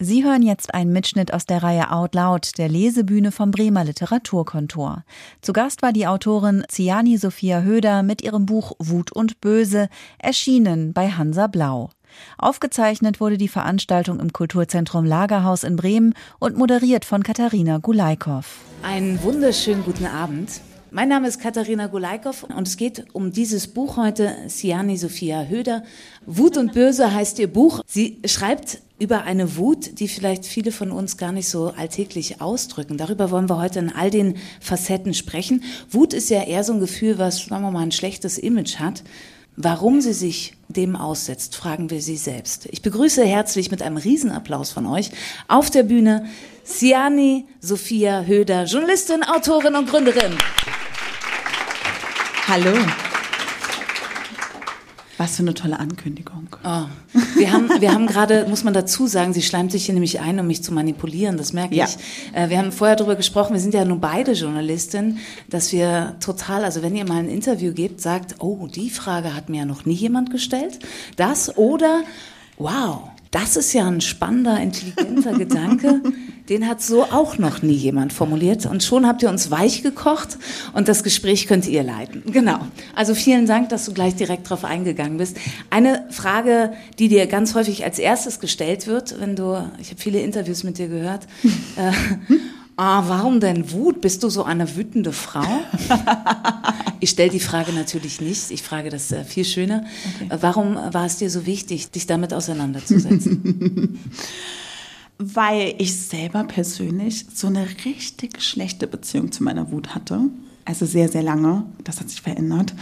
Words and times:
Sie 0.00 0.24
hören 0.24 0.42
jetzt 0.42 0.74
einen 0.74 0.92
Mitschnitt 0.92 1.34
aus 1.34 1.44
der 1.44 1.62
Reihe 1.64 1.90
Out 1.90 2.14
Loud, 2.14 2.56
der 2.56 2.68
Lesebühne 2.68 3.32
vom 3.32 3.50
Bremer 3.50 3.82
Literaturkontor. 3.82 5.02
Zu 5.42 5.52
Gast 5.52 5.82
war 5.82 5.92
die 5.92 6.06
Autorin 6.06 6.64
Ziani 6.68 7.16
Sophia 7.16 7.62
Höder 7.62 8.04
mit 8.04 8.22
ihrem 8.22 8.46
Buch 8.46 8.72
Wut 8.78 9.10
und 9.10 9.40
Böse, 9.40 9.88
erschienen 10.18 10.92
bei 10.92 11.10
Hansa 11.10 11.48
Blau. 11.48 11.90
Aufgezeichnet 12.38 13.20
wurde 13.20 13.38
die 13.38 13.48
Veranstaltung 13.48 14.20
im 14.20 14.32
Kulturzentrum 14.32 15.04
Lagerhaus 15.04 15.64
in 15.64 15.74
Bremen 15.74 16.14
und 16.38 16.56
moderiert 16.56 17.04
von 17.04 17.24
Katharina 17.24 17.78
Gulaikow. 17.78 18.46
Einen 18.82 19.20
wunderschönen 19.22 19.82
guten 19.82 20.06
Abend. 20.06 20.60
Mein 20.90 21.10
Name 21.10 21.28
ist 21.28 21.38
Katharina 21.38 21.86
Gulaikow 21.88 22.44
und 22.44 22.66
es 22.66 22.78
geht 22.78 23.04
um 23.12 23.30
dieses 23.30 23.66
Buch 23.66 23.98
heute, 23.98 24.34
Siani 24.46 24.96
Sophia 24.96 25.44
Höder. 25.44 25.82
Wut 26.24 26.56
und 26.56 26.72
Böse 26.72 27.12
heißt 27.12 27.38
ihr 27.40 27.52
Buch. 27.52 27.82
Sie 27.86 28.20
schreibt 28.24 28.80
über 28.98 29.24
eine 29.24 29.58
Wut, 29.58 30.00
die 30.00 30.08
vielleicht 30.08 30.46
viele 30.46 30.72
von 30.72 30.90
uns 30.90 31.18
gar 31.18 31.32
nicht 31.32 31.50
so 31.50 31.74
alltäglich 31.76 32.40
ausdrücken. 32.40 32.96
Darüber 32.96 33.30
wollen 33.30 33.50
wir 33.50 33.58
heute 33.58 33.80
in 33.80 33.92
all 33.94 34.10
den 34.10 34.36
Facetten 34.60 35.12
sprechen. 35.12 35.62
Wut 35.90 36.14
ist 36.14 36.30
ja 36.30 36.44
eher 36.44 36.64
so 36.64 36.72
ein 36.72 36.80
Gefühl, 36.80 37.18
was, 37.18 37.44
sagen 37.44 37.64
wir 37.64 37.70
mal, 37.70 37.82
ein 37.82 37.92
schlechtes 37.92 38.38
Image 38.38 38.78
hat. 38.78 39.02
Warum 39.56 40.00
sie 40.00 40.14
sich 40.14 40.54
dem 40.68 40.96
aussetzt, 40.96 41.54
fragen 41.54 41.90
wir 41.90 42.00
sie 42.00 42.16
selbst. 42.16 42.66
Ich 42.70 42.80
begrüße 42.80 43.24
herzlich 43.24 43.70
mit 43.70 43.82
einem 43.82 43.96
Riesenapplaus 43.98 44.70
von 44.70 44.86
euch 44.86 45.10
auf 45.48 45.68
der 45.68 45.82
Bühne 45.82 46.26
Siani 46.62 47.44
Sophia 47.60 48.22
Höder, 48.22 48.64
Journalistin, 48.64 49.22
Autorin 49.24 49.74
und 49.74 49.90
Gründerin. 49.90 50.38
Hallo. 52.48 52.72
Was 55.18 55.36
für 55.36 55.42
eine 55.42 55.52
tolle 55.52 55.78
Ankündigung. 55.78 56.48
Oh. 56.64 56.84
Wir 57.36 57.52
haben, 57.52 57.68
wir 57.78 57.92
haben 57.92 58.06
gerade, 58.06 58.46
muss 58.48 58.64
man 58.64 58.72
dazu 58.72 59.06
sagen, 59.06 59.34
sie 59.34 59.42
schleimt 59.42 59.70
sich 59.70 59.84
hier 59.84 59.92
nämlich 59.92 60.20
ein, 60.20 60.40
um 60.40 60.46
mich 60.46 60.62
zu 60.62 60.72
manipulieren, 60.72 61.36
das 61.36 61.52
merke 61.52 61.74
ja. 61.74 61.84
ich. 61.84 61.98
Äh, 62.34 62.48
wir 62.48 62.56
haben 62.56 62.72
vorher 62.72 62.96
darüber 62.96 63.16
gesprochen, 63.16 63.52
wir 63.52 63.60
sind 63.60 63.74
ja 63.74 63.84
nun 63.84 64.00
beide 64.00 64.32
Journalistinnen, 64.32 65.18
dass 65.50 65.72
wir 65.72 66.16
total, 66.20 66.64
also 66.64 66.80
wenn 66.80 66.96
ihr 66.96 67.06
mal 67.06 67.18
ein 67.18 67.28
Interview 67.28 67.74
gebt, 67.74 68.00
sagt, 68.00 68.36
oh, 68.38 68.66
die 68.66 68.88
Frage 68.88 69.34
hat 69.34 69.50
mir 69.50 69.58
ja 69.58 69.64
noch 69.66 69.84
nie 69.84 69.92
jemand 69.92 70.30
gestellt. 70.30 70.78
Das 71.16 71.58
oder, 71.58 72.00
wow, 72.56 73.10
das 73.30 73.56
ist 73.56 73.74
ja 73.74 73.86
ein 73.86 74.00
spannender, 74.00 74.58
intelligenter 74.58 75.32
Gedanke. 75.38 76.00
Den 76.48 76.66
hat 76.66 76.80
so 76.80 77.04
auch 77.04 77.36
noch 77.36 77.62
nie 77.62 77.74
jemand 77.74 78.12
formuliert. 78.12 78.64
Und 78.64 78.82
schon 78.82 79.06
habt 79.06 79.22
ihr 79.22 79.28
uns 79.28 79.50
weich 79.50 79.82
gekocht 79.82 80.38
und 80.72 80.88
das 80.88 81.02
Gespräch 81.02 81.46
könnt 81.46 81.66
ihr 81.66 81.82
leiten. 81.82 82.22
Genau. 82.32 82.58
Also 82.94 83.14
vielen 83.14 83.46
Dank, 83.46 83.68
dass 83.68 83.84
du 83.84 83.92
gleich 83.92 84.14
direkt 84.14 84.46
darauf 84.46 84.64
eingegangen 84.64 85.18
bist. 85.18 85.36
Eine 85.70 86.06
Frage, 86.10 86.72
die 86.98 87.08
dir 87.08 87.26
ganz 87.26 87.54
häufig 87.54 87.84
als 87.84 87.98
erstes 87.98 88.40
gestellt 88.40 88.86
wird, 88.86 89.20
wenn 89.20 89.36
du, 89.36 89.62
ich 89.78 89.90
habe 89.90 90.00
viele 90.00 90.20
Interviews 90.20 90.64
mit 90.64 90.78
dir 90.78 90.88
gehört, 90.88 91.26
äh, 91.76 91.92
Ah, 92.80 93.02
warum 93.08 93.40
denn 93.40 93.72
Wut? 93.72 94.00
Bist 94.00 94.22
du 94.22 94.28
so 94.28 94.44
eine 94.44 94.76
wütende 94.76 95.12
Frau? 95.12 95.42
ich 97.00 97.10
stelle 97.10 97.28
die 97.28 97.40
Frage 97.40 97.72
natürlich 97.72 98.20
nicht. 98.20 98.52
Ich 98.52 98.62
frage 98.62 98.88
das 98.88 99.10
äh, 99.10 99.24
viel 99.24 99.44
schöner. 99.44 99.84
Okay. 100.14 100.38
Warum 100.40 100.76
war 100.76 101.04
es 101.04 101.16
dir 101.16 101.28
so 101.28 101.44
wichtig, 101.44 101.90
dich 101.90 102.06
damit 102.06 102.32
auseinanderzusetzen? 102.32 103.98
Weil 105.18 105.74
ich 105.78 105.96
selber 105.96 106.44
persönlich 106.44 107.26
so 107.34 107.48
eine 107.48 107.66
richtig 107.84 108.40
schlechte 108.42 108.86
Beziehung 108.86 109.32
zu 109.32 109.42
meiner 109.42 109.70
Wut 109.72 109.94
hatte. 109.94 110.20
Also 110.64 110.86
sehr, 110.86 111.08
sehr 111.08 111.22
lange. 111.22 111.64
Das 111.84 112.00
hat 112.00 112.08
sich 112.08 112.20
verändert. 112.20 112.74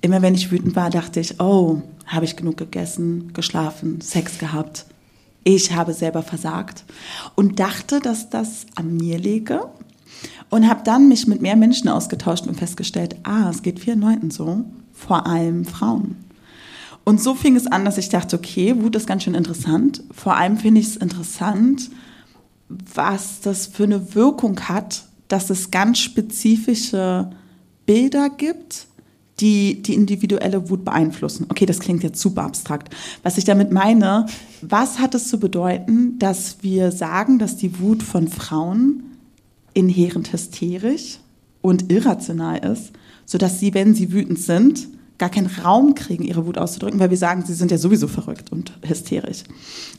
Immer 0.00 0.22
wenn 0.22 0.34
ich 0.34 0.50
wütend 0.50 0.76
war, 0.76 0.90
dachte 0.90 1.20
ich, 1.20 1.40
oh, 1.40 1.82
habe 2.06 2.24
ich 2.24 2.36
genug 2.36 2.56
gegessen, 2.56 3.32
geschlafen, 3.32 4.00
Sex 4.00 4.38
gehabt 4.38 4.86
ich 5.44 5.72
habe 5.72 5.92
selber 5.92 6.22
versagt 6.22 6.84
und 7.34 7.60
dachte, 7.60 8.00
dass 8.00 8.30
das 8.30 8.66
an 8.74 8.96
mir 8.96 9.18
liege 9.18 9.68
und 10.48 10.68
habe 10.68 10.80
dann 10.84 11.08
mich 11.08 11.26
mit 11.26 11.42
mehr 11.42 11.56
Menschen 11.56 11.88
ausgetauscht 11.88 12.46
und 12.46 12.56
festgestellt, 12.56 13.16
ah, 13.24 13.50
es 13.50 13.62
geht 13.62 13.78
vielen 13.78 14.00
Leuten 14.00 14.30
so, 14.30 14.64
vor 14.92 15.26
allem 15.26 15.66
Frauen. 15.66 16.16
Und 17.04 17.20
so 17.20 17.34
fing 17.34 17.54
es 17.54 17.66
an, 17.66 17.84
dass 17.84 17.98
ich 17.98 18.08
dachte, 18.08 18.36
okay, 18.36 18.74
Wut 18.80 18.96
ist 18.96 19.06
ganz 19.06 19.22
schön 19.22 19.34
interessant. 19.34 20.02
Vor 20.10 20.36
allem 20.36 20.56
finde 20.56 20.80
ich 20.80 20.88
es 20.88 20.96
interessant, 20.96 21.90
was 22.68 23.40
das 23.40 23.66
für 23.66 23.84
eine 23.84 24.14
Wirkung 24.14 24.58
hat, 24.60 25.04
dass 25.28 25.50
es 25.50 25.70
ganz 25.70 25.98
spezifische 25.98 27.30
Bilder 27.86 28.30
gibt, 28.30 28.86
die 29.40 29.82
die 29.82 29.94
individuelle 29.94 30.70
Wut 30.70 30.84
beeinflussen. 30.84 31.46
Okay, 31.50 31.66
das 31.66 31.80
klingt 31.80 32.02
jetzt 32.02 32.20
super 32.20 32.44
abstrakt. 32.44 32.94
Was 33.22 33.36
ich 33.36 33.44
damit 33.44 33.72
meine, 33.72 34.26
was 34.62 34.98
hat 34.98 35.14
es 35.14 35.28
zu 35.28 35.38
bedeuten, 35.38 36.18
dass 36.18 36.58
wir 36.62 36.92
sagen, 36.92 37.38
dass 37.38 37.56
die 37.56 37.80
Wut 37.80 38.02
von 38.02 38.28
Frauen 38.28 39.02
inhärent 39.74 40.32
hysterisch 40.32 41.18
und 41.60 41.90
irrational 41.90 42.58
ist, 42.64 42.92
sodass 43.26 43.58
sie, 43.58 43.74
wenn 43.74 43.94
sie 43.94 44.12
wütend 44.12 44.38
sind, 44.38 44.88
gar 45.16 45.28
keinen 45.28 45.46
Raum 45.46 45.94
kriegen, 45.94 46.24
ihre 46.24 46.44
Wut 46.44 46.58
auszudrücken, 46.58 46.98
weil 46.98 47.10
wir 47.10 47.16
sagen, 47.16 47.44
sie 47.46 47.54
sind 47.54 47.70
ja 47.70 47.78
sowieso 47.78 48.08
verrückt 48.08 48.50
und 48.50 48.72
hysterisch. 48.84 49.44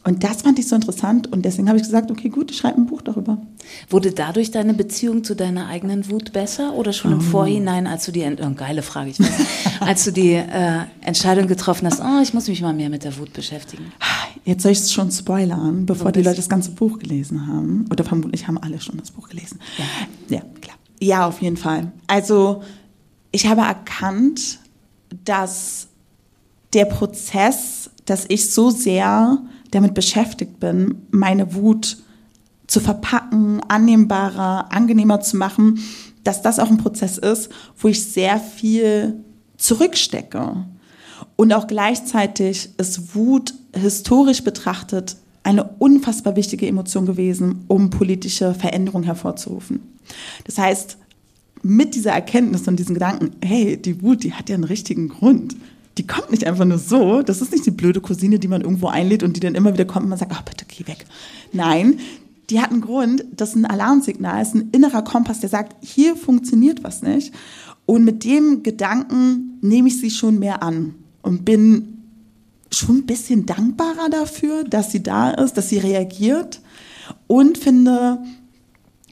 Und 0.04 0.24
das 0.24 0.42
fand 0.42 0.60
ich 0.60 0.68
so 0.68 0.76
interessant 0.76 1.32
und 1.32 1.46
deswegen 1.46 1.70
habe 1.70 1.78
ich 1.78 1.84
gesagt, 1.84 2.12
okay, 2.12 2.28
gut, 2.28 2.52
ich 2.52 2.58
schreibe 2.58 2.78
ein 2.78 2.86
Buch 2.86 3.02
darüber. 3.02 3.38
Wurde 3.90 4.12
dadurch 4.12 4.52
deine 4.52 4.74
Beziehung 4.74 5.24
zu 5.24 5.34
deiner 5.34 5.68
eigenen 5.68 6.10
Wut 6.10 6.34
besser 6.34 6.74
oder 6.74 6.92
schon 6.92 7.14
im 7.14 7.20
oh. 7.20 7.22
Vorhinein, 7.22 7.88
als 7.88 8.06
du 8.06 8.12
die, 8.12 8.24
oh, 8.24 8.54
geile 8.56 8.82
Frage, 8.82 9.12
ich 9.12 9.20
weiß, 9.20 9.32
als 9.80 10.04
du 10.04 10.12
die 10.12 10.34
äh, 10.34 10.82
Entscheidung 11.02 11.48
getroffen 11.48 11.88
hast, 11.88 12.02
oh, 12.02 12.22
ich 12.22 12.34
muss 12.34 12.50
mich 12.50 12.62
mal 12.62 12.74
mehr 12.74 12.90
mit 12.90 13.06
der 13.06 13.18
Wut 13.18 13.32
beschäftigen? 13.32 13.86
Jetzt 14.44 14.64
soll 14.64 14.74
ich 14.74 14.80
es 14.80 14.92
schon 14.92 15.12
spoilern, 15.12 15.86
bevor 15.86 16.12
die 16.12 16.22
Leute 16.22 16.38
das 16.38 16.50
ganze 16.50 16.72
Buch 16.72 17.00
gelesen 17.00 17.48
haben. 17.48 17.86
Oder 17.90 18.04
vermutlich 18.04 18.48
haben 18.48 18.58
alle 18.58 18.82
schon 18.82 18.98
das 18.98 19.12
Buch 19.12 19.30
gelesen. 19.30 19.60
Ja, 19.78 20.38
ja 20.38 20.42
klar. 20.62 20.76
Ja, 21.00 21.28
auf 21.28 21.42
jeden 21.42 21.58
Fall. 21.58 21.92
Also, 22.08 22.62
ich 23.32 23.48
habe 23.48 23.62
erkannt, 23.62 24.60
dass 25.24 25.88
der 26.74 26.86
Prozess, 26.86 27.90
dass 28.06 28.26
ich 28.28 28.52
so 28.52 28.70
sehr 28.70 29.40
damit 29.72 29.94
beschäftigt 29.94 30.60
bin, 30.60 31.06
meine 31.12 31.54
Wut 31.54 31.98
zu 32.68 32.80
verpacken, 32.80 33.62
annehmbarer, 33.68 34.72
angenehmer 34.72 35.22
zu 35.22 35.38
machen, 35.38 35.80
dass 36.24 36.42
das 36.42 36.60
auch 36.60 36.70
ein 36.70 36.78
Prozess 36.78 37.18
ist, 37.18 37.50
wo 37.78 37.88
ich 37.88 38.04
sehr 38.04 38.40
viel 38.40 39.24
zurückstecke. 39.58 40.66
Und 41.36 41.54
auch 41.54 41.68
gleichzeitig 41.68 42.70
ist 42.78 43.16
Wut 43.16 43.54
historisch 43.74 44.44
betrachtet 44.44 45.18
eine 45.44 45.64
unfassbar 45.78 46.36
wichtige 46.36 46.68
Emotion 46.68 47.06
gewesen, 47.06 47.66
um 47.68 47.92
politische 47.92 48.54
Veränderungen 48.54 49.04
hervorzurufen. 49.04 49.80
Das 50.46 50.58
heißt, 50.58 50.98
mit 51.66 51.96
dieser 51.96 52.12
Erkenntnis 52.12 52.68
und 52.68 52.78
diesen 52.78 52.94
Gedanken, 52.94 53.32
hey, 53.44 53.76
die 53.76 54.04
Wut, 54.04 54.24
die 54.24 54.34
hat 54.34 54.50
ja 54.50 54.54
einen 54.54 54.66
richtigen 54.66 55.10
Grund. 55.10 55.56
Die 55.98 56.06
kommt 56.06 56.30
nicht 56.30 56.46
einfach 56.46 56.64
nur 56.64 56.78
so. 56.78 57.24
Das 57.24 57.42
ist 57.42 57.52
nicht 57.52 57.66
die 57.66 57.72
blöde 57.72 58.02
Cousine, 58.02 58.38
die 58.38 58.48
man 58.48 58.62
irgendwo 58.62 58.86
einlädt 58.88 59.24
und 59.24 59.36
die 59.36 59.40
dann 59.40 59.56
immer 59.56 59.74
wieder 59.74 59.86
kommt 59.86 60.04
und 60.04 60.10
man 60.10 60.20
sagt, 60.20 60.32
ach 60.32 60.44
bitte 60.44 60.66
geh 60.68 60.86
weg. 60.86 61.08
Nein, 61.54 62.00
die 62.52 62.62
hat 62.62 62.70
einen 62.70 62.82
Grund, 62.82 63.26
das 63.36 63.50
ist 63.50 63.56
ein 63.56 63.66
Alarmsignal, 63.66 64.44
ist 64.44 64.54
ein 64.54 64.70
innerer 64.74 65.02
Kompass, 65.04 65.40
der 65.40 65.50
sagt, 65.50 65.76
hier 65.84 66.16
funktioniert 66.16 66.84
was 66.84 67.02
nicht. 67.02 67.34
Und 67.88 68.04
mit 68.04 68.24
dem 68.24 68.62
Gedanken 68.62 69.58
nehme 69.62 69.88
ich 69.88 70.00
sie 70.00 70.12
schon 70.12 70.38
mehr 70.38 70.62
an 70.62 70.94
und 71.24 71.46
bin 71.46 72.04
schon 72.70 72.98
ein 72.98 73.06
bisschen 73.08 73.48
dankbarer 73.48 74.10
dafür, 74.12 74.66
dass 74.66 74.92
sie 74.92 75.02
da 75.02 75.32
ist, 75.32 75.58
dass 75.58 75.70
sie 75.70 75.80
reagiert 75.80 76.62
und 77.26 77.58
finde, 77.58 78.20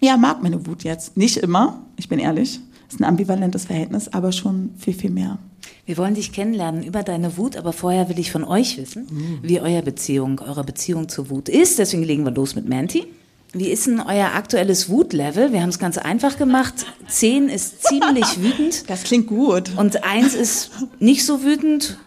ja, 0.01 0.17
mag 0.17 0.43
meine 0.43 0.67
Wut 0.67 0.83
jetzt. 0.83 1.17
Nicht 1.17 1.37
immer, 1.37 1.82
ich 1.97 2.09
bin 2.09 2.19
ehrlich. 2.19 2.59
Es 2.87 2.95
ist 2.95 2.99
ein 3.01 3.05
ambivalentes 3.05 3.65
Verhältnis, 3.65 4.07
aber 4.09 4.31
schon 4.31 4.71
viel, 4.77 4.93
viel 4.93 5.09
mehr. 5.09 5.39
Wir 5.85 5.97
wollen 5.97 6.15
dich 6.15 6.31
kennenlernen 6.31 6.83
über 6.83 7.03
deine 7.03 7.37
Wut, 7.37 7.57
aber 7.57 7.73
vorher 7.73 8.07
will 8.09 8.19
ich 8.19 8.31
von 8.31 8.43
euch 8.43 8.77
wissen, 8.77 9.07
mhm. 9.09 9.39
wie 9.41 9.59
euer 9.59 9.81
Beziehung, 9.81 10.39
eure 10.39 10.63
Beziehung 10.63 11.09
zur 11.09 11.29
Wut 11.29 11.49
ist. 11.49 11.79
Deswegen 11.79 12.03
legen 12.03 12.23
wir 12.23 12.31
los 12.31 12.55
mit 12.55 12.69
Manti. 12.69 13.05
Wie 13.51 13.69
ist 13.69 13.85
denn 13.85 14.00
euer 14.00 14.33
aktuelles 14.33 14.89
Wutlevel? 14.89 15.51
Wir 15.53 15.62
haben 15.62 15.69
es 15.69 15.77
ganz 15.77 15.97
einfach 15.97 16.38
gemacht. 16.38 16.73
Zehn 17.07 17.50
ist 17.50 17.83
ziemlich 17.83 18.25
wütend. 18.41 18.89
Das 18.89 19.03
klingt 19.03 19.27
gut. 19.27 19.71
Und 19.77 20.03
eins 20.03 20.33
ist 20.33 20.71
nicht 21.00 21.25
so 21.25 21.44
wütend. 21.44 21.97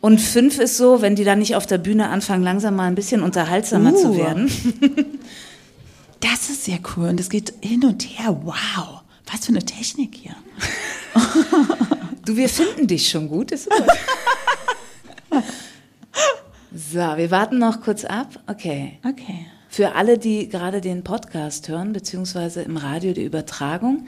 Und 0.00 0.20
fünf 0.20 0.58
ist 0.58 0.76
so, 0.76 1.02
wenn 1.02 1.16
die 1.16 1.24
dann 1.24 1.40
nicht 1.40 1.56
auf 1.56 1.66
der 1.66 1.78
Bühne 1.78 2.08
anfangen, 2.08 2.42
langsam 2.42 2.76
mal 2.76 2.86
ein 2.86 2.94
bisschen 2.94 3.22
unterhaltsamer 3.22 3.92
uh. 3.92 3.96
zu 3.96 4.16
werden. 4.16 4.50
Das 6.20 6.50
ist 6.50 6.66
sehr 6.66 6.78
cool 6.94 7.08
und 7.08 7.18
es 7.18 7.30
geht 7.30 7.54
hin 7.62 7.82
und 7.82 8.02
her. 8.02 8.38
Wow, 8.44 8.99
was 9.32 9.46
für 9.46 9.52
eine 9.52 9.64
Technik 9.64 10.14
hier. 10.14 10.34
du, 12.24 12.36
wir 12.36 12.48
finden 12.48 12.86
dich 12.86 13.08
schon 13.08 13.28
gut. 13.28 13.52
Ist 13.52 13.68
gut. 13.70 13.86
so, 16.74 16.98
wir 16.98 17.30
warten 17.30 17.58
noch 17.58 17.80
kurz 17.80 18.04
ab. 18.04 18.40
Okay. 18.46 18.98
Okay. 19.06 19.46
Für 19.68 19.94
alle, 19.94 20.18
die 20.18 20.48
gerade 20.48 20.80
den 20.80 21.04
Podcast 21.04 21.68
hören, 21.68 21.92
beziehungsweise 21.92 22.62
im 22.62 22.76
Radio 22.76 23.12
die 23.12 23.24
Übertragung, 23.24 24.06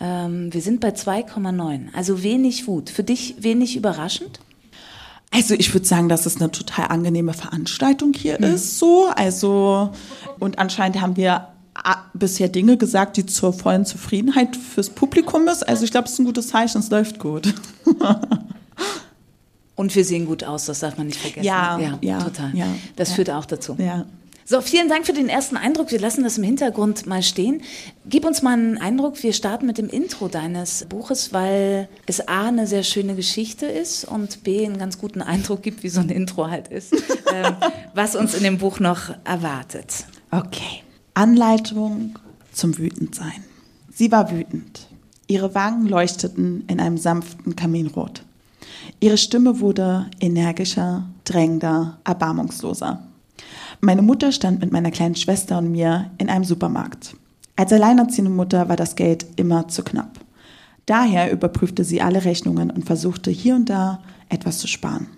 ähm, 0.00 0.52
wir 0.52 0.60
sind 0.60 0.80
bei 0.80 0.90
2,9. 0.90 1.94
Also 1.94 2.22
wenig 2.22 2.66
Wut. 2.66 2.90
Für 2.90 3.04
dich 3.04 3.36
wenig 3.38 3.76
überraschend? 3.76 4.40
Also 5.30 5.54
ich 5.54 5.72
würde 5.74 5.86
sagen, 5.86 6.08
dass 6.08 6.26
es 6.26 6.40
eine 6.40 6.50
total 6.50 6.88
angenehme 6.88 7.34
Veranstaltung 7.34 8.12
hier 8.14 8.38
mhm. 8.38 8.54
ist, 8.54 8.78
so. 8.78 9.08
Also 9.14 9.92
und 10.38 10.58
anscheinend 10.58 11.00
haben 11.00 11.16
wir 11.16 11.48
bisher 12.14 12.48
Dinge 12.48 12.76
gesagt, 12.76 13.16
die 13.16 13.26
zur 13.26 13.52
vollen 13.52 13.84
Zufriedenheit 13.84 14.56
fürs 14.56 14.90
Publikum 14.90 15.48
ist. 15.48 15.66
Also 15.66 15.84
ich 15.84 15.90
glaube, 15.90 16.06
es 16.06 16.14
ist 16.14 16.18
ein 16.18 16.26
gutes 16.26 16.48
Zeichen, 16.48 16.78
es 16.78 16.90
läuft 16.90 17.18
gut. 17.18 17.54
Und 19.76 19.94
wir 19.94 20.04
sehen 20.04 20.26
gut 20.26 20.42
aus, 20.42 20.66
das 20.66 20.80
darf 20.80 20.98
man 20.98 21.06
nicht 21.06 21.20
vergessen. 21.20 21.44
Ja, 21.44 21.78
ja, 21.78 21.98
ja 22.00 22.18
total. 22.18 22.50
Ja, 22.54 22.66
das 22.96 23.10
ja. 23.10 23.14
führt 23.14 23.30
auch 23.30 23.44
dazu. 23.44 23.76
Ja. 23.78 24.06
So, 24.44 24.62
vielen 24.62 24.88
Dank 24.88 25.04
für 25.04 25.12
den 25.12 25.28
ersten 25.28 25.58
Eindruck. 25.58 25.92
Wir 25.92 26.00
lassen 26.00 26.24
das 26.24 26.38
im 26.38 26.42
Hintergrund 26.42 27.06
mal 27.06 27.22
stehen. 27.22 27.60
Gib 28.06 28.24
uns 28.24 28.40
mal 28.40 28.54
einen 28.54 28.78
Eindruck. 28.78 29.22
Wir 29.22 29.34
starten 29.34 29.66
mit 29.66 29.76
dem 29.76 29.90
Intro 29.90 30.28
deines 30.28 30.86
Buches, 30.88 31.34
weil 31.34 31.86
es 32.06 32.26
A, 32.28 32.48
eine 32.48 32.66
sehr 32.66 32.82
schöne 32.82 33.14
Geschichte 33.14 33.66
ist 33.66 34.06
und 34.06 34.42
B, 34.44 34.64
einen 34.64 34.78
ganz 34.78 34.96
guten 34.96 35.20
Eindruck 35.20 35.62
gibt, 35.62 35.82
wie 35.82 35.90
so 35.90 36.00
ein 36.00 36.08
Intro 36.08 36.48
halt 36.48 36.68
ist, 36.68 36.94
ähm, 37.32 37.56
was 37.92 38.16
uns 38.16 38.32
in 38.32 38.42
dem 38.42 38.56
Buch 38.56 38.80
noch 38.80 39.10
erwartet. 39.24 40.06
Okay. 40.30 40.82
Anleitung 41.18 42.16
zum 42.52 42.78
Wütendsein. 42.78 43.42
Sie 43.92 44.12
war 44.12 44.30
wütend. 44.30 44.86
Ihre 45.26 45.52
Wangen 45.52 45.88
leuchteten 45.88 46.62
in 46.68 46.78
einem 46.78 46.96
sanften 46.96 47.56
Kaminrot. 47.56 48.22
Ihre 49.00 49.18
Stimme 49.18 49.58
wurde 49.58 50.06
energischer, 50.20 51.08
drängender, 51.24 51.98
erbarmungsloser. 52.04 53.02
Meine 53.80 54.02
Mutter 54.02 54.30
stand 54.30 54.60
mit 54.60 54.70
meiner 54.70 54.92
kleinen 54.92 55.16
Schwester 55.16 55.58
und 55.58 55.72
mir 55.72 56.08
in 56.18 56.30
einem 56.30 56.44
Supermarkt. 56.44 57.16
Als 57.56 57.72
alleinerziehende 57.72 58.30
Mutter 58.30 58.68
war 58.68 58.76
das 58.76 58.94
Geld 58.94 59.26
immer 59.34 59.66
zu 59.66 59.82
knapp. 59.82 60.20
Daher 60.86 61.32
überprüfte 61.32 61.82
sie 61.82 62.00
alle 62.00 62.24
Rechnungen 62.24 62.70
und 62.70 62.84
versuchte 62.84 63.32
hier 63.32 63.56
und 63.56 63.68
da 63.68 64.04
etwas 64.28 64.58
zu 64.58 64.68
sparen. 64.68 65.08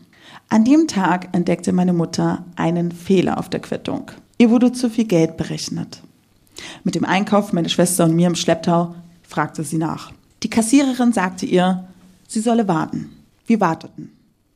An 0.49 0.64
dem 0.64 0.88
Tag 0.88 1.29
entdeckte 1.32 1.75
meine 1.75 1.93
Mutter 1.93 2.46
einen 2.56 2.91
Fehler 2.91 3.37
auf 3.37 3.50
der 3.50 3.61
Quittung. 3.61 4.11
Ihr 4.40 4.48
wurde 4.48 4.72
zu 4.72 4.88
viel 4.88 5.04
Geld 5.04 5.37
berechnet. 5.37 6.00
Mit 6.82 6.94
dem 6.94 7.04
Einkauf 7.04 7.52
meiner 7.52 7.69
Schwester 7.69 8.06
und 8.06 8.16
mir 8.16 8.26
im 8.26 8.34
Schlepptau 8.34 8.94
fragte 9.22 9.64
sie 9.64 9.76
nach. 9.76 10.12
Die 10.42 10.48
Kassiererin 10.48 11.12
sagte 11.12 11.44
ihr, 11.44 11.84
sie 12.26 12.40
solle 12.40 12.66
warten. 12.66 13.10
Wir 13.44 13.60
warteten. 13.60 14.12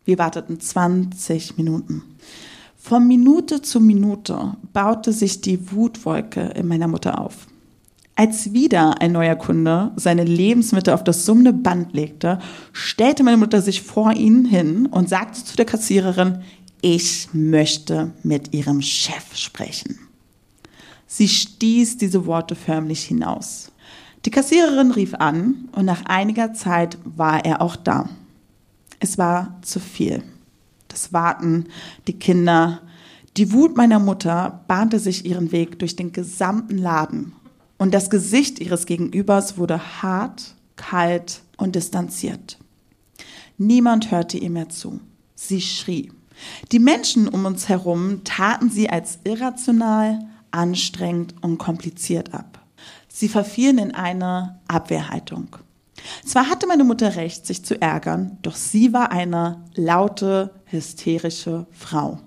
Wir 0.06 0.16
warteten 0.16 0.58
20 0.58 1.58
Minuten. 1.58 2.02
Von 2.78 3.06
Minute 3.06 3.60
zu 3.60 3.78
Minute 3.78 4.54
baute 4.72 5.12
sich 5.12 5.42
die 5.42 5.70
Wutwolke 5.70 6.40
in 6.40 6.66
meiner 6.66 6.88
Mutter 6.88 7.20
auf. 7.20 7.46
Als 8.16 8.54
wieder 8.54 9.02
ein 9.02 9.12
neuer 9.12 9.37
Kunde 9.37 9.92
seine 9.96 10.25
Lebensmittel 10.25 10.94
auf 10.94 11.04
das 11.04 11.26
summende 11.26 11.52
Band 11.52 11.92
legte, 11.92 12.38
stellte 12.72 13.22
meine 13.22 13.37
Mutter 13.37 13.60
sich 13.60 13.82
vor 13.82 14.14
ihn 14.14 14.46
hin 14.46 14.87
und 14.87 15.10
sagte 15.10 15.44
zu 15.44 15.56
der 15.56 15.66
Kassiererin, 15.66 16.38
ich 16.84 17.31
möchte 17.32 18.12
mit 18.22 18.52
ihrem 18.52 18.82
Chef 18.82 19.34
sprechen. 19.34 19.98
Sie 21.06 21.28
stieß 21.28 21.96
diese 21.96 22.26
Worte 22.26 22.54
förmlich 22.54 23.04
hinaus. 23.04 23.72
Die 24.26 24.31
Kassiererin 24.31 24.90
rief 24.90 25.14
an 25.14 25.70
und 25.72 25.86
nach 25.86 26.04
einiger 26.04 26.52
Zeit 26.52 26.98
war 27.04 27.42
er 27.42 27.62
auch 27.62 27.76
da. 27.76 28.10
Es 29.00 29.16
war 29.16 29.58
zu 29.62 29.81
viel 29.81 30.22
das 30.88 31.14
Warten, 31.14 31.64
die 32.06 32.19
Kinder. 32.19 32.82
Die 33.38 33.52
Wut 33.52 33.78
meiner 33.78 33.98
Mutter 33.98 34.62
bahnte 34.69 34.98
sich 34.98 35.25
ihren 35.25 35.52
Weg 35.52 35.78
durch 35.78 35.96
den 35.96 36.12
gesamten 36.12 36.76
Laden. 36.76 37.32
Und 37.78 37.94
das 37.94 38.10
Gesicht 38.10 38.60
ihres 38.60 38.84
Gegenübers 38.84 39.56
wurde 39.56 40.02
hart, 40.02 40.54
kalt 40.76 41.40
und 41.56 41.75
distanziert. 41.75 42.58
Niemand 43.56 44.10
hörte 44.10 44.37
ihr 44.37 44.50
mehr 44.50 44.69
zu. 44.69 45.00
Sie 45.34 45.62
schrie. 45.62 46.12
Die 46.72 46.78
Menschen 46.78 47.28
um 47.28 47.44
uns 47.44 47.69
herum 47.69 48.22
taten 48.25 48.70
sie 48.70 48.90
als 48.90 49.19
irrational, 49.25 50.19
anstrengend 50.50 51.34
und 51.40 51.58
kompliziert 51.58 52.34
ab. 52.34 52.60
Sie 53.08 53.28
verfielen 53.28 53.78
in 53.78 53.94
eine 53.94 54.58
Abwehrhaltung. 54.69 55.56
Zwar 56.25 56.48
hatte 56.48 56.66
meine 56.66 56.84
Mutter 56.84 57.16
recht, 57.16 57.46
sich 57.46 57.64
zu 57.64 57.81
ärgern, 57.81 58.38
doch 58.42 58.56
sie 58.56 58.92
war 58.92 59.12
eine 59.12 59.62
laute, 59.75 60.50
hysterische 60.66 61.66
Frau. 61.70 62.19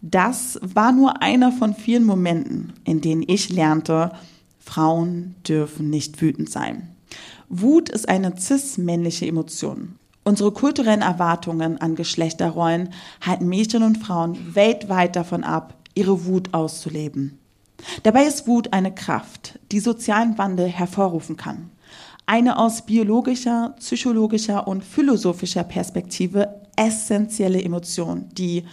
Das 0.00 0.58
war 0.62 0.92
nur 0.92 1.22
einer 1.22 1.52
von 1.52 1.74
vielen 1.74 2.04
Momenten, 2.04 2.72
in 2.84 3.00
denen 3.00 3.22
ich 3.26 3.50
lernte, 3.50 4.12
Frauen 4.58 5.36
dürfen 5.46 5.90
nicht 5.90 6.20
wütend 6.20 6.50
sein. 6.50 6.88
Wut 7.48 7.88
ist 7.88 8.08
eine 8.08 8.34
cis-männliche 8.36 9.26
Emotion. 9.26 9.96
Unsere 10.24 10.52
kulturellen 10.52 11.02
Erwartungen 11.02 11.80
an 11.80 11.96
Geschlechterrollen 11.96 12.90
halten 13.20 13.48
Mädchen 13.48 13.82
und 13.82 13.98
Frauen 13.98 14.54
weltweit 14.54 15.16
davon 15.16 15.44
ab, 15.44 15.74
ihre 15.94 16.26
Wut 16.26 16.54
auszuleben. 16.54 17.38
Dabei 18.04 18.24
ist 18.24 18.46
Wut 18.46 18.72
eine 18.72 18.94
Kraft, 18.94 19.58
die 19.72 19.80
sozialen 19.80 20.38
Wandel 20.38 20.68
hervorrufen 20.68 21.36
kann 21.36 21.70
eine 22.26 22.58
aus 22.58 22.86
biologischer, 22.86 23.74
psychologischer 23.78 24.66
und 24.66 24.84
philosophischer 24.84 25.64
Perspektive 25.64 26.62
essentielle 26.76 27.62
Emotion, 27.62 28.28
die, 28.32 28.64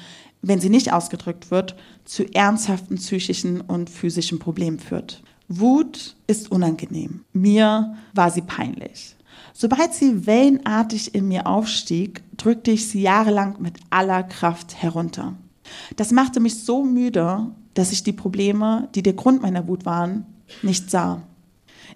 wenn 0.42 0.60
sie 0.60 0.70
nicht 0.70 0.94
ausgedrückt 0.94 1.52
wird, 1.52 1.76
zu 2.06 2.24
ernsthaften 2.34 2.96
psychischen 2.96 3.62
und 3.62 3.90
physischen 3.90 4.40
Problemen 4.40 4.80
führt. 4.80 5.22
Wut 5.48 6.16
ist 6.28 6.52
unangenehm. 6.52 7.26
Mir 7.34 7.96
war 8.14 8.32
sie 8.32 8.44
peinlich. 8.44 9.16
Sobald 9.62 9.94
sie 9.94 10.26
wellenartig 10.26 11.14
in 11.14 11.28
mir 11.28 11.46
aufstieg, 11.46 12.24
drückte 12.38 12.72
ich 12.72 12.88
sie 12.88 13.02
jahrelang 13.02 13.58
mit 13.60 13.74
aller 13.90 14.24
Kraft 14.24 14.82
herunter. 14.82 15.34
Das 15.98 16.14
machte 16.14 16.40
mich 16.40 16.64
so 16.64 16.86
müde, 16.86 17.48
dass 17.74 17.92
ich 17.92 18.02
die 18.02 18.14
Probleme, 18.14 18.88
die 18.96 19.04
der 19.04 19.12
Grund 19.12 19.42
meiner 19.42 19.68
Wut 19.68 19.86
waren, 19.86 20.26
nicht 20.62 20.90
sah. 20.90 21.24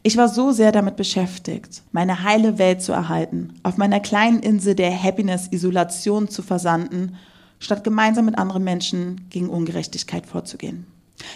Ich 0.02 0.18
war 0.18 0.28
so 0.28 0.52
sehr 0.52 0.74
damit 0.74 0.98
beschäftigt, 0.98 1.84
meine 1.94 2.24
heile 2.24 2.58
Welt 2.58 2.82
zu 2.82 2.92
erhalten, 2.92 3.54
auf 3.64 3.78
meiner 3.78 4.02
kleinen 4.02 4.42
Insel 4.42 4.76
der 4.76 5.02
Happiness-Isolation 5.02 6.28
zu 6.28 6.42
versanden, 6.42 7.16
statt 7.60 7.86
gemeinsam 7.86 8.26
mit 8.26 8.38
anderen 8.38 8.66
Menschen 8.66 9.30
gegen 9.30 9.48
Ungerechtigkeit 9.48 10.26
vorzugehen. 10.26 10.86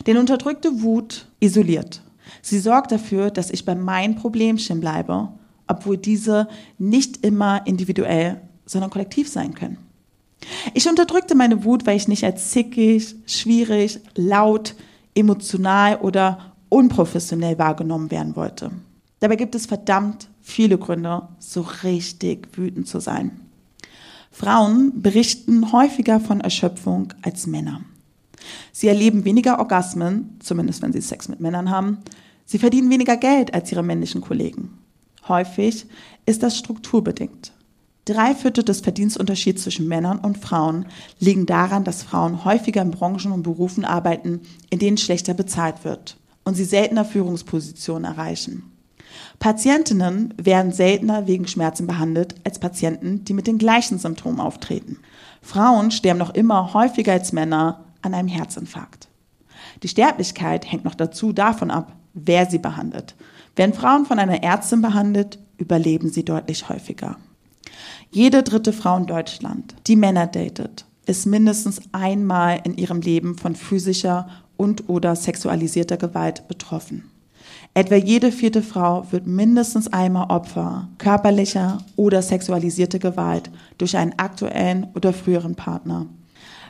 Denn 0.06 0.18
unterdrückte 0.18 0.82
Wut 0.82 1.30
isoliert. 1.40 2.02
Sie 2.42 2.60
sorgt 2.60 2.92
dafür, 2.92 3.32
dass 3.32 3.50
ich 3.50 3.64
bei 3.64 3.76
meinen 3.76 4.16
Problemchen 4.16 4.82
bleibe, 4.82 5.30
obwohl 5.68 5.98
diese 5.98 6.48
nicht 6.78 7.26
immer 7.26 7.66
individuell, 7.66 8.42
sondern 8.66 8.90
kollektiv 8.90 9.30
sein 9.30 9.54
können. 9.54 9.78
Ich 10.74 10.88
unterdrückte 10.88 11.36
meine 11.36 11.64
Wut, 11.64 11.86
weil 11.86 11.98
ich 11.98 12.08
nicht 12.08 12.24
als 12.24 12.52
zickig, 12.52 13.16
schwierig, 13.26 14.00
laut, 14.16 14.76
emotional 15.16 15.98
oder 15.98 16.54
unprofessionell 16.70 17.58
wahrgenommen 17.58 18.12
werden 18.12 18.36
wollte. 18.36 18.72
Dabei 19.20 19.36
gibt 19.36 19.56
es 19.56 19.66
verdammt 19.66 20.30
viele 20.42 20.78
Gründe, 20.78 21.28
so 21.40 21.66
richtig 21.84 22.50
wütend 22.56 22.88
zu 22.88 23.00
sein. 23.00 23.40
Frauen 24.32 25.02
berichten 25.02 25.72
häufiger 25.72 26.20
von 26.20 26.42
Erschöpfung 26.42 27.14
als 27.24 27.48
Männer. 27.48 27.82
Sie 28.72 28.88
erleben 28.88 29.26
weniger 29.26 29.58
Orgasmen, 29.58 30.38
zumindest 30.40 30.82
wenn 30.84 30.94
sie 30.94 31.02
Sex 31.02 31.28
mit 31.28 31.40
Männern 31.40 31.72
haben. 31.72 31.98
Sie 32.46 32.60
verdienen 32.60 32.92
weniger 32.92 33.18
Geld 33.18 33.54
als 33.54 33.72
ihre 33.72 33.84
männlichen 33.84 34.22
Kollegen. 34.22 34.78
Häufig 35.28 35.86
ist 36.26 36.44
das 36.44 36.58
strukturbedingt. 36.58 37.52
Drei 38.06 38.34
Viertel 38.34 38.64
des 38.64 38.80
Verdienstunterschieds 38.80 39.64
zwischen 39.64 39.88
Männern 39.88 40.20
und 40.20 40.38
Frauen 40.38 40.86
liegen 41.20 41.46
daran, 41.46 41.84
dass 41.84 42.04
Frauen 42.04 42.46
häufiger 42.46 42.82
in 42.82 42.92
Branchen 42.92 43.34
und 43.34 43.44
Berufen 43.44 43.84
arbeiten, 43.84 44.42
in 44.70 44.80
denen 44.80 44.98
schlechter 44.98 45.34
bezahlt 45.34 45.84
wird 45.84 46.18
und 46.46 46.56
sie 46.56 46.64
seltener 46.64 47.04
Führungspositionen 47.04 48.06
erreichen. 48.06 48.72
Patientinnen 49.40 50.34
werden 50.38 50.72
seltener 50.72 51.28
wegen 51.28 51.48
Schmerzen 51.48 51.86
behandelt 51.86 52.36
als 52.46 52.60
Patienten, 52.60 53.26
die 53.26 53.34
mit 53.34 53.48
den 53.48 53.58
gleichen 53.58 54.00
Symptomen 54.00 54.40
auftreten. 54.40 55.00
Frauen 55.42 55.92
sterben 55.92 56.20
noch 56.20 56.34
immer 56.34 56.74
häufiger 56.74 57.12
als 57.12 57.34
Männer 57.34 57.84
an 58.02 58.14
einem 58.14 58.30
Herzinfarkt. 58.30 59.10
Die 59.84 59.90
Sterblichkeit 59.90 60.72
hängt 60.72 60.86
noch 60.86 60.96
dazu 60.96 61.34
davon 61.34 61.72
ab, 61.72 61.94
wer 62.14 62.46
sie 62.46 62.58
behandelt. 62.58 63.16
Werden 63.58 63.74
Frauen 63.74 64.06
von 64.06 64.20
einer 64.20 64.44
Ärztin 64.44 64.82
behandelt, 64.82 65.40
überleben 65.58 66.10
sie 66.10 66.24
deutlich 66.24 66.70
häufiger. 66.70 67.18
Jede 68.12 68.44
dritte 68.44 68.72
Frau 68.72 68.96
in 68.98 69.08
Deutschland, 69.08 69.76
die 69.88 69.96
Männer 69.96 70.28
datet, 70.28 70.86
ist 71.08 71.26
mindestens 71.26 71.82
einmal 71.92 72.62
in 72.64 72.78
ihrem 72.78 73.02
Leben 73.02 73.36
von 73.36 73.56
physischer 73.56 74.30
und 74.58 74.88
oder 74.90 75.16
sexualisierter 75.16 75.98
Gewalt 75.98 76.48
betroffen. 76.48 77.10
Etwa 77.74 77.96
jede 77.96 78.32
vierte 78.32 78.62
Frau 78.62 79.06
wird 79.12 79.26
mindestens 79.26 79.88
einmal 79.92 80.30
Opfer 80.30 80.88
körperlicher 81.00 81.80
oder 81.96 82.22
sexualisierter 82.22 83.00
Gewalt 83.00 83.50
durch 83.78 83.98
einen 83.98 84.18
aktuellen 84.18 84.88
oder 84.94 85.14
früheren 85.14 85.56
Partner. 85.56 86.06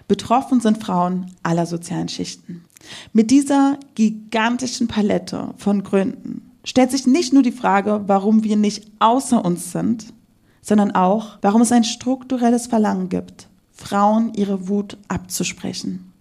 Betroffen 0.07 0.61
sind 0.61 0.81
Frauen 0.81 1.31
aller 1.43 1.65
sozialen 1.65 2.07
Schichten. 2.07 2.63
Mit 3.11 3.29
dieser 3.31 3.77
gigantischen 3.95 4.87
Palette 4.87 5.53
von 5.57 5.83
Gründen 5.83 6.46
stellt 6.67 6.91
sich 6.91 7.07
nicht 7.07 7.31
nur 7.31 7.43
die 7.43 7.53
Frage, 7.53 8.03
warum 8.07 8.43
wir 8.43 8.57
nicht 8.57 8.91
außer 8.99 9.43
uns 9.43 9.71
sind, 9.71 10.13
sondern 10.61 10.91
auch, 10.91 11.37
warum 11.41 11.61
es 11.61 11.71
ein 11.71 11.85
strukturelles 11.85 12.67
Verlangen 12.67 13.07
gibt, 13.07 13.47
Frauen 13.71 14.33
ihre 14.33 14.67
Wut 14.67 14.97
abzusprechen. 15.07 16.11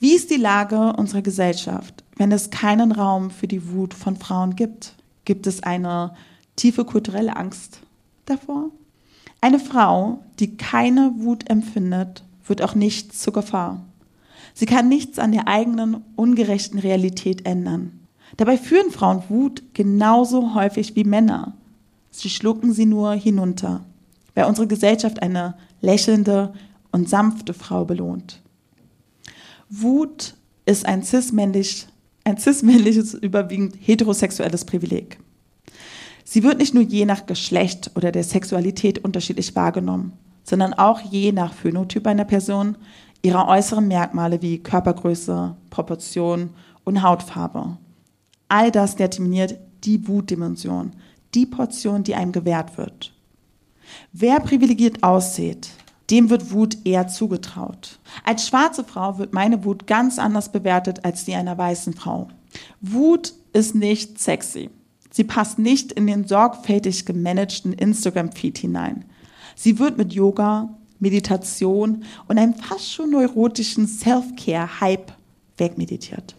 Wie 0.00 0.14
ist 0.14 0.30
die 0.30 0.38
Lage 0.38 0.94
unserer 0.94 1.20
Gesellschaft, 1.20 2.02
wenn 2.16 2.32
es 2.32 2.48
keinen 2.48 2.92
Raum 2.92 3.30
für 3.30 3.46
die 3.46 3.72
Wut 3.72 3.92
von 3.92 4.16
Frauen 4.16 4.56
gibt? 4.56 4.94
Gibt 5.26 5.46
es 5.46 5.62
eine 5.62 6.14
tiefe 6.56 6.86
kulturelle 6.86 7.36
Angst 7.36 7.80
davor? 8.24 8.70
Eine 9.42 9.58
Frau, 9.58 10.20
die 10.38 10.56
keine 10.56 11.12
Wut 11.18 11.50
empfindet, 11.50 12.24
wird 12.46 12.62
auch 12.62 12.74
nicht 12.74 13.14
zur 13.14 13.34
Gefahr. 13.34 13.84
Sie 14.54 14.66
kann 14.66 14.88
nichts 14.88 15.18
an 15.18 15.32
der 15.32 15.46
eigenen 15.46 16.02
ungerechten 16.16 16.78
Realität 16.78 17.44
ändern. 17.44 18.03
Dabei 18.36 18.56
führen 18.58 18.90
Frauen 18.90 19.22
Wut 19.28 19.62
genauso 19.74 20.54
häufig 20.54 20.96
wie 20.96 21.04
Männer. 21.04 21.54
Sie 22.10 22.30
schlucken 22.30 22.72
sie 22.72 22.86
nur 22.86 23.12
hinunter, 23.12 23.84
weil 24.34 24.46
unsere 24.46 24.66
Gesellschaft 24.66 25.22
eine 25.22 25.54
lächelnde 25.80 26.52
und 26.90 27.08
sanfte 27.08 27.54
Frau 27.54 27.84
belohnt. 27.84 28.40
Wut 29.68 30.34
ist 30.66 30.86
ein 30.86 31.02
cis-männlich, 31.02 31.86
ein 32.24 32.38
cis-männliches, 32.38 33.14
überwiegend 33.14 33.76
heterosexuelles 33.80 34.64
Privileg. 34.64 35.18
Sie 36.24 36.42
wird 36.42 36.58
nicht 36.58 36.74
nur 36.74 36.82
je 36.82 37.04
nach 37.04 37.26
Geschlecht 37.26 37.90
oder 37.96 38.10
der 38.10 38.24
Sexualität 38.24 39.04
unterschiedlich 39.04 39.54
wahrgenommen, 39.54 40.12
sondern 40.42 40.74
auch 40.74 41.00
je 41.00 41.32
nach 41.32 41.52
Phänotyp 41.52 42.06
einer 42.06 42.24
Person, 42.24 42.76
ihrer 43.22 43.48
äußeren 43.48 43.88
Merkmale 43.88 44.40
wie 44.42 44.58
Körpergröße, 44.58 45.56
Proportion 45.70 46.50
und 46.84 47.02
Hautfarbe. 47.02 47.78
All 48.48 48.70
das 48.70 48.96
determiniert 48.96 49.58
die 49.84 50.06
Wutdimension, 50.06 50.92
die 51.34 51.46
Portion, 51.46 52.02
die 52.04 52.14
einem 52.14 52.32
gewährt 52.32 52.76
wird. 52.78 53.12
Wer 54.12 54.40
privilegiert 54.40 55.02
aussieht, 55.02 55.70
dem 56.10 56.30
wird 56.30 56.52
Wut 56.52 56.78
eher 56.84 57.08
zugetraut. 57.08 57.98
Als 58.24 58.46
schwarze 58.46 58.84
Frau 58.84 59.18
wird 59.18 59.32
meine 59.32 59.64
Wut 59.64 59.86
ganz 59.86 60.18
anders 60.18 60.52
bewertet 60.52 61.04
als 61.04 61.24
die 61.24 61.34
einer 61.34 61.56
weißen 61.56 61.94
Frau. 61.94 62.28
Wut 62.80 63.34
ist 63.52 63.74
nicht 63.74 64.20
sexy. 64.20 64.70
Sie 65.10 65.24
passt 65.24 65.58
nicht 65.58 65.92
in 65.92 66.06
den 66.06 66.26
sorgfältig 66.26 67.06
gemanagten 67.06 67.72
Instagram-Feed 67.72 68.58
hinein. 68.58 69.04
Sie 69.54 69.78
wird 69.78 69.96
mit 69.96 70.12
Yoga, 70.12 70.74
Meditation 70.98 72.04
und 72.26 72.38
einem 72.38 72.54
fast 72.54 72.92
schon 72.92 73.10
neurotischen 73.10 73.86
Self-Care-Hype 73.86 75.12
wegmeditiert. 75.56 76.34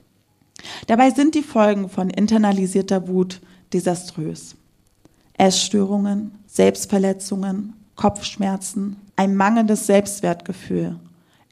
Dabei 0.88 1.12
sind 1.12 1.36
die 1.36 1.44
Folgen 1.44 1.90
von 1.90 2.10
internalisierter 2.10 3.08
Wut 3.08 3.42
desaströs. 3.74 4.56
Essstörungen, 5.34 6.32
Selbstverletzungen, 6.48 7.74
Kopfschmerzen, 7.96 8.98
ein 9.16 9.36
mangelndes 9.36 9.86
Selbstwertgefühl, 9.86 10.96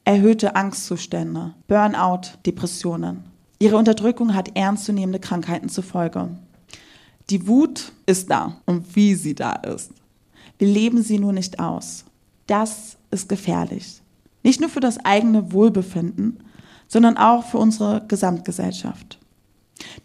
erhöhte 0.06 0.56
Angstzustände, 0.56 1.54
Burnout, 1.68 2.38
Depressionen. 2.46 3.24
Ihre 3.60 3.78
Unterdrückung 3.78 4.34
hat 4.34 4.56
ernstzunehmende 4.56 5.20
Krankheiten 5.20 5.70
zur 5.70 5.84
Folge. 5.84 6.30
Die 7.30 7.48
Wut 7.48 7.94
ist 8.06 8.30
da 8.30 8.58
und 8.66 8.96
wie 8.96 9.16
sie 9.16 9.36
da 9.36 9.54
ist. 9.54 9.92
Wir 10.58 10.68
leben 10.68 11.02
sie 11.02 11.20
nur 11.20 11.34
nicht 11.34 11.60
aus. 11.60 12.06
Das 12.48 12.98
ist 13.12 13.30
gefährlich. 13.30 14.02
Nicht 14.44 14.60
nur 14.60 14.70
für 14.70 14.82
das 14.82 15.04
eigene 15.06 15.54
Wohlbefinden, 15.54 16.40
sondern 16.94 17.18
auch 17.18 17.44
für 17.44 17.58
unsere 17.58 18.06
Gesamtgesellschaft. 18.08 19.18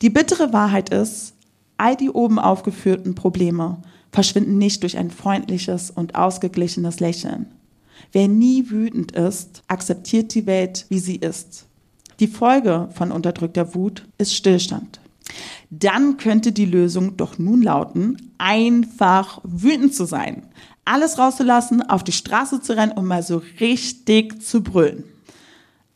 Die 0.01 0.09
bittere 0.09 0.55
Wahrheit 0.55 0.89
ist, 0.89 1.35
all 1.77 1.95
die 1.95 2.09
oben 2.09 2.39
aufgeführten 2.39 3.15
Probleme 3.15 3.83
verschwinden 4.11 4.57
nicht 4.57 4.83
durch 4.83 4.97
ein 4.97 5.11
freundliches 5.11 5.91
und 5.91 6.15
ausgeglichenes 6.15 6.99
Lächeln. 6.99 7.53
Wer 8.11 8.27
nie 8.27 8.71
wütend 8.71 9.13
ist, 9.13 9.63
akzeptiert 9.69 10.35
die 10.35 10.47
Welt, 10.47 10.87
wie 10.89 10.99
sie 10.99 11.17
ist. 11.17 11.67
Die 12.21 12.27
Folge 12.27 12.89
von 12.95 13.13
unterdrückter 13.13 13.75
Wut 13.75 14.09
ist 14.17 14.35
Stillstand. 14.35 14.99
Dann 15.69 16.17
könnte 16.17 16.53
die 16.53 16.65
Lösung 16.65 17.19
doch 17.19 17.39
nun 17.39 17.61
lauten, 17.61 18.33
einfach 18.39 19.41
wütend 19.45 19.95
zu 19.95 20.07
sein, 20.07 20.45
alles 20.87 21.19
rauszulassen, 21.19 21.83
auf 21.83 22.03
die 22.03 22.13
Straße 22.13 22.63
zu 22.63 22.75
rennen 22.75 22.93
und 22.93 23.05
mal 23.05 23.23
so 23.23 23.43
richtig 23.61 24.43
zu 24.43 24.63
brüllen. 24.63 25.05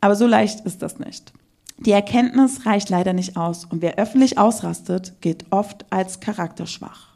Aber 0.03 0.17
so 0.17 0.27
leicht 0.27 0.67
ist 0.67 0.83
das 0.83 0.99
nicht. 0.99 1.33
Die 1.79 1.93
Erkenntnis 1.93 2.67
reicht 2.67 2.91
leider 2.91 3.13
nicht 3.13 3.37
aus 3.37 3.65
und 3.65 3.83
wer 3.83 3.99
öffentlich 3.99 4.37
ausrastet, 4.37 5.15
gilt 5.21 5.47
oft 5.51 5.87
als 5.91 6.19
charakterschwach. 6.21 7.13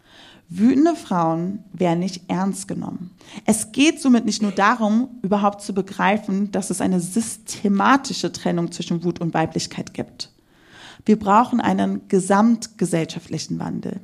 Wütende 0.49 0.95
Frauen 0.95 1.64
werden 1.73 1.99
nicht 1.99 2.31
ernst 2.31 2.69
genommen. 2.69 3.11
Es 3.45 3.73
geht 3.73 4.00
somit 4.00 4.25
nicht 4.25 4.40
nur 4.40 4.52
darum, 4.52 5.09
überhaupt 5.23 5.62
zu 5.62 5.75
begreifen, 5.75 6.52
dass 6.52 6.71
es 6.71 6.81
eine 6.81 7.00
systematische 7.00 8.31
Trennung 8.31 8.71
zwischen 8.71 9.02
Wut 9.02 9.21
und 9.21 9.35
Weiblichkeit 9.35 9.93
gibt. 9.93 10.31
Wir 11.05 11.19
brauchen 11.19 11.61
einen 11.61 12.07
gesamtgesellschaftlichen 12.07 13.59
Wandel. 13.59 14.00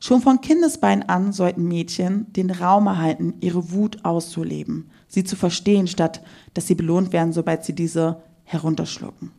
Schon 0.00 0.20
von 0.20 0.40
Kindesbein 0.40 1.08
an 1.08 1.32
sollten 1.32 1.68
Mädchen 1.68 2.32
den 2.32 2.50
Raum 2.50 2.88
erhalten, 2.88 3.34
ihre 3.40 3.70
Wut 3.70 4.04
auszuleben, 4.04 4.90
sie 5.10 5.24
zu 5.24 5.36
verstehen, 5.36 5.86
statt 5.86 6.22
dass 6.54 6.66
sie 6.66 6.74
belohnt 6.74 7.12
werden, 7.12 7.34
sobald 7.34 7.64
sie 7.64 7.74
diese 7.74 8.22
herunterschlucken. 8.44 9.32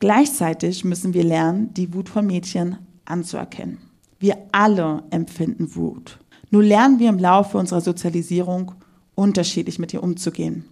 Gleichzeitig 0.00 0.84
müssen 0.84 1.14
wir 1.14 1.22
lernen, 1.22 1.72
die 1.74 1.94
Wut 1.94 2.08
von 2.08 2.26
Mädchen 2.26 2.78
anzuerkennen. 3.04 3.78
Wir 4.18 4.38
alle 4.50 5.04
empfinden 5.10 5.76
Wut. 5.76 6.18
Nur 6.50 6.62
lernen 6.62 6.98
wir 6.98 7.08
im 7.08 7.18
Laufe 7.18 7.58
unserer 7.58 7.80
Sozialisierung 7.80 8.72
unterschiedlich 9.14 9.78
mit 9.78 9.92
ihr 9.92 10.02
umzugehen. 10.02 10.64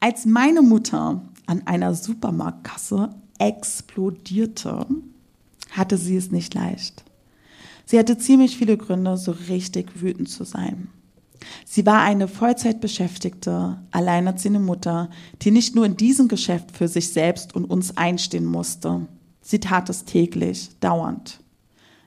Als 0.00 0.24
meine 0.26 0.62
Mutter 0.62 1.22
an 1.46 1.66
einer 1.66 1.94
Supermarktkasse 1.94 3.10
explodierte, 3.38 4.86
hatte 5.70 5.96
sie 5.96 6.16
es 6.16 6.30
nicht 6.30 6.54
leicht. 6.54 7.04
Sie 7.84 7.98
hatte 7.98 8.18
ziemlich 8.18 8.56
viele 8.56 8.76
Gründe, 8.76 9.16
so 9.16 9.32
richtig 9.48 10.02
wütend 10.02 10.28
zu 10.28 10.44
sein. 10.44 10.88
Sie 11.64 11.86
war 11.86 12.02
eine 12.02 12.28
Vollzeitbeschäftigte, 12.28 13.78
alleinerziehende 13.90 14.60
Mutter, 14.60 15.10
die 15.42 15.50
nicht 15.50 15.74
nur 15.74 15.86
in 15.86 15.96
diesem 15.96 16.28
Geschäft 16.28 16.76
für 16.76 16.88
sich 16.88 17.12
selbst 17.12 17.54
und 17.54 17.64
uns 17.64 17.96
einstehen 17.96 18.44
musste. 18.44 19.06
Sie 19.40 19.60
tat 19.60 19.88
es 19.88 20.04
täglich, 20.04 20.70
dauernd. 20.80 21.40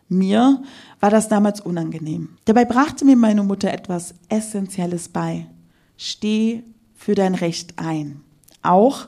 Mir 0.07 0.61
war 0.99 1.09
das 1.09 1.29
damals 1.29 1.61
unangenehm. 1.61 2.29
Dabei 2.45 2.65
brachte 2.65 3.05
mir 3.05 3.15
meine 3.15 3.43
Mutter 3.43 3.71
etwas 3.71 4.13
Essentielles 4.27 5.07
bei. 5.07 5.47
Steh 5.95 6.63
für 6.95 7.15
dein 7.15 7.33
Recht 7.33 7.79
ein. 7.79 8.21
Auch 8.61 9.07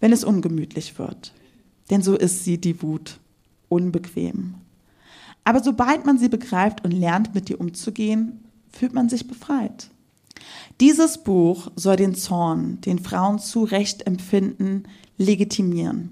wenn 0.00 0.12
es 0.12 0.24
ungemütlich 0.24 0.98
wird. 0.98 1.32
Denn 1.90 2.02
so 2.02 2.16
ist 2.16 2.44
sie, 2.44 2.58
die 2.58 2.82
Wut. 2.82 3.18
Unbequem. 3.68 4.54
Aber 5.44 5.62
sobald 5.62 6.06
man 6.06 6.18
sie 6.18 6.28
begreift 6.28 6.84
und 6.84 6.92
lernt, 6.92 7.34
mit 7.34 7.50
ihr 7.50 7.60
umzugehen, 7.60 8.44
fühlt 8.70 8.94
man 8.94 9.08
sich 9.08 9.26
befreit. 9.26 9.88
Dieses 10.80 11.18
Buch 11.18 11.70
soll 11.76 11.96
den 11.96 12.14
Zorn, 12.14 12.80
den 12.82 12.98
Frauen 12.98 13.38
zu 13.38 13.64
Recht 13.64 14.06
empfinden, 14.06 14.84
legitimieren, 15.16 16.10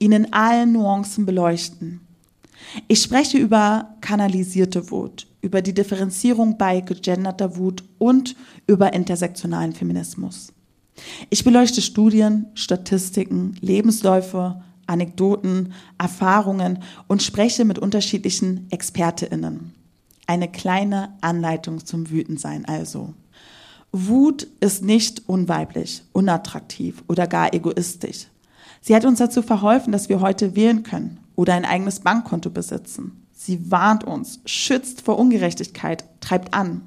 ihnen 0.00 0.24
in 0.24 0.32
allen 0.32 0.72
Nuancen 0.72 1.26
beleuchten 1.26 2.00
ich 2.88 3.02
spreche 3.02 3.38
über 3.38 3.94
kanalisierte 4.00 4.90
Wut, 4.90 5.26
über 5.40 5.62
die 5.62 5.74
Differenzierung 5.74 6.58
bei 6.58 6.80
gegenderter 6.80 7.56
Wut 7.56 7.84
und 7.98 8.36
über 8.66 8.92
intersektionalen 8.92 9.72
Feminismus. 9.72 10.52
Ich 11.30 11.44
beleuchte 11.44 11.80
Studien, 11.80 12.46
Statistiken, 12.54 13.56
Lebensläufe, 13.60 14.62
Anekdoten, 14.86 15.72
Erfahrungen 15.98 16.80
und 17.08 17.22
spreche 17.22 17.64
mit 17.64 17.78
unterschiedlichen 17.78 18.66
ExpertInnen. 18.70 19.74
Eine 20.26 20.50
kleine 20.50 21.16
Anleitung 21.20 21.84
zum 21.84 22.10
Wütendsein 22.10 22.64
also. 22.64 23.14
Wut 23.92 24.46
ist 24.60 24.82
nicht 24.82 25.28
unweiblich, 25.28 26.02
unattraktiv 26.12 27.04
oder 27.08 27.26
gar 27.26 27.52
egoistisch. 27.52 28.28
Sie 28.80 28.96
hat 28.96 29.04
uns 29.04 29.18
dazu 29.18 29.42
verholfen, 29.42 29.92
dass 29.92 30.08
wir 30.08 30.20
heute 30.20 30.56
wählen 30.56 30.82
können 30.82 31.20
oder 31.36 31.54
ein 31.54 31.64
eigenes 31.64 32.00
Bankkonto 32.00 32.50
besitzen. 32.50 33.26
Sie 33.32 33.70
warnt 33.70 34.04
uns, 34.04 34.40
schützt 34.46 35.02
vor 35.02 35.18
Ungerechtigkeit, 35.18 36.04
treibt 36.20 36.54
an. 36.54 36.82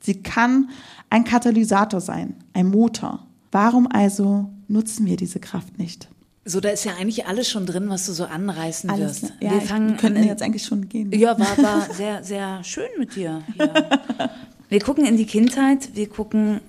Sie 0.00 0.22
kann 0.22 0.70
ein 1.10 1.24
Katalysator 1.24 2.00
sein, 2.00 2.36
ein 2.52 2.68
Motor. 2.68 3.26
Warum 3.50 3.86
also 3.90 4.50
nutzen 4.68 5.06
wir 5.06 5.16
diese 5.16 5.40
Kraft 5.40 5.78
nicht? 5.78 6.08
So, 6.46 6.60
da 6.60 6.68
ist 6.68 6.84
ja 6.84 6.92
eigentlich 6.96 7.26
alles 7.26 7.48
schon 7.48 7.64
drin, 7.64 7.88
was 7.88 8.04
du 8.06 8.12
so 8.12 8.24
anreißen 8.24 8.90
alles, 8.90 9.22
wirst. 9.22 9.32
Ja, 9.40 9.52
wir 9.52 9.60
fangen, 9.62 9.96
könnten 9.96 10.22
in, 10.22 10.28
jetzt 10.28 10.42
eigentlich 10.42 10.64
schon 10.64 10.88
gehen. 10.88 11.10
Ja, 11.12 11.38
war, 11.38 11.56
war 11.58 11.94
sehr, 11.94 12.22
sehr 12.22 12.62
schön 12.64 12.88
mit 12.98 13.16
dir. 13.16 13.42
Hier. 13.54 13.72
Wir 14.70 14.80
gucken 14.80 15.04
in 15.04 15.16
die 15.16 15.26
Kindheit, 15.26 15.90
wir 15.94 16.08
gucken 16.08 16.60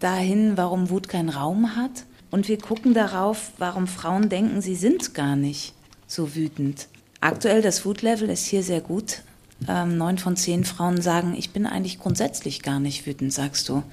dahin, 0.00 0.56
warum 0.56 0.90
Wut 0.90 1.08
keinen 1.08 1.28
Raum 1.28 1.76
hat 1.76 2.04
und 2.32 2.48
wir 2.48 2.58
gucken 2.58 2.94
darauf, 2.94 3.52
warum 3.58 3.86
Frauen 3.86 4.28
denken, 4.28 4.60
sie 4.60 4.74
sind 4.74 5.14
gar 5.14 5.36
nicht 5.36 5.72
so 6.08 6.34
wütend. 6.34 6.88
Aktuell 7.20 7.62
das 7.62 7.84
Wutlevel 7.84 8.28
ist 8.30 8.46
hier 8.46 8.62
sehr 8.64 8.80
gut. 8.80 9.22
ähm, 9.68 9.96
neun 9.98 10.18
von 10.18 10.36
zehn 10.36 10.64
Frauen 10.64 11.00
sagen, 11.00 11.34
ich 11.38 11.50
bin 11.50 11.66
eigentlich 11.66 12.00
grundsätzlich 12.00 12.62
gar 12.62 12.80
nicht 12.80 13.06
wütend, 13.06 13.32
sagst 13.32 13.68
du 13.68 13.84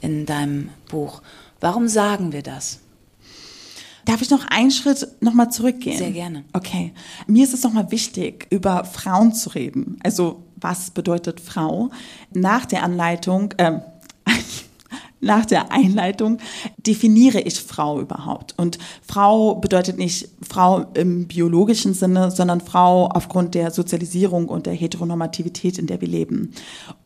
in 0.00 0.24
deinem 0.24 0.70
Buch. 0.88 1.20
Warum 1.60 1.88
sagen 1.88 2.32
wir 2.32 2.42
das? 2.42 2.80
Darf 4.04 4.20
ich 4.20 4.30
noch 4.30 4.46
einen 4.46 4.70
Schritt 4.70 5.06
nochmal 5.20 5.50
zurückgehen? 5.50 5.98
Sehr 5.98 6.10
gerne. 6.10 6.44
Okay. 6.52 6.92
Mir 7.26 7.44
ist 7.44 7.54
es 7.54 7.62
nochmal 7.62 7.90
wichtig, 7.90 8.46
über 8.50 8.84
Frauen 8.84 9.32
zu 9.32 9.50
reden. 9.50 9.98
Also, 10.02 10.42
was 10.56 10.90
bedeutet 10.90 11.40
Frau? 11.40 11.90
Nach 12.32 12.66
der 12.66 12.82
Anleitung, 12.82 13.52
äh, 13.58 13.80
nach 15.20 15.46
der 15.46 15.70
Einleitung 15.70 16.38
definiere 16.78 17.40
ich 17.40 17.60
Frau 17.60 18.00
überhaupt. 18.00 18.54
Und 18.58 18.78
Frau 19.06 19.56
bedeutet 19.56 19.98
nicht 19.98 20.28
Frau 20.48 20.84
im 20.94 21.28
biologischen 21.28 21.94
Sinne, 21.94 22.30
sondern 22.30 22.60
Frau 22.60 23.06
aufgrund 23.06 23.54
der 23.54 23.70
Sozialisierung 23.70 24.48
und 24.48 24.66
der 24.66 24.74
Heteronormativität, 24.74 25.78
in 25.78 25.86
der 25.86 26.00
wir 26.00 26.08
leben. 26.08 26.52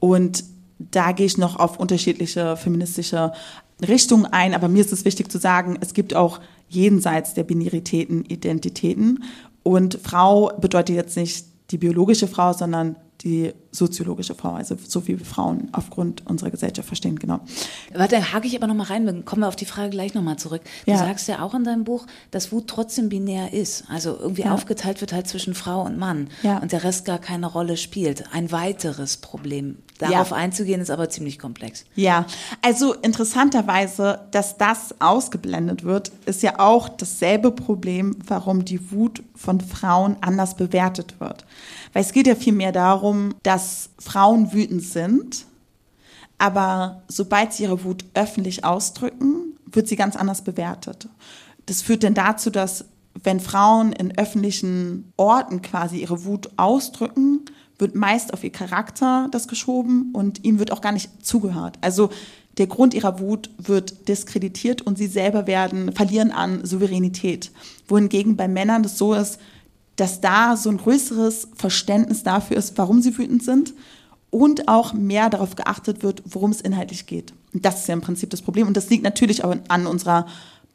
Und 0.01 0.45
da 0.79 1.13
gehe 1.13 1.27
ich 1.27 1.39
noch 1.39 1.57
auf 1.59 1.79
unterschiedliche 1.79 2.57
feministische 2.57 3.33
Richtungen 3.81 4.27
ein, 4.27 4.55
aber 4.55 4.69
mir 4.69 4.81
ist 4.81 4.93
es 4.93 5.05
wichtig 5.05 5.31
zu 5.31 5.39
sagen, 5.39 5.79
es 5.81 5.93
gibt 5.93 6.15
auch 6.15 6.41
jenseits 6.69 7.35
der 7.35 7.45
Binaritäten 7.45 8.25
Identitäten. 8.25 9.23
Und 9.63 9.99
Frau 10.03 10.53
bedeutet 10.59 10.97
jetzt 10.97 11.17
nicht 11.17 11.47
die 11.71 11.79
biologische 11.79 12.29
Frau, 12.29 12.53
sondern 12.53 12.97
die 13.23 13.53
soziologische 13.77 14.35
Frau, 14.35 14.55
also 14.55 14.77
so 14.87 15.07
wie 15.07 15.19
wir 15.19 15.27
Frauen 15.27 15.69
aufgrund 15.73 16.27
unserer 16.27 16.51
Gesellschaft 16.51 16.87
verstehen, 16.89 17.19
genau. 17.19 17.41
Warte, 17.95 18.33
hake 18.33 18.47
ich 18.47 18.57
aber 18.57 18.67
nochmal 18.67 18.87
rein, 18.87 19.07
dann 19.07 19.25
kommen 19.25 19.43
wir 19.43 19.49
auf 19.49 19.57
die 19.57 19.65
Frage 19.65 19.91
gleich 19.91 20.15
nochmal 20.15 20.37
zurück. 20.37 20.63
Du 20.85 20.93
ja. 20.93 20.99
sagst 20.99 21.29
ja 21.29 21.43
auch 21.43 21.55
in 21.55 21.65
deinem 21.65 21.85
Buch, 21.85 22.07
dass 22.31 22.53
Wut 22.53 22.69
trotzdem 22.69 23.09
binär 23.09 23.53
ist, 23.53 23.85
also 23.89 24.17
irgendwie 24.19 24.43
ja. 24.43 24.53
aufgeteilt 24.53 25.01
wird 25.01 25.13
halt 25.13 25.29
zwischen 25.29 25.55
Frau 25.55 25.83
und 25.83 25.99
Mann 25.99 26.29
ja. 26.43 26.59
und 26.59 26.73
der 26.73 26.85
Rest 26.85 27.05
gar 27.05 27.19
keine 27.19 27.47
Rolle 27.47 27.77
spielt. 27.77 28.25
Ein 28.33 28.51
weiteres 28.51 29.19
Problem. 29.19 29.79
Darauf 29.99 30.33
einzugehen 30.33 30.81
ist 30.81 30.91
aber 30.91 31.09
ziemlich 31.09 31.39
komplex. 31.39 31.85
Ja, 31.95 32.27
also 32.61 32.93
interessanterweise, 32.95 34.21
dass 34.31 34.59
das 34.59 34.95
ausgeblendet 34.99 35.85
wird, 35.85 36.13
ist 36.27 36.43
ja 36.43 36.59
auch 36.59 36.89
dasselbe 36.89 37.51
Problem, 37.51 38.17
warum 38.27 38.65
die 38.65 38.91
Wut 38.91 39.23
von 39.35 39.61
Frauen 39.61 40.17
anders 40.21 40.57
bewertet 40.57 41.19
wird. 41.19 41.47
Weil 41.93 42.03
es 42.03 42.13
geht 42.13 42.27
ja 42.27 42.35
vielmehr 42.35 42.73
darum, 42.73 43.35
dass 43.43 43.66
Frauen 43.99 44.53
wütend 44.53 44.83
sind, 44.83 45.47
aber 46.39 47.03
sobald 47.09 47.53
sie 47.53 47.65
ihre 47.65 47.85
Wut 47.85 48.05
öffentlich 48.15 48.65
ausdrücken, 48.65 49.57
wird 49.67 49.89
sie 49.89 49.97
ganz 49.97 50.17
anders 50.17 50.43
bewertet. 50.43 51.09
Das 51.67 51.83
führt 51.83 52.03
denn 52.03 52.15
dazu, 52.15 52.51
dass 52.51 52.85
wenn 53.23 53.41
Frauen 53.41 53.93
in 53.93 54.17
öffentlichen 54.19 55.13
Orten 55.17 55.63
quasi 55.63 55.99
ihre 55.99 56.25
Wut 56.25 56.51
ausdrücken, 56.57 57.41
wird 57.79 57.95
meist 57.95 58.33
auf 58.33 58.45
ihr 58.45 58.53
Charakter 58.53 59.29
das 59.31 59.49
geschoben 59.49 60.11
und 60.13 60.45
ihnen 60.45 60.59
wird 60.59 60.73
auch 60.73 60.81
gar 60.81 60.93
nicht 60.93 61.25
zugehört. 61.25 61.79
Also 61.81 62.11
der 62.59 62.67
Grund 62.67 62.95
ihrer 62.95 63.21
Wut 63.21 63.51
wird 63.59 64.09
diskreditiert 64.09 64.81
und 64.83 64.97
sie 64.97 65.07
selber 65.07 65.47
werden, 65.47 65.93
verlieren 65.93 66.31
an 66.31 66.65
Souveränität. 66.65 67.51
Wohingegen 67.87 68.37
bei 68.37 68.49
Männern 68.49 68.83
das 68.83 68.97
so 68.97 69.13
ist, 69.13 69.39
dass 69.97 70.21
da 70.21 70.57
so 70.57 70.71
ein 70.71 70.77
größeres 70.77 71.49
Verständnis 71.55 72.23
dafür 72.23 72.57
ist, 72.57 72.77
warum 72.77 73.01
sie 73.01 73.17
wütend 73.17 73.43
sind 73.43 73.75
und 74.31 74.69
auch 74.69 74.93
mehr 74.93 75.31
darauf 75.31 75.57
geachtet 75.57 76.03
wird, 76.03 76.23
worum 76.27 76.51
es 76.51 76.61
inhaltlich 76.61 77.07
geht. 77.07 77.33
Und 77.53 77.65
das 77.65 77.81
ist 77.81 77.89
ja 77.89 77.95
im 77.95 78.03
Prinzip 78.03 78.31
das 78.31 78.43
Problem. 78.43 78.67
Und 78.67 78.77
das 78.77 78.91
liegt 78.91 79.03
natürlich 79.03 79.45
auch 79.45 79.57
an 79.69 79.87
unserer 79.87 80.27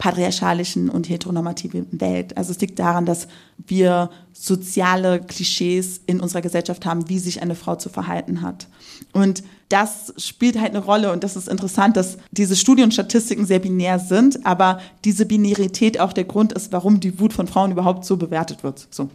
patriarchalischen 0.02 0.90
und 0.90 1.10
heteronormativen 1.10 1.86
Welt. 1.92 2.36
Also 2.36 2.50
es 2.50 2.60
liegt 2.60 2.80
daran, 2.80 3.06
dass 3.06 3.28
wir 3.68 4.10
soziale 4.34 5.22
Klischees 5.22 6.02
in 6.08 6.20
unserer 6.20 6.42
Gesellschaft 6.42 6.88
haben, 6.88 7.08
wie 7.08 7.20
sich 7.20 7.44
eine 7.44 7.54
Frau 7.54 7.76
zu 7.76 7.90
verhalten 7.90 8.42
hat. 8.42 8.68
Und 9.14 9.44
das 9.70 10.12
spielt 10.18 10.60
halt 10.60 10.72
eine 10.72 10.84
Rolle 10.84 11.12
und 11.12 11.24
das 11.24 11.36
ist 11.36 11.48
interessant, 11.48 11.98
dass 11.98 12.18
diese 12.32 12.56
Studien 12.56 12.86
und 12.86 12.94
Statistiken 12.94 13.46
sehr 13.46 13.60
binär 13.60 14.00
sind, 14.00 14.44
aber 14.44 14.80
diese 15.06 15.28
Binarität 15.28 16.00
auch 16.00 16.14
der 16.14 16.24
Grund 16.24 16.52
ist, 16.52 16.72
warum 16.72 17.00
die 17.00 17.20
Wut 17.20 17.32
von 17.32 17.46
Frauen 17.46 17.72
überhaupt 17.72 18.04
so 18.04 18.18
bewertet 18.18 18.64
wird. 18.64 18.88
So. 18.90 19.12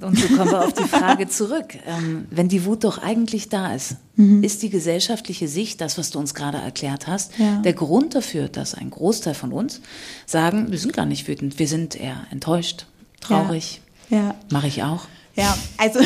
Und 0.00 0.18
so 0.18 0.28
kommen 0.28 0.50
wir 0.50 0.64
auf 0.64 0.74
die 0.74 0.84
Frage 0.84 1.26
zurück. 1.28 1.78
Ähm, 1.86 2.26
wenn 2.30 2.48
die 2.48 2.64
Wut 2.64 2.84
doch 2.84 2.98
eigentlich 2.98 3.48
da 3.48 3.74
ist, 3.74 3.96
mhm. 4.16 4.42
ist 4.42 4.62
die 4.62 4.68
gesellschaftliche 4.68 5.48
Sicht, 5.48 5.80
das, 5.80 5.96
was 5.96 6.10
du 6.10 6.18
uns 6.18 6.34
gerade 6.34 6.58
erklärt 6.58 7.06
hast, 7.06 7.38
ja. 7.38 7.62
der 7.62 7.72
Grund 7.72 8.14
dafür, 8.14 8.48
dass 8.48 8.74
ein 8.74 8.90
Großteil 8.90 9.34
von 9.34 9.52
uns 9.52 9.80
sagen, 10.26 10.70
wir 10.70 10.78
sind 10.78 10.92
gar 10.92 11.06
nicht 11.06 11.26
wütend, 11.28 11.58
wir 11.58 11.68
sind 11.68 11.96
eher 11.96 12.26
enttäuscht, 12.30 12.86
traurig. 13.20 13.80
Ja. 14.10 14.18
ja. 14.18 14.34
Mache 14.50 14.66
ich 14.66 14.82
auch. 14.82 15.06
Ja, 15.34 15.56
also 15.78 16.00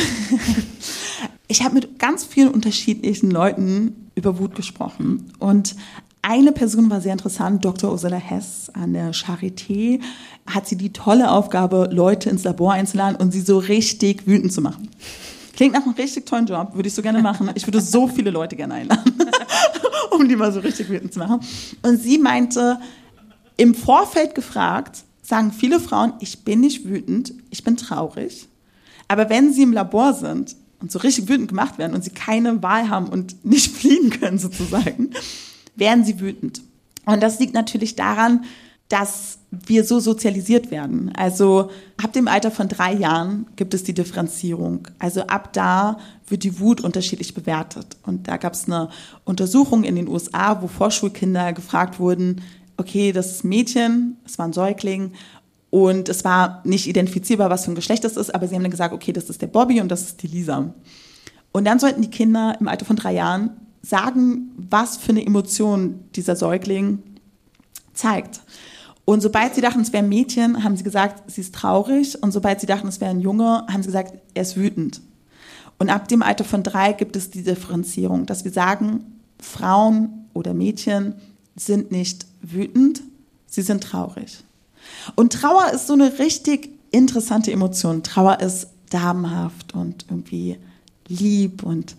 ich 1.47 1.63
habe 1.63 1.75
mit 1.75 1.99
ganz 1.99 2.23
vielen 2.23 2.49
unterschiedlichen 2.49 3.29
Leuten 3.29 4.09
über 4.15 4.39
Wut 4.39 4.55
gesprochen. 4.55 5.33
Und 5.39 5.75
eine 6.21 6.51
Person 6.51 6.89
war 6.89 7.01
sehr 7.01 7.13
interessant, 7.13 7.65
Dr. 7.65 7.91
Ursula 7.91 8.17
Hess 8.17 8.69
an 8.73 8.93
der 8.93 9.13
Charité 9.13 9.99
hat 10.45 10.67
sie 10.67 10.75
die 10.75 10.93
tolle 10.93 11.31
Aufgabe, 11.31 11.89
Leute 11.91 12.29
ins 12.29 12.43
Labor 12.43 12.73
einzuladen 12.73 13.15
und 13.15 13.31
sie 13.31 13.41
so 13.41 13.57
richtig 13.57 14.27
wütend 14.27 14.53
zu 14.53 14.61
machen. 14.61 14.89
Klingt 15.55 15.73
nach 15.73 15.83
einem 15.83 15.93
richtig 15.93 16.25
tollen 16.25 16.45
Job, 16.45 16.75
würde 16.75 16.87
ich 16.87 16.93
so 16.93 17.01
gerne 17.01 17.21
machen. 17.21 17.49
Ich 17.55 17.67
würde 17.67 17.81
so 17.81 18.07
viele 18.07 18.31
Leute 18.31 18.55
gerne 18.55 18.75
einladen, 18.75 19.13
um 20.11 20.27
die 20.27 20.35
mal 20.35 20.51
so 20.51 20.59
richtig 20.59 20.89
wütend 20.89 21.13
zu 21.13 21.19
machen. 21.19 21.41
Und 21.81 22.01
sie 22.01 22.17
meinte, 22.17 22.79
im 23.57 23.75
Vorfeld 23.75 24.33
gefragt, 24.33 25.03
sagen 25.21 25.51
viele 25.51 25.79
Frauen, 25.79 26.13
ich 26.19 26.43
bin 26.43 26.61
nicht 26.61 26.85
wütend, 26.85 27.33
ich 27.49 27.63
bin 27.63 27.77
traurig. 27.77 28.47
Aber 29.07 29.29
wenn 29.29 29.53
sie 29.53 29.63
im 29.63 29.73
Labor 29.73 30.13
sind 30.13 30.55
und 30.79 30.91
so 30.91 30.99
richtig 30.99 31.27
wütend 31.27 31.49
gemacht 31.49 31.77
werden 31.77 31.93
und 31.93 32.03
sie 32.03 32.11
keine 32.11 32.63
Wahl 32.63 32.89
haben 32.89 33.07
und 33.07 33.45
nicht 33.45 33.71
fliehen 33.77 34.09
können 34.09 34.39
sozusagen, 34.39 35.11
werden 35.75 36.03
sie 36.03 36.19
wütend. 36.19 36.61
Und 37.05 37.21
das 37.21 37.39
liegt 37.39 37.53
natürlich 37.53 37.95
daran, 37.95 38.45
dass 38.91 39.39
wir 39.51 39.85
so 39.85 39.99
sozialisiert 39.99 40.69
werden. 40.69 41.11
Also 41.15 41.69
ab 42.01 42.11
dem 42.11 42.27
Alter 42.27 42.51
von 42.51 42.67
drei 42.67 42.93
Jahren 42.93 43.47
gibt 43.55 43.73
es 43.73 43.83
die 43.83 43.93
Differenzierung. 43.93 44.87
Also 44.99 45.21
ab 45.21 45.53
da 45.53 45.97
wird 46.27 46.43
die 46.43 46.59
Wut 46.59 46.81
unterschiedlich 46.81 47.33
bewertet. 47.33 47.95
Und 48.03 48.27
da 48.27 48.35
gab 48.35 48.53
es 48.53 48.65
eine 48.65 48.89
Untersuchung 49.23 49.83
in 49.83 49.95
den 49.95 50.09
USA, 50.09 50.61
wo 50.61 50.67
Vorschulkinder 50.67 51.53
gefragt 51.53 51.99
wurden, 51.99 52.41
okay, 52.75 53.13
das 53.13 53.31
ist 53.31 53.43
Mädchen, 53.45 54.17
es 54.25 54.37
war 54.37 54.47
ein 54.47 54.53
Säugling 54.53 55.13
und 55.69 56.09
es 56.09 56.25
war 56.25 56.61
nicht 56.65 56.87
identifizierbar, 56.87 57.49
was 57.49 57.65
für 57.65 57.71
ein 57.71 57.75
Geschlecht 57.75 58.03
das 58.03 58.17
ist, 58.17 58.33
aber 58.35 58.47
sie 58.47 58.55
haben 58.55 58.63
dann 58.63 58.71
gesagt, 58.71 58.93
okay, 58.93 59.13
das 59.13 59.29
ist 59.29 59.41
der 59.41 59.47
Bobby 59.47 59.79
und 59.79 59.89
das 59.89 60.01
ist 60.01 60.23
die 60.23 60.27
Lisa. 60.27 60.73
Und 61.53 61.65
dann 61.65 61.79
sollten 61.79 62.01
die 62.01 62.09
Kinder 62.09 62.57
im 62.59 62.67
Alter 62.67 62.85
von 62.85 62.95
drei 62.97 63.13
Jahren 63.13 63.51
sagen, 63.81 64.51
was 64.57 64.97
für 64.97 65.09
eine 65.09 65.25
Emotion 65.25 66.01
dieser 66.15 66.35
Säugling 66.35 66.99
zeigt. 67.93 68.41
Und 69.05 69.21
sobald 69.21 69.55
sie 69.55 69.61
dachten, 69.61 69.81
es 69.81 69.91
wäre 69.91 70.03
ein 70.03 70.09
Mädchen, 70.09 70.63
haben 70.63 70.77
sie 70.77 70.83
gesagt, 70.83 71.29
sie 71.29 71.41
ist 71.41 71.55
traurig. 71.55 72.21
Und 72.21 72.31
sobald 72.31 72.61
sie 72.61 72.67
dachten, 72.67 72.87
es 72.87 73.01
wäre 73.01 73.11
ein 73.11 73.19
Junge, 73.19 73.65
haben 73.67 73.81
sie 73.81 73.87
gesagt, 73.87 74.13
er 74.33 74.41
ist 74.43 74.55
wütend. 74.55 75.01
Und 75.79 75.89
ab 75.89 76.07
dem 76.07 76.21
Alter 76.21 76.43
von 76.43 76.61
drei 76.61 76.93
gibt 76.93 77.15
es 77.15 77.31
die 77.31 77.43
Differenzierung, 77.43 78.27
dass 78.27 78.43
wir 78.43 78.51
sagen, 78.51 79.19
Frauen 79.39 80.29
oder 80.33 80.53
Mädchen 80.53 81.15
sind 81.55 81.91
nicht 81.91 82.27
wütend, 82.41 83.01
sie 83.47 83.63
sind 83.63 83.83
traurig. 83.83 84.43
Und 85.15 85.33
Trauer 85.33 85.71
ist 85.73 85.87
so 85.87 85.93
eine 85.93 86.19
richtig 86.19 86.69
interessante 86.91 87.51
Emotion. 87.51 88.03
Trauer 88.03 88.39
ist 88.39 88.67
damenhaft 88.91 89.73
und 89.73 90.05
irgendwie 90.09 90.57
lieb 91.07 91.63
und 91.63 91.95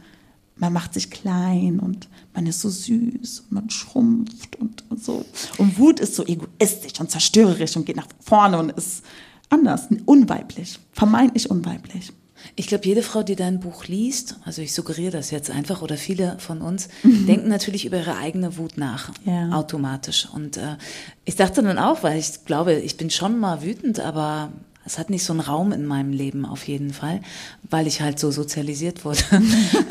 man 0.62 0.72
macht 0.72 0.94
sich 0.94 1.11
klein 1.11 1.81
und 1.81 2.09
man 2.35 2.46
ist 2.46 2.61
so 2.61 2.70
süß 2.70 3.40
und 3.40 3.53
man 3.53 3.68
schrumpft 3.68 4.55
und, 4.61 4.85
und 4.90 5.03
so. 5.03 5.25
Und 5.59 5.77
Wut 5.77 5.98
ist 5.98 6.14
so 6.14 6.25
egoistisch 6.25 7.01
und 7.01 7.11
zerstörerisch 7.11 7.77
und 7.77 7.85
geht 7.85 7.96
nach 7.96 8.07
vorne 8.20 8.59
und 8.61 8.70
ist 8.70 9.03
anders, 9.51 9.88
unweiblich, 10.07 10.79
vermeintlich 10.92 11.51
unweiblich. 11.51 12.12
Ich 12.55 12.68
glaube, 12.68 12.87
jede 12.87 13.03
Frau, 13.03 13.25
die 13.25 13.35
dein 13.35 13.59
Buch 13.59 13.87
liest, 13.87 14.37
also 14.44 14.62
ich 14.62 14.72
suggeriere 14.72 15.11
das 15.11 15.33
jetzt 15.33 15.51
einfach, 15.51 15.83
oder 15.83 15.96
viele 15.96 16.38
von 16.38 16.61
uns, 16.61 16.88
mhm. 17.03 17.27
denken 17.27 17.48
natürlich 17.48 17.85
über 17.85 17.98
ihre 17.98 18.16
eigene 18.16 18.57
Wut 18.57 18.79
nach, 18.79 19.11
ja. 19.25 19.51
automatisch. 19.51 20.29
Und 20.33 20.59
äh, 20.59 20.77
ich 21.25 21.35
dachte 21.35 21.62
dann 21.62 21.79
auch, 21.79 22.05
weil 22.05 22.20
ich 22.20 22.44
glaube, 22.44 22.75
ich 22.75 22.96
bin 22.96 23.11
schon 23.11 23.38
mal 23.38 23.62
wütend, 23.62 23.98
aber 23.98 24.53
es 24.85 24.99
hat 24.99 25.11
nicht 25.11 25.25
so 25.25 25.33
einen 25.33 25.40
Raum 25.40 25.73
in 25.73 25.87
meinem 25.87 26.12
Leben 26.12 26.45
auf 26.45 26.66
jeden 26.66 26.92
Fall, 26.92 27.21
weil 27.68 27.87
ich 27.87 28.01
halt 28.01 28.18
so 28.18 28.31
sozialisiert 28.31 29.05
wurde. 29.05 29.23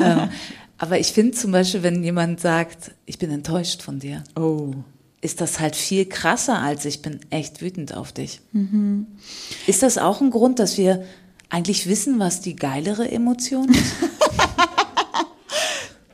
Ähm, 0.00 0.28
aber 0.78 0.98
ich 0.98 1.12
finde 1.12 1.32
zum 1.32 1.52
Beispiel, 1.52 1.84
wenn 1.84 2.02
jemand 2.02 2.40
sagt, 2.40 2.90
ich 3.06 3.18
bin 3.18 3.30
enttäuscht 3.30 3.82
von 3.82 4.00
dir. 4.00 4.24
Oh 4.34 4.74
ist 5.22 5.40
das 5.40 5.60
halt 5.60 5.76
viel 5.76 6.04
krasser 6.04 6.58
als 6.58 6.84
ich 6.84 7.00
bin 7.00 7.20
echt 7.30 7.62
wütend 7.62 7.94
auf 7.94 8.12
dich. 8.12 8.40
Mhm. 8.50 9.06
Ist 9.66 9.82
das 9.82 9.96
auch 9.96 10.20
ein 10.20 10.30
Grund, 10.30 10.58
dass 10.58 10.76
wir 10.76 11.04
eigentlich 11.48 11.86
wissen, 11.86 12.18
was 12.18 12.40
die 12.40 12.56
geilere 12.56 13.10
Emotion 13.10 13.70
ist? 13.70 13.94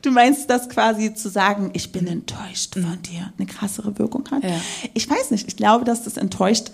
Du 0.00 0.12
meinst 0.12 0.48
das 0.48 0.68
quasi 0.68 1.12
zu 1.12 1.28
sagen, 1.28 1.70
ich 1.74 1.90
bin 1.90 2.06
enttäuscht 2.06 2.74
von 2.74 3.02
dir, 3.02 3.32
eine 3.36 3.46
krassere 3.46 3.98
Wirkung 3.98 4.24
hat? 4.30 4.44
Ja. 4.44 4.60
Ich 4.94 5.10
weiß 5.10 5.32
nicht. 5.32 5.48
Ich 5.48 5.56
glaube, 5.56 5.84
dass 5.84 6.04
das 6.04 6.16
enttäuscht 6.16 6.70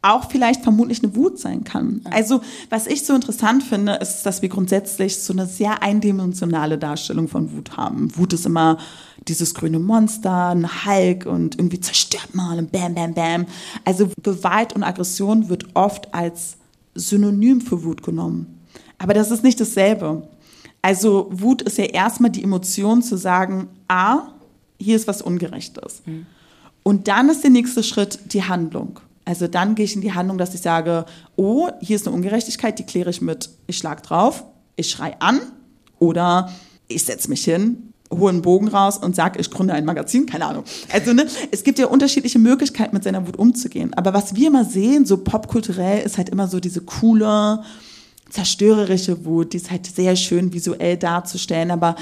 auch 0.00 0.30
vielleicht 0.30 0.62
vermutlich 0.62 1.02
eine 1.02 1.16
Wut 1.16 1.38
sein 1.38 1.64
kann. 1.64 2.02
Also, 2.04 2.40
was 2.70 2.86
ich 2.86 3.04
so 3.04 3.14
interessant 3.14 3.64
finde, 3.64 3.94
ist, 3.94 4.22
dass 4.22 4.42
wir 4.42 4.48
grundsätzlich 4.48 5.18
so 5.18 5.32
eine 5.32 5.46
sehr 5.46 5.82
eindimensionale 5.82 6.78
Darstellung 6.78 7.26
von 7.26 7.52
Wut 7.52 7.76
haben. 7.76 8.16
Wut 8.16 8.32
ist 8.32 8.46
immer 8.46 8.78
dieses 9.26 9.54
grüne 9.54 9.80
Monster, 9.80 10.50
ein 10.50 10.86
Hulk 10.86 11.26
und 11.26 11.58
irgendwie 11.58 11.80
zerstört 11.80 12.34
mal 12.34 12.58
und 12.58 12.70
bam, 12.70 12.94
bam, 12.94 13.12
bam. 13.12 13.46
Also 13.84 14.10
Gewalt 14.22 14.72
und 14.74 14.84
Aggression 14.84 15.48
wird 15.48 15.66
oft 15.74 16.14
als 16.14 16.56
Synonym 16.94 17.60
für 17.60 17.82
Wut 17.82 18.02
genommen. 18.02 18.60
Aber 18.98 19.14
das 19.14 19.30
ist 19.30 19.42
nicht 19.42 19.60
dasselbe. 19.60 20.28
Also 20.80 21.28
Wut 21.30 21.62
ist 21.62 21.76
ja 21.76 21.84
erstmal 21.84 22.30
die 22.30 22.44
Emotion 22.44 23.02
zu 23.02 23.16
sagen, 23.16 23.68
ah, 23.88 24.28
hier 24.78 24.94
ist 24.94 25.08
was 25.08 25.22
Ungerechtes. 25.22 26.02
Mhm. 26.06 26.26
Und 26.84 27.08
dann 27.08 27.28
ist 27.28 27.42
der 27.42 27.50
nächste 27.50 27.82
Schritt 27.82 28.20
die 28.32 28.44
Handlung. 28.44 29.00
Also 29.28 29.46
dann 29.46 29.74
gehe 29.74 29.84
ich 29.84 29.94
in 29.94 30.00
die 30.00 30.14
Handlung, 30.14 30.38
dass 30.38 30.54
ich 30.54 30.62
sage, 30.62 31.04
oh, 31.36 31.68
hier 31.82 31.96
ist 31.96 32.06
eine 32.06 32.16
Ungerechtigkeit, 32.16 32.78
die 32.78 32.84
kläre 32.84 33.10
ich 33.10 33.20
mit, 33.20 33.50
ich 33.66 33.76
schlag 33.76 34.02
drauf, 34.02 34.42
ich 34.74 34.88
schrei 34.88 35.20
an 35.20 35.38
oder 35.98 36.50
ich 36.86 37.04
setze 37.04 37.28
mich 37.28 37.44
hin, 37.44 37.92
hole 38.10 38.30
einen 38.30 38.40
Bogen 38.40 38.68
raus 38.68 38.96
und 38.96 39.14
sage, 39.14 39.38
ich 39.38 39.50
gründe 39.50 39.74
ein 39.74 39.84
Magazin, 39.84 40.24
keine 40.24 40.46
Ahnung. 40.46 40.64
Also 40.90 41.12
ne, 41.12 41.26
es 41.50 41.62
gibt 41.62 41.78
ja 41.78 41.88
unterschiedliche 41.88 42.38
Möglichkeiten, 42.38 42.96
mit 42.96 43.04
seiner 43.04 43.26
Wut 43.26 43.36
umzugehen. 43.36 43.92
Aber 43.92 44.14
was 44.14 44.34
wir 44.34 44.46
immer 44.46 44.64
sehen, 44.64 45.04
so 45.04 45.18
popkulturell, 45.18 46.06
ist 46.06 46.16
halt 46.16 46.30
immer 46.30 46.48
so 46.48 46.58
diese 46.58 46.80
coole, 46.80 47.62
zerstörerische 48.30 49.26
Wut, 49.26 49.52
die 49.52 49.58
ist 49.58 49.70
halt 49.70 49.84
sehr 49.94 50.16
schön 50.16 50.54
visuell 50.54 50.96
darzustellen, 50.96 51.70
aber 51.70 51.96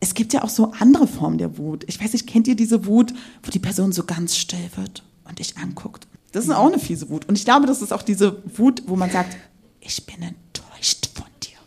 es 0.00 0.12
gibt 0.12 0.34
ja 0.34 0.44
auch 0.44 0.50
so 0.50 0.72
andere 0.78 1.06
Formen 1.06 1.38
der 1.38 1.56
Wut. 1.56 1.84
Ich 1.86 1.98
weiß 1.98 2.12
nicht, 2.12 2.26
kennt 2.26 2.46
ihr 2.46 2.56
diese 2.56 2.84
Wut, 2.84 3.14
wo 3.42 3.50
die 3.50 3.58
Person 3.58 3.92
so 3.92 4.04
ganz 4.04 4.36
still 4.36 4.68
wird 4.76 5.02
und 5.26 5.38
dich 5.38 5.56
anguckt 5.56 6.06
das 6.32 6.44
ist 6.44 6.50
auch 6.50 6.66
eine 6.66 6.78
fiese 6.78 7.08
Wut. 7.08 7.26
Und 7.28 7.38
ich 7.38 7.44
glaube, 7.44 7.66
das 7.66 7.82
ist 7.82 7.92
auch 7.92 8.02
diese 8.02 8.42
Wut, 8.56 8.82
wo 8.86 8.96
man 8.96 9.10
sagt, 9.10 9.36
ich 9.80 10.04
bin 10.06 10.16
enttäuscht 10.22 11.08
von 11.14 11.26
dir. 11.42 11.58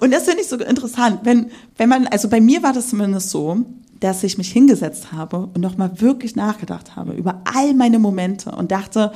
Und 0.00 0.10
das 0.10 0.24
finde 0.24 0.42
ich 0.42 0.48
so 0.48 0.56
interessant, 0.56 1.20
wenn, 1.24 1.50
wenn 1.76 1.88
man, 1.88 2.06
also 2.08 2.28
bei 2.28 2.40
mir 2.40 2.62
war 2.62 2.72
das 2.72 2.88
zumindest 2.88 3.30
so, 3.30 3.64
dass 4.00 4.24
ich 4.24 4.36
mich 4.36 4.50
hingesetzt 4.50 5.12
habe 5.12 5.46
und 5.54 5.60
nochmal 5.60 6.00
wirklich 6.00 6.34
nachgedacht 6.34 6.96
habe 6.96 7.12
über 7.12 7.42
all 7.44 7.72
meine 7.74 7.98
Momente 7.98 8.50
und 8.50 8.72
dachte, 8.72 9.12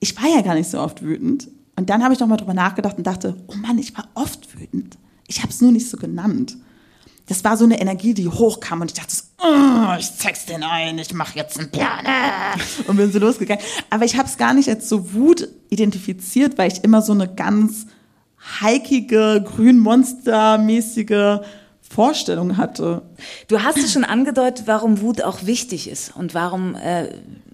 ich 0.00 0.16
war 0.16 0.28
ja 0.28 0.42
gar 0.42 0.54
nicht 0.54 0.70
so 0.70 0.80
oft 0.80 1.02
wütend. 1.02 1.48
Und 1.76 1.90
dann 1.90 2.04
habe 2.04 2.12
ich 2.12 2.20
nochmal 2.20 2.38
drüber 2.38 2.54
nachgedacht 2.54 2.98
und 2.98 3.06
dachte, 3.06 3.36
oh 3.46 3.54
Mann, 3.54 3.78
ich 3.78 3.96
war 3.96 4.08
oft 4.14 4.58
wütend. 4.58 4.98
Ich 5.26 5.40
habe 5.42 5.50
es 5.50 5.60
nur 5.60 5.72
nicht 5.72 5.88
so 5.88 5.96
genannt 5.96 6.56
das 7.28 7.44
war 7.44 7.56
so 7.56 7.64
eine 7.64 7.80
Energie, 7.80 8.14
die 8.14 8.28
hochkam 8.28 8.80
und 8.80 8.90
ich 8.90 8.98
dachte, 8.98 9.14
oh, 9.42 9.94
ich 9.98 10.16
zeig's 10.16 10.46
den 10.46 10.62
ein, 10.62 10.98
ich 10.98 11.12
mache 11.12 11.36
jetzt 11.36 11.58
einen 11.58 11.70
Plan 11.70 12.04
und 12.86 12.96
bin 12.96 13.12
so 13.12 13.18
losgegangen. 13.18 13.62
Aber 13.90 14.04
ich 14.04 14.16
habe 14.16 14.28
es 14.28 14.36
gar 14.38 14.54
nicht 14.54 14.68
als 14.68 14.88
so 14.88 15.12
Wut 15.12 15.48
identifiziert, 15.68 16.58
weil 16.58 16.72
ich 16.72 16.82
immer 16.84 17.02
so 17.02 17.12
eine 17.12 17.28
ganz 17.28 17.86
heikige, 18.60 19.44
grünmonstermäßige 19.44 21.40
Vorstellung 21.80 22.56
hatte. 22.56 23.02
Du 23.48 23.62
hast 23.62 23.78
es 23.78 23.92
schon 23.92 24.04
angedeutet, 24.04 24.66
warum 24.66 25.00
Wut 25.00 25.22
auch 25.22 25.44
wichtig 25.46 25.88
ist 25.88 26.14
und 26.16 26.34
warum 26.34 26.74
äh, 26.74 27.08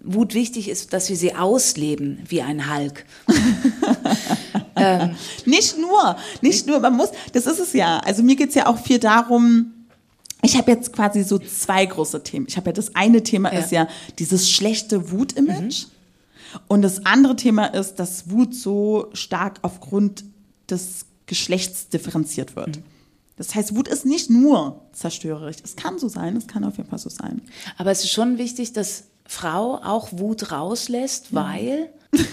Wut 0.05 0.35
wichtig 0.35 0.69
ist, 0.69 0.93
dass 0.93 1.09
wir 1.09 1.17
sie 1.17 1.35
ausleben 1.35 2.19
wie 2.29 2.43
ein 2.43 2.73
Hulk. 2.73 3.05
ähm. 4.77 5.17
Nicht 5.47 5.79
nur, 5.79 6.17
nicht 6.43 6.67
nur, 6.67 6.81
man 6.81 6.95
muss, 6.95 7.11
das 7.33 7.47
ist 7.47 7.59
es 7.59 7.73
ja. 7.73 7.99
Also 8.01 8.23
mir 8.23 8.37
geht's 8.37 8.55
ja 8.55 8.67
auch 8.67 8.79
viel 8.79 8.99
darum, 8.99 9.73
ich 10.43 10.57
habe 10.57 10.71
jetzt 10.71 10.93
quasi 10.93 11.23
so 11.23 11.38
zwei 11.38 11.87
große 11.87 12.23
Themen. 12.23 12.47
Ich 12.49 12.57
habe 12.57 12.67
ja 12.67 12.73
das 12.73 12.95
eine 12.95 13.23
Thema 13.23 13.53
ja. 13.53 13.61
ist 13.61 13.73
ja 13.73 13.88
dieses 14.19 14.51
schlechte 14.51 15.11
Wut-Image. 15.11 15.85
Mhm. 15.85 16.61
Und 16.69 16.83
das 16.83 17.07
andere 17.07 17.35
Thema 17.37 17.67
ist, 17.67 17.97
dass 17.97 18.31
Wut 18.31 18.55
so 18.55 19.09
stark 19.14 19.59
aufgrund 19.62 20.25
des 20.71 21.07
Geschlechts 21.27 21.88
differenziert 21.88 22.57
wird. 22.57 22.77
Mhm. 22.77 22.83
Das 23.37 23.55
heißt, 23.55 23.75
Wut 23.75 23.88
ist 23.88 24.05
nicht 24.05 24.31
nur 24.31 24.83
zerstörerisch. 24.93 25.57
Es 25.64 25.77
kann 25.77 25.99
so 25.99 26.09
sein, 26.09 26.37
es 26.37 26.47
kann 26.47 26.62
auf 26.62 26.77
jeden 26.77 26.88
Fall 26.88 26.99
so 26.99 27.09
sein. 27.09 27.43
Aber 27.79 27.90
es 27.90 28.05
ist 28.05 28.11
schon 28.11 28.38
wichtig, 28.38 28.73
dass 28.73 29.05
Frau 29.27 29.81
auch 29.83 30.09
Wut 30.13 30.53
rauslässt, 30.53 31.33
mhm. 31.33 31.37
weil. 31.37 31.91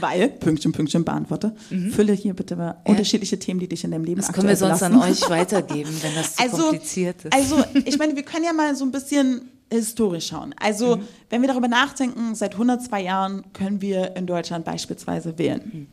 weil, 0.00 0.28
Pünktchen, 0.28 0.72
Pünktchen, 0.72 1.04
beantworte. 1.04 1.54
Mhm. 1.70 1.90
Fülle 1.90 2.12
hier 2.12 2.34
bitte 2.34 2.54
mal 2.54 2.66
ja. 2.66 2.76
unterschiedliche 2.84 3.38
Themen, 3.38 3.60
die 3.60 3.68
dich 3.68 3.82
in 3.84 3.92
deinem 3.92 4.04
Leben 4.04 4.20
Das 4.20 4.32
können 4.32 4.48
wir 4.48 4.56
sonst 4.56 4.80
belassen. 4.80 5.00
an 5.00 5.10
euch 5.10 5.30
weitergeben, 5.30 5.90
wenn 6.02 6.14
das 6.14 6.36
zu 6.36 6.42
also, 6.42 6.56
kompliziert 6.64 7.24
ist. 7.24 7.32
Also, 7.32 7.64
ich 7.84 7.98
meine, 7.98 8.14
wir 8.14 8.22
können 8.22 8.44
ja 8.44 8.52
mal 8.52 8.76
so 8.76 8.84
ein 8.84 8.90
bisschen 8.90 9.48
historisch 9.72 10.26
schauen. 10.28 10.54
Also, 10.58 10.96
mhm. 10.96 11.08
wenn 11.30 11.40
wir 11.40 11.48
darüber 11.48 11.68
nachdenken, 11.68 12.34
seit 12.34 12.52
102 12.52 13.02
Jahren 13.02 13.44
können 13.54 13.80
wir 13.80 14.16
in 14.16 14.26
Deutschland 14.26 14.66
beispielsweise 14.66 15.38
wählen. 15.38 15.88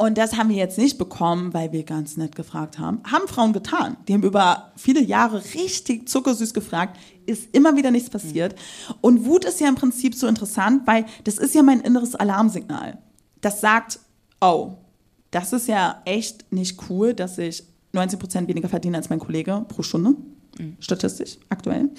Und 0.00 0.16
das 0.16 0.38
haben 0.38 0.48
wir 0.48 0.56
jetzt 0.56 0.78
nicht 0.78 0.96
bekommen, 0.96 1.52
weil 1.52 1.72
wir 1.72 1.82
ganz 1.82 2.16
nett 2.16 2.34
gefragt 2.34 2.78
haben. 2.78 3.02
Haben 3.04 3.28
Frauen 3.28 3.52
getan. 3.52 3.98
Die 4.08 4.14
haben 4.14 4.22
über 4.22 4.72
viele 4.74 5.02
Jahre 5.02 5.44
richtig 5.52 6.08
zuckersüß 6.08 6.54
gefragt. 6.54 6.98
Ist 7.26 7.54
immer 7.54 7.76
wieder 7.76 7.90
nichts 7.90 8.08
passiert. 8.08 8.54
Und 9.02 9.26
Wut 9.26 9.44
ist 9.44 9.60
ja 9.60 9.68
im 9.68 9.74
Prinzip 9.74 10.14
so 10.14 10.26
interessant, 10.26 10.86
weil 10.86 11.04
das 11.24 11.36
ist 11.36 11.54
ja 11.54 11.62
mein 11.62 11.82
inneres 11.82 12.14
Alarmsignal. 12.14 12.96
Das 13.42 13.60
sagt, 13.60 13.98
oh, 14.40 14.78
das 15.32 15.52
ist 15.52 15.68
ja 15.68 16.00
echt 16.06 16.50
nicht 16.50 16.80
cool, 16.88 17.12
dass 17.12 17.36
ich 17.36 17.62
19 17.92 18.18
Prozent 18.18 18.48
weniger 18.48 18.70
verdiene 18.70 18.96
als 18.96 19.10
mein 19.10 19.20
Kollege 19.20 19.66
pro 19.68 19.82
Stunde. 19.82 20.14
Statistisch, 20.78 21.36
aktuell. 21.50 21.90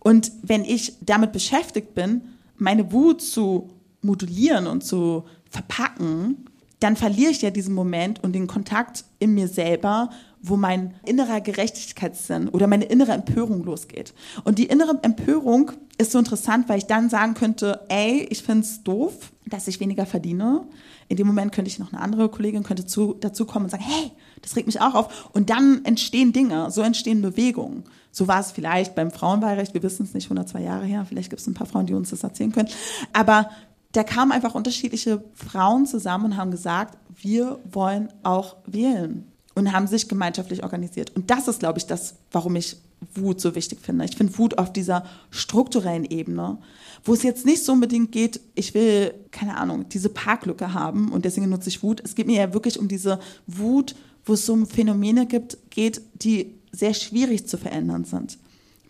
Und 0.00 0.32
wenn 0.42 0.64
ich 0.64 0.94
damit 1.02 1.30
beschäftigt 1.30 1.94
bin, 1.94 2.22
meine 2.56 2.90
Wut 2.90 3.22
zu 3.22 3.70
modulieren 4.02 4.66
und 4.66 4.82
zu 4.82 5.22
verpacken, 5.48 6.46
dann 6.84 6.96
verliere 6.96 7.30
ich 7.30 7.40
ja 7.40 7.50
diesen 7.50 7.74
Moment 7.74 8.22
und 8.22 8.34
den 8.34 8.46
Kontakt 8.46 9.04
in 9.18 9.32
mir 9.32 9.48
selber, 9.48 10.10
wo 10.42 10.58
mein 10.58 10.94
innerer 11.06 11.40
Gerechtigkeitssinn 11.40 12.50
oder 12.50 12.66
meine 12.66 12.84
innere 12.84 13.12
Empörung 13.12 13.64
losgeht. 13.64 14.12
Und 14.44 14.58
die 14.58 14.66
innere 14.66 14.98
Empörung 15.00 15.72
ist 15.96 16.12
so 16.12 16.18
interessant, 16.18 16.68
weil 16.68 16.76
ich 16.76 16.84
dann 16.84 17.08
sagen 17.08 17.32
könnte, 17.32 17.80
ey, 17.88 18.26
ich 18.28 18.42
finde 18.42 18.64
es 18.66 18.82
doof, 18.82 19.32
dass 19.46 19.66
ich 19.66 19.80
weniger 19.80 20.04
verdiene. 20.04 20.66
In 21.08 21.16
dem 21.16 21.26
Moment 21.26 21.52
könnte 21.52 21.70
ich 21.70 21.78
noch 21.78 21.90
eine 21.90 22.02
andere 22.02 22.28
Kollegin 22.28 22.64
könnte 22.64 22.84
zu, 22.84 23.14
dazu 23.18 23.46
kommen 23.46 23.64
und 23.64 23.70
sagen, 23.70 23.84
hey, 23.86 24.12
das 24.42 24.54
regt 24.54 24.66
mich 24.66 24.82
auch 24.82 24.94
auf. 24.94 25.30
Und 25.32 25.48
dann 25.48 25.86
entstehen 25.86 26.34
Dinge, 26.34 26.70
so 26.70 26.82
entstehen 26.82 27.22
Bewegungen. 27.22 27.84
So 28.10 28.28
war 28.28 28.40
es 28.40 28.52
vielleicht 28.52 28.94
beim 28.94 29.10
Frauenwahlrecht, 29.10 29.72
wir 29.72 29.82
wissen 29.82 30.04
es 30.04 30.12
nicht, 30.12 30.26
102 30.26 30.60
Jahre 30.60 30.84
her, 30.84 31.06
vielleicht 31.08 31.30
gibt 31.30 31.40
es 31.40 31.46
ein 31.46 31.54
paar 31.54 31.66
Frauen, 31.66 31.86
die 31.86 31.94
uns 31.94 32.10
das 32.10 32.22
erzählen 32.22 32.52
können. 32.52 32.68
Aber 33.14 33.48
da 33.94 34.02
kamen 34.02 34.32
einfach 34.32 34.54
unterschiedliche 34.54 35.22
Frauen 35.34 35.86
zusammen 35.86 36.26
und 36.26 36.36
haben 36.36 36.50
gesagt, 36.50 36.98
wir 37.16 37.60
wollen 37.70 38.08
auch 38.24 38.56
wählen 38.66 39.26
und 39.54 39.72
haben 39.72 39.86
sich 39.86 40.08
gemeinschaftlich 40.08 40.64
organisiert. 40.64 41.14
Und 41.14 41.30
das 41.30 41.46
ist, 41.46 41.60
glaube 41.60 41.78
ich, 41.78 41.86
das, 41.86 42.16
warum 42.32 42.56
ich 42.56 42.76
Wut 43.14 43.40
so 43.40 43.54
wichtig 43.54 43.80
finde. 43.80 44.04
Ich 44.04 44.16
finde 44.16 44.36
Wut 44.38 44.58
auf 44.58 44.72
dieser 44.72 45.04
strukturellen 45.30 46.04
Ebene, 46.04 46.58
wo 47.04 47.14
es 47.14 47.22
jetzt 47.22 47.46
nicht 47.46 47.64
so 47.64 47.72
unbedingt 47.72 48.10
geht, 48.10 48.40
ich 48.54 48.74
will, 48.74 49.14
keine 49.30 49.56
Ahnung, 49.56 49.88
diese 49.88 50.08
Parklücke 50.08 50.72
haben 50.72 51.12
und 51.12 51.24
deswegen 51.24 51.48
nutze 51.48 51.68
ich 51.68 51.82
Wut. 51.82 52.00
Es 52.02 52.14
geht 52.14 52.26
mir 52.26 52.40
ja 52.40 52.52
wirklich 52.52 52.78
um 52.78 52.88
diese 52.88 53.20
Wut, 53.46 53.94
wo 54.24 54.32
es 54.32 54.48
um 54.48 54.66
Phänomene 54.66 55.26
gibt, 55.26 55.58
geht, 55.70 56.00
die 56.14 56.54
sehr 56.72 56.94
schwierig 56.94 57.46
zu 57.46 57.58
verändern 57.58 58.04
sind, 58.04 58.38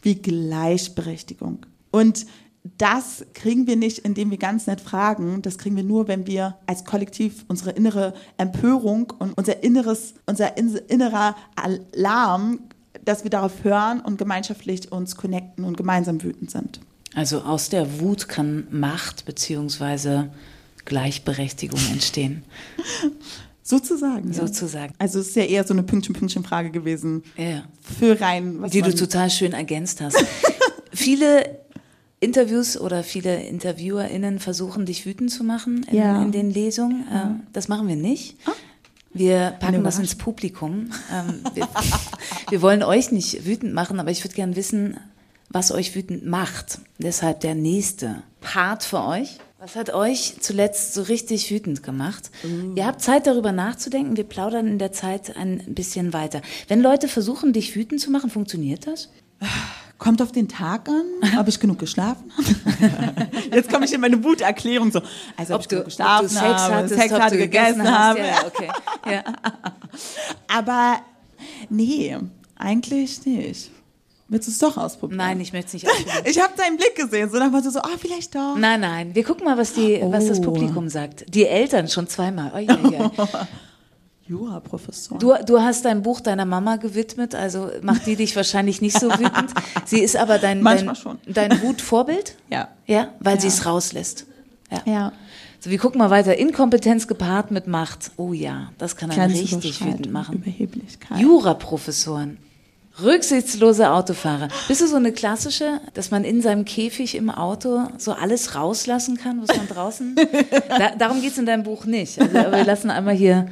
wie 0.00 0.14
Gleichberechtigung. 0.14 1.66
Und 1.90 2.24
das 2.78 3.26
kriegen 3.34 3.66
wir 3.66 3.76
nicht, 3.76 3.98
indem 3.98 4.30
wir 4.30 4.38
ganz 4.38 4.66
nett 4.66 4.80
fragen. 4.80 5.42
Das 5.42 5.58
kriegen 5.58 5.76
wir 5.76 5.84
nur, 5.84 6.08
wenn 6.08 6.26
wir 6.26 6.56
als 6.66 6.84
Kollektiv 6.84 7.44
unsere 7.46 7.70
innere 7.70 8.14
Empörung 8.38 9.12
und 9.18 9.36
unser 9.36 9.62
inneres, 9.62 10.14
unser 10.24 10.56
innerer 10.56 11.36
Alarm, 11.56 12.60
dass 13.04 13.22
wir 13.22 13.30
darauf 13.30 13.64
hören 13.64 14.00
und 14.00 14.16
gemeinschaftlich 14.16 14.90
uns 14.90 15.16
connecten 15.16 15.64
und 15.64 15.76
gemeinsam 15.76 16.22
wütend 16.22 16.50
sind. 16.50 16.80
Also 17.14 17.42
aus 17.42 17.68
der 17.68 18.00
Wut 18.00 18.28
kann 18.28 18.66
Macht 18.70 19.26
bzw. 19.26 20.24
Gleichberechtigung 20.86 21.80
entstehen. 21.92 22.44
Sozusagen. 23.62 24.32
Ja. 24.32 24.46
Sozusagen. 24.46 24.94
Also 24.98 25.20
es 25.20 25.28
ist 25.28 25.36
ja 25.36 25.44
eher 25.44 25.64
so 25.64 25.74
eine 25.74 25.82
Pünktchen-Pünktchen-Frage 25.82 26.70
gewesen. 26.70 27.22
Ja. 27.36 27.64
Für 27.80 28.20
rein. 28.20 28.62
Die 28.70 28.82
du 28.82 28.94
total 28.94 29.30
schön 29.30 29.52
ergänzt 29.52 30.00
hast. 30.00 30.16
Viele 30.92 31.63
Interviews 32.24 32.78
oder 32.78 33.02
viele 33.04 33.44
InterviewerInnen 33.44 34.38
versuchen, 34.38 34.86
dich 34.86 35.06
wütend 35.06 35.30
zu 35.30 35.44
machen 35.44 35.84
in, 35.90 35.96
ja. 35.96 36.22
in 36.22 36.32
den 36.32 36.50
Lesungen. 36.50 37.04
Ja. 37.10 37.22
Ähm, 37.22 37.40
das 37.52 37.68
machen 37.68 37.86
wir 37.86 37.96
nicht. 37.96 38.36
Ah. 38.46 38.52
Wir 39.12 39.54
packen 39.60 39.84
das 39.84 39.98
ins 40.00 40.16
Publikum. 40.16 40.90
Ähm, 41.12 41.40
wir, 41.54 41.68
wir, 42.50 42.62
wollen 42.62 42.82
euch 42.82 43.12
nicht 43.12 43.46
wütend 43.46 43.72
machen, 43.72 44.00
aber 44.00 44.10
ich 44.10 44.24
würde 44.24 44.34
gerne 44.34 44.56
wissen, 44.56 44.98
was 45.50 45.70
euch 45.70 45.94
wütend 45.94 46.26
macht. 46.26 46.80
Deshalb 46.98 47.40
der 47.40 47.54
nächste 47.54 48.22
Part 48.40 48.82
für 48.82 49.04
euch. 49.04 49.38
Was 49.60 49.76
hat 49.76 49.94
euch 49.94 50.34
zuletzt 50.40 50.92
so 50.94 51.02
richtig 51.02 51.50
wütend 51.50 51.82
gemacht? 51.82 52.30
Uh. 52.44 52.74
Ihr 52.74 52.86
habt 52.86 53.00
Zeit 53.00 53.26
darüber 53.26 53.52
nachzudenken. 53.52 54.16
Wir 54.16 54.24
plaudern 54.24 54.66
in 54.66 54.78
der 54.78 54.92
Zeit 54.92 55.36
ein 55.36 55.62
bisschen 55.68 56.12
weiter. 56.12 56.42
Wenn 56.68 56.82
Leute 56.82 57.06
versuchen, 57.06 57.52
dich 57.52 57.76
wütend 57.76 58.00
zu 58.00 58.10
machen, 58.10 58.30
funktioniert 58.30 58.86
das? 58.86 59.10
Kommt 60.04 60.20
auf 60.20 60.32
den 60.32 60.48
Tag 60.50 60.86
an, 60.86 61.38
ob 61.40 61.48
ich 61.48 61.58
genug 61.58 61.78
geschlafen 61.78 62.30
habe. 62.36 63.26
Jetzt 63.54 63.72
komme 63.72 63.86
ich 63.86 63.92
in 63.94 64.02
meine 64.02 64.22
Wuterklärung 64.22 64.92
so. 64.92 65.00
Also 65.34 65.54
ob, 65.54 65.60
ob 65.60 65.62
ich 65.62 65.68
genug 65.70 65.86
geschlafen 65.86 66.26
ob 66.26 66.30
du 66.30 66.34
Sex 66.34 66.44
habe, 66.44 66.74
hattest, 66.74 66.94
Sex 66.94 67.14
hatte, 67.14 67.38
gegessen, 67.38 67.78
gegessen 67.78 67.98
habe. 67.98 68.18
Ja, 68.18 68.46
okay. 68.46 68.68
ja. 69.10 69.24
Aber 70.54 70.98
nee, 71.70 72.18
eigentlich 72.54 73.24
nicht. 73.24 73.70
Willst 74.28 74.46
du 74.46 74.52
es 74.52 74.58
doch 74.58 74.76
ausprobieren? 74.76 75.16
Nein, 75.16 75.40
ich 75.40 75.54
möchte 75.54 75.68
es 75.68 75.72
nicht 75.72 75.88
ausprobieren. 75.88 76.22
ich 76.26 76.38
habe 76.38 76.52
deinen 76.54 76.76
Blick 76.76 76.96
gesehen, 76.96 77.30
so 77.30 77.38
dann 77.38 77.50
war 77.54 77.62
du 77.62 77.70
so, 77.70 77.78
ah, 77.78 77.88
oh, 77.94 77.96
vielleicht 77.98 78.34
doch. 78.34 78.56
Nein, 78.58 78.80
nein, 78.80 79.14
wir 79.14 79.24
gucken 79.24 79.46
mal, 79.46 79.56
was, 79.56 79.72
die, 79.72 80.00
oh. 80.02 80.12
was 80.12 80.26
das 80.26 80.40
oh. 80.40 80.42
Publikum 80.42 80.90
sagt. 80.90 81.24
Die 81.34 81.46
Eltern 81.46 81.88
schon 81.88 82.08
zweimal. 82.08 82.52
Oh, 82.54 82.58
ja, 82.58 82.78
ja. 82.90 83.10
Jura-Professor. 84.26 85.18
Du, 85.18 85.34
du 85.44 85.60
hast 85.60 85.84
dein 85.84 86.02
Buch 86.02 86.20
deiner 86.20 86.46
Mama 86.46 86.76
gewidmet, 86.76 87.34
also 87.34 87.70
macht 87.82 88.06
die 88.06 88.16
dich 88.16 88.34
wahrscheinlich 88.36 88.80
nicht 88.80 88.98
so 88.98 89.10
wütend. 89.10 89.52
Sie 89.84 90.00
ist 90.00 90.16
aber 90.16 90.38
dein, 90.38 90.64
dein, 90.64 90.90
dein 91.26 91.62
Wutvorbild? 91.62 92.36
Ja. 92.50 92.68
Ja, 92.86 93.08
weil 93.20 93.36
ja. 93.36 93.40
sie 93.40 93.48
es 93.48 93.66
rauslässt. 93.66 94.26
Ja. 94.70 94.82
ja. 94.84 95.12
So, 95.58 95.70
wir 95.70 95.78
gucken 95.78 95.98
mal 95.98 96.10
weiter. 96.10 96.36
Inkompetenz 96.36 97.08
gepaart 97.08 97.50
mit 97.50 97.66
Macht. 97.66 98.12
Oh 98.16 98.32
ja, 98.32 98.70
das 98.78 98.96
kann 98.96 99.10
einen 99.10 99.32
richtig 99.32 99.84
wütend 99.84 100.12
machen. 100.12 100.36
Überheblichkeit. 100.36 101.18
Jura-Professoren. 101.18 102.38
Rücksichtslose 103.02 103.90
Autofahrer. 103.90 104.48
Bist 104.68 104.82
du 104.82 104.86
so 104.86 104.96
eine 104.96 105.10
klassische, 105.10 105.80
dass 105.94 106.12
man 106.12 106.22
in 106.22 106.42
seinem 106.42 106.64
Käfig 106.64 107.16
im 107.16 107.28
Auto 107.28 107.88
so 107.98 108.12
alles 108.12 108.54
rauslassen 108.54 109.16
kann, 109.16 109.42
was 109.42 109.56
man 109.56 109.66
draußen. 109.66 110.14
da, 110.68 110.94
darum 110.96 111.20
geht's 111.20 111.38
in 111.38 111.46
deinem 111.46 111.64
Buch 111.64 111.86
nicht. 111.86 112.20
Also, 112.20 112.38
aber 112.38 112.58
wir 112.58 112.64
lassen 112.64 112.90
einmal 112.90 113.14
hier 113.14 113.48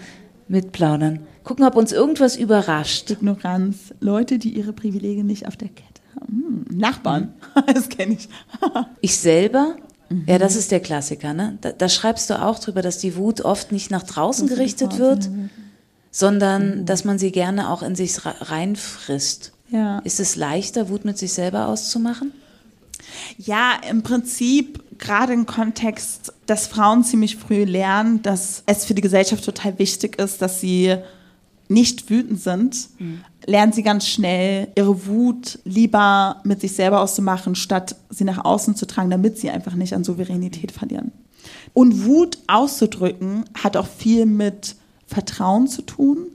mitplaudern. 0.48 1.20
Gucken, 1.44 1.64
ob 1.64 1.76
uns 1.76 1.92
irgendwas 1.92 2.37
überrascht. 2.37 3.11
Ignoranz. 3.11 3.94
Leute, 4.00 4.38
die 4.38 4.50
ihre 4.57 4.72
Privilegien 4.72 5.26
nicht 5.26 5.46
auf 5.46 5.57
der 5.57 5.68
Kette 5.68 6.02
haben. 6.14 6.66
Hm, 6.68 6.78
Nachbarn. 6.78 7.35
das 7.74 7.88
kenne 7.88 8.14
ich. 8.14 8.28
ich 9.00 9.16
selber 9.16 9.76
ja, 10.26 10.38
das 10.38 10.57
ist 10.57 10.70
der 10.70 10.81
Klassiker. 10.81 11.33
Ne? 11.35 11.59
Da, 11.61 11.72
da, 11.72 11.88
schreibst 11.88 12.28
du 12.31 12.40
auch 12.40 12.59
drüber, 12.59 12.83
dass 12.83 12.98
die 12.98 13.16
Wut 13.16 13.40
oft 13.42 13.72
nicht 13.72 13.90
nach 13.90 14.02
draußen 14.02 14.46
gerichtet 14.48 14.98
wird, 14.98 15.28
sondern 16.11 16.81
mhm. 16.81 16.87
dass 16.87 17.05
man 17.05 17.18
sie 17.18 17.33
gerne 17.33 17.70
auch 17.70 17.83
in 17.83 17.94
sich 17.94 18.18
reinfrisst. 18.24 19.52
Ja. 19.70 20.00
Ist 20.00 20.20
es 20.20 20.37
leichter, 20.37 20.88
Wut 20.90 21.05
mit 21.05 21.18
sich 21.18 21.33
selber 21.33 21.68
auszumachen? 21.68 22.33
Ja, 23.38 23.72
im 23.88 24.02
Prinzip 24.02 24.83
gerade 25.03 25.33
im 25.33 25.47
Kontext, 25.47 26.33
dass 26.47 26.69
Frauen 26.69 27.05
ziemlich 27.05 27.37
früh 27.37 27.65
lernen, 27.65 28.23
dass 28.23 28.62
es 28.67 28.85
für 28.85 28.95
die 28.95 29.03
Gesellschaft 29.03 29.45
total 29.45 29.79
wichtig 29.79 30.19
ist, 30.19 30.41
dass 30.41 30.61
sie 30.61 30.97
nicht 31.69 32.09
wütend 32.09 32.41
sind, 32.41 32.88
mhm. 32.99 33.21
lernen 33.47 33.73
sie 33.73 33.83
ganz 33.83 34.07
schnell, 34.07 34.69
ihre 34.77 35.07
Wut 35.07 35.59
lieber 35.65 36.41
mit 36.45 36.61
sich 36.61 36.73
selber 36.73 37.01
auszumachen, 37.01 37.55
statt 37.55 37.97
sie 38.11 38.25
nach 38.25 38.45
außen 38.45 38.77
zu 38.77 38.87
tragen, 38.87 39.11
damit 39.11 39.38
sie 39.38 39.51
einfach 39.51 39.75
nicht 39.75 39.95
an 39.95 40.05
Souveränität 40.05 40.71
verlieren. 40.71 41.12
Und 41.75 42.05
Wut 42.05 42.38
auszudrücken 42.47 43.45
hat 43.61 43.77
auch 43.77 43.87
viel 43.87 44.27
mit 44.27 44.77
Vertrauen 45.07 45.67
zu 45.67 45.83
tun. 45.83 46.27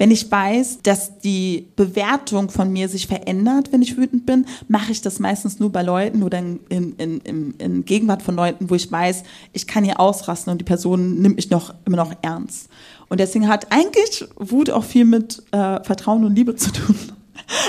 Wenn 0.00 0.10
ich 0.10 0.30
weiß, 0.30 0.78
dass 0.82 1.18
die 1.18 1.68
Bewertung 1.76 2.48
von 2.48 2.72
mir 2.72 2.88
sich 2.88 3.06
verändert, 3.06 3.70
wenn 3.70 3.82
ich 3.82 3.98
wütend 3.98 4.24
bin, 4.24 4.46
mache 4.66 4.92
ich 4.92 5.02
das 5.02 5.18
meistens 5.18 5.60
nur 5.60 5.70
bei 5.70 5.82
Leuten 5.82 6.22
oder 6.22 6.38
in, 6.38 6.58
in, 6.70 7.20
in, 7.20 7.50
in 7.58 7.84
Gegenwart 7.84 8.22
von 8.22 8.34
Leuten, 8.34 8.70
wo 8.70 8.74
ich 8.74 8.90
weiß, 8.90 9.24
ich 9.52 9.66
kann 9.66 9.84
hier 9.84 10.00
ausrasten 10.00 10.52
und 10.52 10.58
die 10.58 10.64
Person 10.64 11.20
nimmt 11.20 11.36
mich 11.36 11.50
noch 11.50 11.74
immer 11.84 11.98
noch 11.98 12.14
ernst. 12.22 12.70
Und 13.10 13.20
deswegen 13.20 13.46
hat 13.46 13.70
eigentlich 13.72 14.24
Wut 14.36 14.70
auch 14.70 14.84
viel 14.84 15.04
mit 15.04 15.42
äh, 15.50 15.84
Vertrauen 15.84 16.24
und 16.24 16.34
Liebe 16.34 16.56
zu 16.56 16.72
tun. 16.72 16.96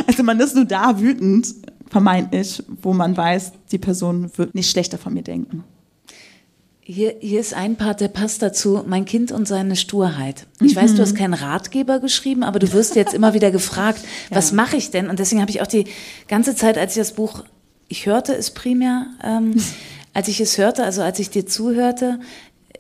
Also 0.06 0.22
man 0.22 0.40
ist 0.40 0.56
nur 0.56 0.66
da 0.66 1.00
wütend, 1.00 1.56
vermeintlich, 1.90 2.64
wo 2.84 2.94
man 2.94 3.18
weiß, 3.18 3.54
die 3.72 3.80
Person 3.80 4.30
wird 4.38 4.54
nicht 4.54 4.70
schlechter 4.70 5.00
von 5.00 5.14
mir 5.14 5.24
denken. 5.24 5.64
Hier, 6.94 7.16
hier 7.22 7.40
ist 7.40 7.54
ein 7.54 7.78
Part, 7.78 8.02
der 8.02 8.10
passt 8.10 8.42
dazu, 8.42 8.84
mein 8.86 9.06
Kind 9.06 9.32
und 9.32 9.48
seine 9.48 9.78
Sturheit. 9.78 10.46
Ich 10.60 10.76
mhm. 10.76 10.82
weiß, 10.82 10.96
du 10.96 11.02
hast 11.02 11.16
keinen 11.16 11.34
Ratgeber 11.34 12.00
geschrieben, 12.00 12.44
aber 12.44 12.60
du 12.60 12.74
wirst 12.74 12.98
jetzt 12.98 13.14
immer 13.14 13.34
wieder 13.34 13.50
gefragt, 13.50 14.02
ja. 14.30 14.36
was 14.36 14.52
mache 14.52 14.76
ich 14.76 14.92
denn? 14.92 15.10
Und 15.10 15.18
deswegen 15.18 15.40
habe 15.40 15.52
ich 15.52 15.62
auch 15.62 15.68
die 15.68 15.86
ganze 16.28 16.54
Zeit, 16.54 16.78
als 16.78 16.98
ich 16.98 17.02
das 17.02 17.14
Buch, 17.14 17.46
ich 17.88 18.08
hörte 18.08 18.36
es 18.36 18.52
primär, 18.52 19.08
ähm, 19.24 19.56
als 20.14 20.28
ich 20.28 20.42
es 20.42 20.58
hörte, 20.58 20.84
also 20.84 21.02
als 21.02 21.18
ich 21.20 21.30
dir 21.30 21.46
zuhörte, 21.46 22.20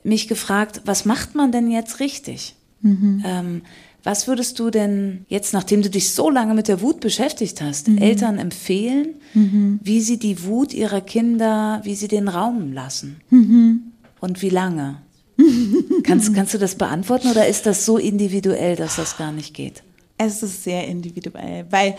mich 0.03 0.27
gefragt, 0.27 0.81
was 0.83 1.05
macht 1.05 1.33
man 1.33 1.53
denn 1.53 1.71
jetzt 1.71 2.01
richtig? 2.01 2.55
Mhm. 2.81 3.23
Ähm, 3.25 3.61
was 4.03 4.27
würdest 4.27 4.59
du 4.59 4.71
denn 4.71 5.25
jetzt, 5.29 5.53
nachdem 5.53 5.83
du 5.83 5.89
dich 5.89 6.09
so 6.09 6.29
lange 6.29 6.53
mit 6.53 6.67
der 6.67 6.81
Wut 6.81 6.99
beschäftigt 6.99 7.61
hast, 7.61 7.87
mhm. 7.87 7.99
Eltern 7.99 8.39
empfehlen, 8.39 9.15
mhm. 9.33 9.79
wie 9.81 10.01
sie 10.01 10.17
die 10.17 10.43
Wut 10.43 10.73
ihrer 10.73 10.99
Kinder, 10.99 11.79
wie 11.85 11.95
sie 11.95 12.09
den 12.09 12.27
Raum 12.27 12.73
lassen? 12.73 13.21
Mhm. 13.29 13.90
Und 14.21 14.41
wie 14.41 14.49
lange? 14.49 15.01
kannst, 16.03 16.33
kannst 16.33 16.53
du 16.53 16.57
das 16.57 16.75
beantworten 16.75 17.29
oder 17.29 17.47
ist 17.47 17.65
das 17.65 17.85
so 17.85 17.97
individuell, 17.97 18.77
dass 18.77 18.95
das 18.95 19.17
gar 19.17 19.31
nicht 19.31 19.53
geht? 19.53 19.83
Es 20.17 20.43
ist 20.43 20.63
sehr 20.63 20.87
individuell, 20.87 21.65
weil, 21.71 21.95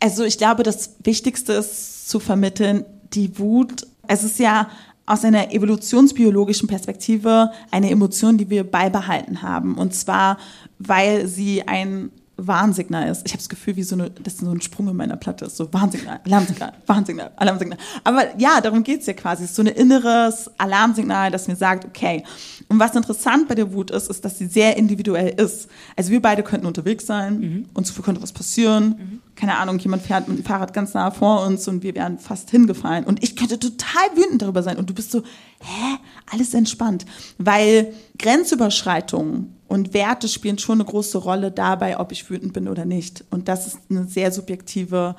also 0.00 0.24
ich 0.24 0.38
glaube, 0.38 0.62
das 0.62 0.96
Wichtigste 1.04 1.52
ist 1.52 2.08
zu 2.08 2.18
vermitteln, 2.18 2.84
die 3.12 3.38
Wut, 3.38 3.86
es 4.08 4.24
ist 4.24 4.38
ja 4.38 4.70
aus 5.04 5.24
einer 5.24 5.52
evolutionsbiologischen 5.52 6.68
Perspektive 6.68 7.50
eine 7.70 7.90
Emotion, 7.90 8.38
die 8.38 8.48
wir 8.48 8.64
beibehalten 8.64 9.42
haben. 9.42 9.76
Und 9.76 9.94
zwar, 9.94 10.38
weil 10.78 11.26
sie 11.26 11.66
ein 11.66 12.10
Warnsignal 12.46 13.08
ist. 13.08 13.22
Ich 13.26 13.32
habe 13.32 13.38
das 13.38 13.48
Gefühl, 13.48 13.76
wie 13.76 13.82
so 13.82 13.94
eine, 13.94 14.10
das 14.10 14.34
ist 14.34 14.40
so 14.40 14.50
ein 14.50 14.60
Sprung 14.60 14.88
in 14.88 14.96
meiner 14.96 15.16
Platte 15.16 15.44
ist. 15.44 15.56
So 15.56 15.72
Warnsignal, 15.72 16.20
Alarmsignal, 16.24 16.72
Warnsignal, 16.86 17.30
Alarmsignal. 17.36 17.78
Aber 18.04 18.38
ja, 18.38 18.60
darum 18.60 18.82
geht's 18.82 19.06
ja 19.06 19.12
quasi. 19.12 19.44
Es 19.44 19.50
ist 19.50 19.56
so 19.56 19.62
ein 19.62 19.68
inneres 19.68 20.50
Alarmsignal, 20.58 21.30
das 21.30 21.48
mir 21.48 21.56
sagt, 21.56 21.84
okay. 21.84 22.24
Und 22.68 22.78
was 22.78 22.94
interessant 22.94 23.48
bei 23.48 23.54
der 23.54 23.72
Wut 23.72 23.90
ist, 23.90 24.08
ist, 24.08 24.24
dass 24.24 24.38
sie 24.38 24.46
sehr 24.46 24.76
individuell 24.76 25.40
ist. 25.40 25.68
Also 25.96 26.10
wir 26.10 26.22
beide 26.22 26.42
könnten 26.42 26.66
unterwegs 26.66 27.06
sein, 27.06 27.40
mhm. 27.40 27.66
uns 27.74 27.94
könnte 28.02 28.22
was 28.22 28.32
passieren. 28.32 28.88
Mhm. 28.88 29.20
Keine 29.36 29.56
Ahnung, 29.56 29.78
jemand 29.78 30.02
fährt 30.02 30.28
mit 30.28 30.38
dem 30.38 30.44
Fahrrad 30.44 30.72
ganz 30.72 30.94
nah 30.94 31.10
vor 31.10 31.46
uns 31.46 31.66
und 31.68 31.82
wir 31.82 31.94
wären 31.94 32.18
fast 32.18 32.50
hingefallen. 32.50 33.04
Und 33.04 33.22
ich 33.22 33.36
könnte 33.36 33.58
total 33.58 34.02
wütend 34.14 34.42
darüber 34.42 34.62
sein. 34.62 34.76
Und 34.76 34.90
du 34.90 34.94
bist 34.94 35.10
so, 35.10 35.22
hä? 35.60 35.96
Alles 36.30 36.54
entspannt. 36.54 37.06
Weil 37.38 37.92
Grenzüberschreitungen 38.18 39.59
und 39.70 39.94
Werte 39.94 40.26
spielen 40.26 40.58
schon 40.58 40.80
eine 40.80 40.84
große 40.84 41.16
Rolle 41.16 41.52
dabei, 41.52 42.00
ob 42.00 42.10
ich 42.10 42.28
wütend 42.28 42.52
bin 42.52 42.66
oder 42.66 42.84
nicht. 42.84 43.24
Und 43.30 43.46
das 43.46 43.68
ist 43.68 43.78
eine 43.88 44.04
sehr 44.04 44.32
subjektive 44.32 45.14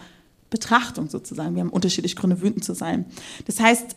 Betrachtung 0.50 1.10
sozusagen. 1.10 1.56
Wir 1.56 1.62
haben 1.62 1.70
unterschiedliche 1.70 2.18
Gründe, 2.18 2.42
wütend 2.42 2.66
zu 2.66 2.74
sein. 2.74 3.06
Das 3.46 3.62
heißt, 3.62 3.96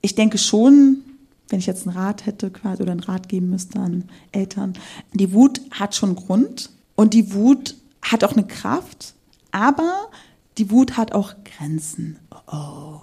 ich 0.00 0.14
denke 0.14 0.38
schon, 0.38 1.02
wenn 1.50 1.58
ich 1.58 1.66
jetzt 1.66 1.86
einen 1.86 1.94
Rat 1.94 2.24
hätte 2.24 2.50
quasi 2.50 2.82
oder 2.82 2.92
einen 2.92 3.02
Rat 3.02 3.28
geben 3.28 3.50
müsste 3.50 3.78
an 3.78 4.04
Eltern, 4.32 4.72
die 5.12 5.34
Wut 5.34 5.60
hat 5.70 5.94
schon 5.94 6.16
Grund 6.16 6.70
und 6.94 7.12
die 7.12 7.34
Wut 7.34 7.76
hat 8.00 8.24
auch 8.24 8.32
eine 8.32 8.46
Kraft, 8.46 9.12
aber 9.52 10.08
die 10.56 10.70
Wut 10.70 10.96
hat 10.96 11.12
auch 11.12 11.34
Grenzen. 11.44 12.18
Oh. 12.50 13.00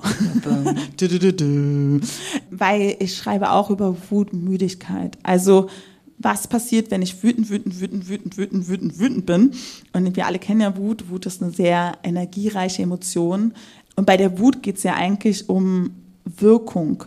du, 0.98 1.08
du, 1.08 1.34
du, 1.34 2.00
Weil 2.50 2.96
ich 2.98 3.16
schreibe 3.16 3.52
auch 3.52 3.70
über 3.70 3.96
Wutmüdigkeit. 4.10 5.20
Also 5.22 5.70
was 6.18 6.48
passiert, 6.48 6.90
wenn 6.92 7.02
ich 7.02 7.22
wütend, 7.22 7.50
wütend, 7.50 7.80
wütend, 7.80 8.08
wütend, 8.08 8.38
wütend, 8.38 8.68
wütend, 8.68 9.00
wütend 9.00 9.26
bin. 9.26 9.52
Und 9.94 10.16
wir 10.16 10.26
alle 10.26 10.40
kennen 10.40 10.62
ja 10.62 10.76
Wut. 10.76 11.10
Wut 11.10 11.26
ist 11.26 11.42
eine 11.42 11.52
sehr 11.52 11.98
energiereiche 12.04 12.82
Emotion. 12.82 13.54
Und 13.96 14.06
bei 14.06 14.18
der 14.18 14.40
Wut 14.40 14.64
geht 14.64 14.78
es 14.78 14.84
ja 14.84 14.96
eigentlich 14.96 15.48
um 15.50 15.92
Wirkung. 16.26 17.04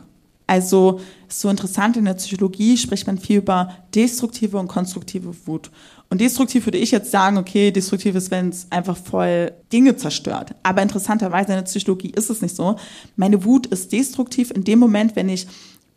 Also 0.47 1.01
ist 1.29 1.41
so 1.41 1.49
interessant, 1.49 1.97
in 1.97 2.07
der 2.07 2.15
Psychologie 2.15 2.77
spricht 2.77 3.07
man 3.07 3.19
viel 3.19 3.39
über 3.39 3.73
destruktive 3.95 4.59
und 4.59 4.67
konstruktive 4.67 5.33
Wut. 5.47 5.71
Und 6.09 6.21
destruktiv 6.21 6.67
würde 6.67 6.79
ich 6.79 6.91
jetzt 6.91 7.13
sagen, 7.13 7.39
okay, 7.39 7.71
destruktiv 7.71 8.17
ist, 8.17 8.33
wenn 8.33 8.49
es 8.49 8.67
einfach 8.71 8.97
voll 8.97 9.53
Dinge 9.73 9.97
zerstört. 9.97 10.57
Aber 10.65 10.83
interessanterweise 10.83 11.51
in 11.51 11.59
der 11.59 11.63
Psychologie 11.63 12.11
ist 12.11 12.31
es 12.31 12.43
nicht 12.43 12.57
so. 12.57 12.75
Meine 13.15 13.45
Wut 13.45 13.67
ist 13.69 13.93
destruktiv 13.93 14.51
in 14.51 14.65
dem 14.65 14.81
Moment, 14.81 15.15
wenn 15.15 15.29
ich, 15.29 15.47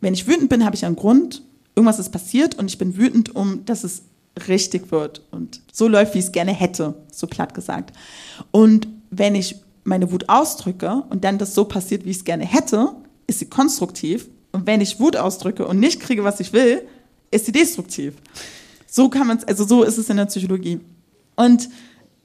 wenn 0.00 0.14
ich 0.14 0.28
wütend 0.28 0.50
bin, 0.50 0.64
habe 0.64 0.76
ich 0.76 0.84
einen 0.84 0.94
Grund, 0.94 1.42
irgendwas 1.76 1.98
ist 1.98 2.10
passiert 2.10 2.56
und 2.56 2.70
ich 2.70 2.78
bin 2.78 2.96
wütend, 2.96 3.34
um 3.34 3.64
dass 3.64 3.84
es 3.84 4.02
richtig 4.48 4.90
wird 4.90 5.22
und 5.30 5.60
so 5.72 5.88
läuft, 5.88 6.14
wie 6.14 6.18
ich 6.18 6.26
es 6.26 6.32
gerne 6.32 6.52
hätte, 6.52 6.94
so 7.12 7.26
platt 7.26 7.54
gesagt. 7.54 7.96
Und 8.50 8.88
wenn 9.10 9.34
ich 9.34 9.56
meine 9.84 10.10
Wut 10.10 10.28
ausdrücke 10.28 11.04
und 11.10 11.24
dann 11.24 11.38
das 11.38 11.54
so 11.54 11.64
passiert, 11.64 12.04
wie 12.04 12.10
ich 12.10 12.18
es 12.18 12.24
gerne 12.24 12.44
hätte, 12.44 12.94
ist 13.26 13.38
sie 13.38 13.46
konstruktiv. 13.46 14.28
Und 14.52 14.66
wenn 14.66 14.80
ich 14.80 14.98
Wut 14.98 15.16
ausdrücke 15.16 15.66
und 15.66 15.78
nicht 15.78 16.00
kriege, 16.00 16.24
was 16.24 16.40
ich 16.40 16.52
will, 16.52 16.82
ist 17.30 17.46
sie 17.46 17.52
destruktiv. 17.52 18.14
So 18.86 19.08
kann 19.08 19.26
man 19.26 19.38
es, 19.38 19.44
also 19.44 19.64
so 19.64 19.82
ist 19.82 19.98
es 19.98 20.08
in 20.08 20.16
der 20.16 20.26
Psychologie. 20.26 20.80
Und 21.36 21.68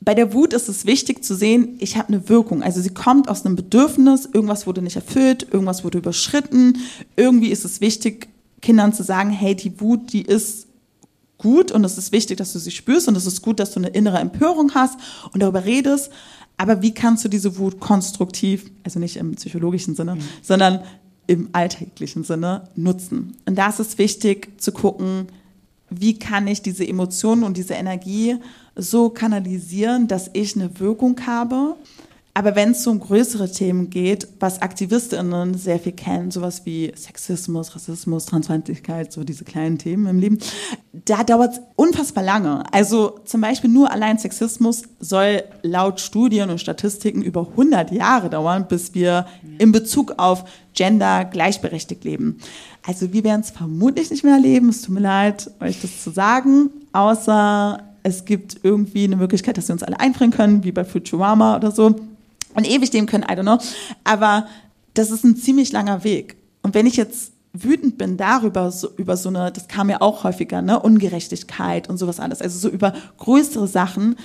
bei 0.02 0.14
der 0.14 0.34
Wut 0.34 0.54
ist 0.54 0.70
es 0.70 0.86
wichtig 0.86 1.24
zu 1.24 1.36
sehen, 1.36 1.76
ich 1.80 1.98
habe 1.98 2.10
eine 2.10 2.30
Wirkung. 2.30 2.64
Also 2.64 2.82
sie 2.82 2.92
kommt 2.92 3.28
aus 3.28 3.46
einem 3.46 3.56
Bedürfnis, 3.56 4.30
irgendwas 4.32 4.66
wurde 4.66 4.82
nicht 4.82 4.96
erfüllt, 4.96 5.48
irgendwas 5.52 5.84
wurde 5.84 5.98
überschritten. 5.98 6.78
Irgendwie 7.16 7.50
ist 7.50 7.66
es 7.66 7.82
wichtig, 7.82 8.30
Kindern 8.62 8.94
zu 8.94 9.04
sagen, 9.04 9.30
hey, 9.32 9.56
die 9.56 9.80
Wut, 9.80 10.14
die 10.14 10.22
ist 10.22 10.68
gut 11.38 11.72
und 11.72 11.84
es 11.84 11.98
ist 11.98 12.12
wichtig, 12.12 12.38
dass 12.38 12.54
du 12.54 12.60
sie 12.60 12.72
spürst 12.72 13.08
und 13.08 13.16
es 13.16 13.26
ist 13.26 13.42
gut, 13.42 13.60
dass 13.60 13.72
du 13.72 13.80
eine 13.80 13.90
innere 13.90 14.20
Empörung 14.20 14.74
hast 14.76 15.00
und 15.34 15.42
darüber 15.42 15.66
redest. 15.66 16.12
Aber 16.58 16.82
wie 16.82 16.94
kannst 16.94 17.24
du 17.24 17.30
diese 17.30 17.58
Wut 17.58 17.80
konstruktiv, 17.80 18.70
also 18.84 19.00
nicht 19.00 19.16
im 19.16 19.36
psychologischen 19.36 19.96
Sinne, 19.96 20.16
mhm. 20.16 20.22
sondern 20.42 20.82
im 21.26 21.50
alltäglichen 21.54 22.24
Sinne 22.24 22.70
nutzen? 22.76 23.38
Und 23.46 23.56
da 23.56 23.70
ist 23.70 23.80
es 23.80 23.98
wichtig 23.98 24.60
zu 24.62 24.74
gucken, 24.74 25.28
wie 25.90 26.20
kann 26.20 26.48
ich 26.48 26.62
diese 26.62 26.86
Emotionen 26.88 27.44
und 27.44 27.58
diese 27.58 27.74
Energie 27.74 28.36
so 28.76 29.10
kanalisieren, 29.10 30.08
dass 30.08 30.30
ich 30.34 30.56
eine 30.56 30.80
Wirkung 30.80 31.20
habe 31.26 31.76
aber 32.40 32.56
wenn 32.56 32.72
es 32.72 32.88
um 32.88 33.02
größere 33.02 33.52
Themen 33.52 33.90
geht, 33.90 34.26
was 34.40 34.62
AktivistInnen 34.62 35.56
sehr 35.56 35.78
viel 35.78 35.92
kennen, 35.92 36.32
sowas 36.32 36.62
wie 36.64 36.90
Sexismus, 36.96 37.76
Rassismus, 37.76 38.28
Transfeindlichkeit, 38.28 39.12
so 39.12 39.26
diese 39.26 39.44
kleinen 39.44 39.78
Themen 39.78 40.08
im 40.08 40.20
Leben, 40.20 40.40
da 40.94 41.26
dauert 41.26 41.56
es 41.56 41.62
unfassbar 41.76 42.24
lange. 42.24 42.64
Also 42.72 43.20
zum 43.26 43.42
Beispiel 43.42 43.70
nur 43.70 43.92
allein 43.92 44.18
Sexismus 44.18 44.84
soll 45.02 45.44
laut 45.64 46.00
Studien 46.00 46.50
und 46.50 46.62
Statistiken 46.62 47.22
über 47.24 47.42
100 47.42 47.92
Jahre 47.92 48.30
dauern, 48.30 48.70
bis 48.70 48.94
wir 48.94 49.26
in 49.58 49.74
Bezug 49.74 50.14
auf 50.16 50.46
Gender 50.74 51.26
gleichberechtigt 51.26 52.06
leben. 52.06 52.38
Also 52.88 53.12
wir 53.12 53.26
werden 53.26 53.42
es 53.42 53.50
vermutlich 53.50 54.12
nicht 54.12 54.24
mehr 54.24 54.36
erleben, 54.36 54.70
es 54.70 54.84
tut 54.84 54.96
mir 54.96 55.02
leid, 55.02 55.52
euch 55.60 55.82
das 55.82 56.02
zu 56.02 56.10
sagen, 56.10 56.70
außer 56.94 57.84
es 58.04 58.24
gibt 58.24 58.62
irgendwie 58.64 59.04
eine 59.04 59.18
Möglichkeit, 59.18 59.58
dass 59.58 59.68
wir 59.68 59.74
uns 59.74 59.84
alle 59.84 60.00
einbringen 60.00 60.32
können, 60.32 60.64
wie 60.64 60.72
bei 60.72 60.86
Futurama 60.86 61.58
oder 61.58 61.72
so 61.72 61.96
und 62.56 62.68
ewig 62.68 62.90
dem 62.90 63.06
können, 63.06 63.24
I 63.24 63.34
don't 63.34 63.42
know. 63.42 63.60
Aber 64.04 64.48
das 64.94 65.12
ist 65.12 65.24
ein 65.24 65.36
ziemlich 65.36 65.72
langer 65.72 66.04
Weg. 66.04 66.38
Und 66.62 66.74
wenn 66.74 66.86
ich 66.86 66.98
jetzt 66.98 67.34
wütend 67.54 67.98
bin 67.98 68.18
darüber, 68.18 68.72
so, 68.72 68.90
über 68.98 69.18
so 69.18 69.30
eine, 69.30 69.52
das 69.52 69.68
kam 69.68 69.90
ja 69.90 70.02
auch 70.02 70.24
häufiger, 70.24 70.62
ne, 70.62 70.80
Ungerechtigkeit 70.80 71.90
und 71.90 71.98
sowas 71.98 72.20
alles, 72.20 72.42
also 72.42 72.60
so 72.60 72.70
über 72.70 72.94
größere 73.18 73.68
Sachen, 73.68 74.16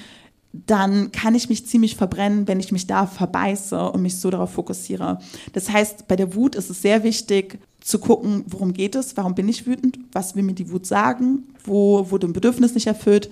dann 0.53 1.11
kann 1.11 1.35
ich 1.35 1.49
mich 1.49 1.67
ziemlich 1.67 1.97
verbrennen, 1.97 2.47
wenn 2.47 2.61
ich 2.61 2.71
mich 2.71 2.87
da 2.87 3.07
verbeiße 3.07 3.91
und 3.91 4.03
mich 4.03 4.19
so 4.19 4.31
darauf 4.31 4.53
fokussiere. 4.53 5.19
Das 5.53 5.71
heißt, 5.71 6.07
bei 6.07 6.15
der 6.15 6.35
Wut 6.35 6.55
ist 6.55 6.71
es 6.71 6.81
sehr 6.81 7.03
wichtig 7.03 7.59
zu 7.81 7.99
gucken, 7.99 8.45
worum 8.47 8.73
geht 8.73 8.95
es, 8.95 9.17
warum 9.17 9.35
bin 9.35 9.49
ich 9.49 9.67
wütend, 9.67 9.99
was 10.13 10.37
will 10.37 10.45
mir 10.45 10.55
die 10.55 10.71
Wut 10.71 10.87
sagen, 10.87 11.43
wo 11.65 12.11
wurde 12.11 12.29
ein 12.29 12.33
Bedürfnis 12.33 12.75
nicht 12.75 12.87
erfüllt, 12.87 13.31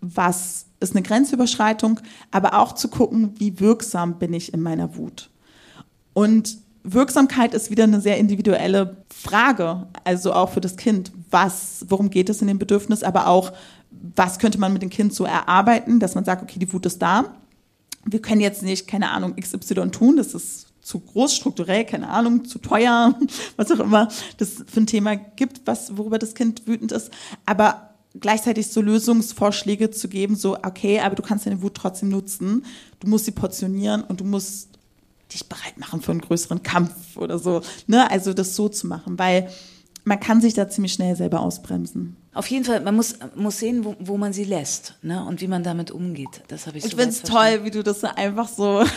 was 0.00 0.65
ist 0.80 0.94
eine 0.94 1.02
Grenzüberschreitung, 1.02 2.00
aber 2.30 2.58
auch 2.58 2.72
zu 2.72 2.88
gucken, 2.88 3.34
wie 3.38 3.60
wirksam 3.60 4.18
bin 4.18 4.32
ich 4.32 4.52
in 4.52 4.60
meiner 4.60 4.96
Wut. 4.96 5.30
Und 6.12 6.58
Wirksamkeit 6.82 7.52
ist 7.52 7.70
wieder 7.70 7.84
eine 7.84 8.00
sehr 8.00 8.16
individuelle 8.16 8.96
Frage, 9.10 9.88
also 10.04 10.32
auch 10.32 10.50
für 10.50 10.60
das 10.60 10.76
Kind. 10.76 11.10
Was, 11.30 11.84
worum 11.88 12.10
geht 12.10 12.28
es 12.28 12.40
in 12.40 12.48
dem 12.48 12.58
Bedürfnis, 12.58 13.02
aber 13.02 13.26
auch, 13.26 13.52
was 14.14 14.38
könnte 14.38 14.58
man 14.58 14.72
mit 14.72 14.82
dem 14.82 14.90
Kind 14.90 15.12
so 15.12 15.24
erarbeiten, 15.24 15.98
dass 15.98 16.14
man 16.14 16.24
sagt, 16.24 16.42
okay, 16.42 16.58
die 16.58 16.72
Wut 16.72 16.86
ist 16.86 17.02
da. 17.02 17.24
Wir 18.04 18.22
können 18.22 18.40
jetzt 18.40 18.62
nicht, 18.62 18.86
keine 18.86 19.10
Ahnung, 19.10 19.34
XY 19.34 19.90
tun, 19.90 20.16
das 20.16 20.32
ist 20.32 20.66
zu 20.80 21.00
groß 21.00 21.34
strukturell, 21.34 21.84
keine 21.84 22.08
Ahnung, 22.08 22.44
zu 22.44 22.60
teuer, 22.60 23.18
was 23.56 23.72
auch 23.72 23.80
immer 23.80 24.08
das 24.36 24.64
für 24.68 24.80
ein 24.80 24.86
Thema 24.86 25.16
gibt, 25.16 25.62
was, 25.64 25.96
worüber 25.96 26.20
das 26.20 26.36
Kind 26.36 26.68
wütend 26.68 26.92
ist. 26.92 27.10
Aber 27.44 27.85
gleichzeitig 28.20 28.68
so 28.68 28.80
Lösungsvorschläge 28.80 29.90
zu 29.90 30.08
geben, 30.08 30.36
so, 30.36 30.56
okay, 30.56 31.00
aber 31.00 31.14
du 31.14 31.22
kannst 31.22 31.46
deine 31.46 31.62
Wut 31.62 31.74
trotzdem 31.74 32.08
nutzen, 32.08 32.64
du 33.00 33.08
musst 33.08 33.24
sie 33.24 33.32
portionieren 33.32 34.02
und 34.02 34.20
du 34.20 34.24
musst 34.24 34.70
dich 35.32 35.48
bereit 35.48 35.78
machen 35.78 36.00
für 36.02 36.12
einen 36.12 36.20
größeren 36.20 36.62
Kampf 36.62 37.16
oder 37.16 37.38
so. 37.38 37.62
Ne? 37.86 38.10
Also 38.10 38.32
das 38.32 38.54
so 38.54 38.68
zu 38.68 38.86
machen, 38.86 39.18
weil 39.18 39.50
man 40.04 40.20
kann 40.20 40.40
sich 40.40 40.54
da 40.54 40.68
ziemlich 40.68 40.92
schnell 40.92 41.16
selber 41.16 41.40
ausbremsen. 41.40 42.16
Auf 42.32 42.48
jeden 42.48 42.64
Fall, 42.64 42.80
man 42.80 42.94
muss, 42.94 43.18
muss 43.34 43.58
sehen, 43.58 43.84
wo, 43.84 43.96
wo 43.98 44.16
man 44.18 44.32
sie 44.32 44.44
lässt 44.44 44.94
ne? 45.02 45.24
und 45.24 45.40
wie 45.40 45.48
man 45.48 45.64
damit 45.64 45.90
umgeht. 45.90 46.42
Das 46.48 46.66
habe 46.66 46.78
ich 46.78 46.84
Ich 46.84 46.94
finde 46.94 47.08
es 47.08 47.22
toll, 47.22 47.64
wie 47.64 47.70
du 47.70 47.82
das 47.82 48.00
so 48.00 48.08
einfach 48.08 48.48
so... 48.48 48.84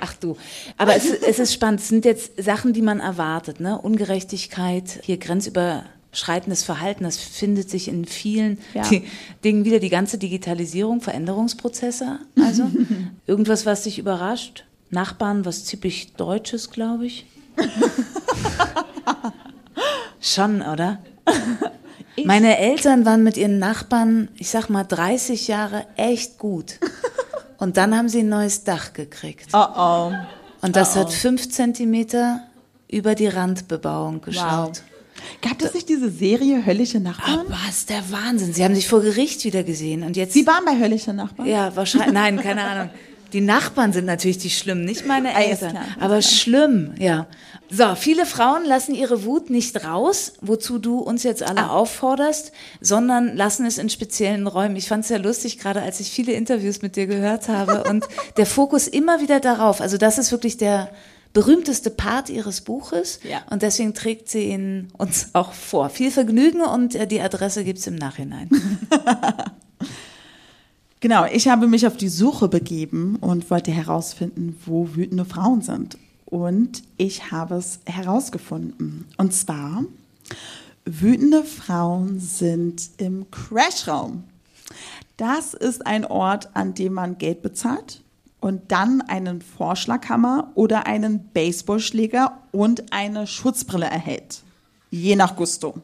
Ach 0.00 0.14
du. 0.14 0.36
Aber 0.76 0.94
es, 0.94 1.06
es 1.06 1.40
ist 1.40 1.52
spannend. 1.52 1.80
Es 1.80 1.88
sind 1.88 2.04
jetzt 2.04 2.40
Sachen, 2.40 2.72
die 2.72 2.82
man 2.82 3.00
erwartet. 3.00 3.58
Ne? 3.58 3.80
Ungerechtigkeit, 3.80 5.00
hier 5.02 5.16
grenzüber 5.18 5.82
schreitendes 6.12 6.62
Verhalten, 6.62 7.04
das 7.04 7.18
findet 7.18 7.70
sich 7.70 7.88
in 7.88 8.04
vielen 8.04 8.58
ja. 8.74 8.82
Dingen 9.44 9.64
wieder. 9.64 9.78
Die 9.78 9.88
ganze 9.88 10.18
Digitalisierung, 10.18 11.00
Veränderungsprozesse, 11.00 12.20
also 12.40 12.70
irgendwas, 13.26 13.66
was 13.66 13.84
dich 13.84 13.98
überrascht. 13.98 14.64
Nachbarn, 14.90 15.44
was 15.44 15.64
typisch 15.64 16.12
Deutsches, 16.14 16.70
glaube 16.70 17.06
ich. 17.06 17.26
Schon, 20.20 20.62
oder? 20.62 20.98
Ich? 22.16 22.24
Meine 22.24 22.56
Eltern 22.56 23.04
waren 23.04 23.22
mit 23.22 23.36
ihren 23.36 23.58
Nachbarn, 23.58 24.28
ich 24.36 24.48
sag 24.48 24.70
mal, 24.70 24.84
30 24.84 25.46
Jahre 25.46 25.86
echt 25.96 26.38
gut. 26.38 26.78
Und 27.58 27.76
dann 27.76 27.94
haben 27.94 28.08
sie 28.08 28.20
ein 28.20 28.28
neues 28.28 28.64
Dach 28.64 28.92
gekriegt. 28.94 29.48
Oh 29.52 29.66
oh. 29.76 30.12
Und 30.62 30.74
das 30.74 30.96
oh 30.96 31.00
oh. 31.00 31.02
hat 31.02 31.12
fünf 31.12 31.50
Zentimeter 31.50 32.44
über 32.88 33.14
die 33.14 33.28
Randbebauung 33.28 34.22
geschaut. 34.22 34.78
Wow. 34.78 34.97
Gab 35.42 35.62
es 35.62 35.74
nicht 35.74 35.88
diese 35.88 36.10
Serie 36.10 36.64
Höllische 36.66 37.00
Nachbarn? 37.00 37.46
Ah, 37.48 37.58
was 37.66 37.86
der 37.86 38.10
Wahnsinn. 38.10 38.52
Sie 38.52 38.64
haben 38.64 38.74
sich 38.74 38.88
vor 38.88 39.00
Gericht 39.00 39.44
wieder 39.44 39.62
gesehen 39.62 40.02
und 40.02 40.16
jetzt. 40.16 40.34
Sie 40.34 40.46
waren 40.46 40.64
bei 40.64 40.78
Höllische 40.78 41.12
Nachbarn? 41.12 41.48
Ja, 41.48 41.74
wahrscheinlich. 41.76 42.12
Nein, 42.12 42.40
keine 42.40 42.62
Ahnung. 42.62 42.90
Die 43.32 43.40
Nachbarn 43.42 43.92
sind 43.92 44.06
natürlich 44.06 44.38
die 44.38 44.50
schlimm, 44.50 44.84
nicht 44.84 45.06
meine 45.06 45.34
Eltern. 45.34 45.76
Aber 46.00 46.22
schlimm, 46.22 46.94
ja. 46.98 47.26
So, 47.70 47.94
viele 47.94 48.24
Frauen 48.24 48.64
lassen 48.64 48.94
ihre 48.94 49.24
Wut 49.24 49.50
nicht 49.50 49.84
raus, 49.84 50.32
wozu 50.40 50.78
du 50.78 51.00
uns 51.00 51.22
jetzt 51.22 51.42
alle 51.42 51.64
ah. 51.64 51.70
aufforderst, 51.70 52.52
sondern 52.80 53.36
lassen 53.36 53.66
es 53.66 53.76
in 53.76 53.90
speziellen 53.90 54.46
Räumen. 54.46 54.76
Ich 54.76 54.88
fand 54.88 55.02
es 55.02 55.08
sehr 55.08 55.18
lustig, 55.18 55.58
gerade 55.58 55.82
als 55.82 56.00
ich 56.00 56.10
viele 56.10 56.32
Interviews 56.32 56.80
mit 56.80 56.96
dir 56.96 57.06
gehört 57.06 57.48
habe 57.48 57.84
und 57.84 58.06
der 58.38 58.46
Fokus 58.46 58.88
immer 58.88 59.20
wieder 59.20 59.40
darauf. 59.40 59.82
Also 59.82 59.98
das 59.98 60.16
ist 60.16 60.32
wirklich 60.32 60.56
der, 60.56 60.90
berühmteste 61.32 61.90
Part 61.90 62.30
ihres 62.30 62.62
Buches 62.62 63.20
ja. 63.22 63.42
und 63.50 63.62
deswegen 63.62 63.94
trägt 63.94 64.28
sie 64.28 64.50
ihn 64.50 64.88
uns 64.96 65.30
auch 65.34 65.52
vor. 65.52 65.90
Viel 65.90 66.10
Vergnügen 66.10 66.60
und 66.60 66.94
äh, 66.94 67.06
die 67.06 67.20
Adresse 67.20 67.64
gibt 67.64 67.78
es 67.78 67.86
im 67.86 67.96
Nachhinein. 67.96 68.48
genau, 71.00 71.26
ich 71.26 71.48
habe 71.48 71.66
mich 71.66 71.86
auf 71.86 71.96
die 71.96 72.08
Suche 72.08 72.48
begeben 72.48 73.16
und 73.16 73.50
wollte 73.50 73.70
herausfinden, 73.70 74.58
wo 74.64 74.94
wütende 74.94 75.24
Frauen 75.24 75.62
sind. 75.62 75.98
Und 76.24 76.82
ich 76.98 77.30
habe 77.30 77.54
es 77.54 77.80
herausgefunden. 77.86 79.06
Und 79.16 79.32
zwar, 79.32 79.84
wütende 80.84 81.42
Frauen 81.42 82.20
sind 82.20 82.90
im 82.98 83.30
Crashraum. 83.30 84.24
Das 85.16 85.54
ist 85.54 85.86
ein 85.86 86.04
Ort, 86.04 86.54
an 86.54 86.74
dem 86.74 86.94
man 86.94 87.16
Geld 87.16 87.42
bezahlt 87.42 88.02
und 88.40 88.70
dann 88.70 89.00
einen 89.02 89.42
Vorschlaghammer 89.42 90.52
oder 90.54 90.86
einen 90.86 91.28
Baseballschläger 91.32 92.38
und 92.52 92.92
eine 92.92 93.26
Schutzbrille 93.26 93.86
erhält. 93.86 94.42
Je 94.90 95.16
nach 95.16 95.36
Gusto. 95.36 95.74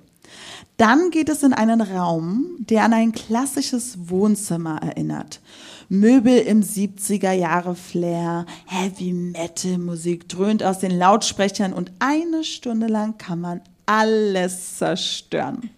Dann 0.77 1.11
geht 1.11 1.29
es 1.29 1.43
in 1.43 1.53
einen 1.53 1.81
Raum, 1.81 2.57
der 2.59 2.85
an 2.85 2.93
ein 2.93 3.13
klassisches 3.13 4.09
Wohnzimmer 4.09 4.81
erinnert. 4.83 5.41
Möbel 5.89 6.39
im 6.39 6.63
70er 6.63 7.33
Jahre 7.33 7.75
Flair, 7.75 8.47
Heavy 8.67 9.13
Metal 9.13 9.79
Musik 9.79 10.29
dröhnt 10.29 10.63
aus 10.63 10.79
den 10.79 10.91
Lautsprechern 10.99 11.73
und 11.73 11.93
eine 12.01 12.43
Stunde 12.43 12.87
lang 12.87 13.19
kann 13.19 13.41
man 13.41 13.61
alles 13.87 14.79
zerstören 14.79 15.71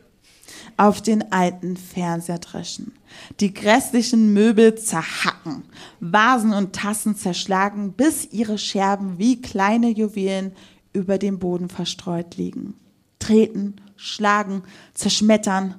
auf 0.77 1.01
den 1.01 1.33
alten 1.33 1.77
Fernseher 1.77 2.39
dreschen, 2.39 2.93
die 3.41 3.55
grässlichen 3.55 4.33
Möbel 4.33 4.75
zerhacken, 4.75 5.65
Vasen 6.01 6.53
und 6.53 6.75
Tassen 6.75 7.17
zerschlagen, 7.17 7.93
bis 7.93 8.29
ihre 8.33 8.59
Scherben 8.59 9.19
wie 9.19 9.41
kleine 9.41 9.89
Juwelen 9.89 10.53
über 10.93 11.19
dem 11.19 11.39
Boden 11.39 11.69
verstreut 11.69 12.37
liegen. 12.37 12.75
Treten, 13.19 13.77
schlagen, 13.97 14.63
zerschmettern, 14.95 15.77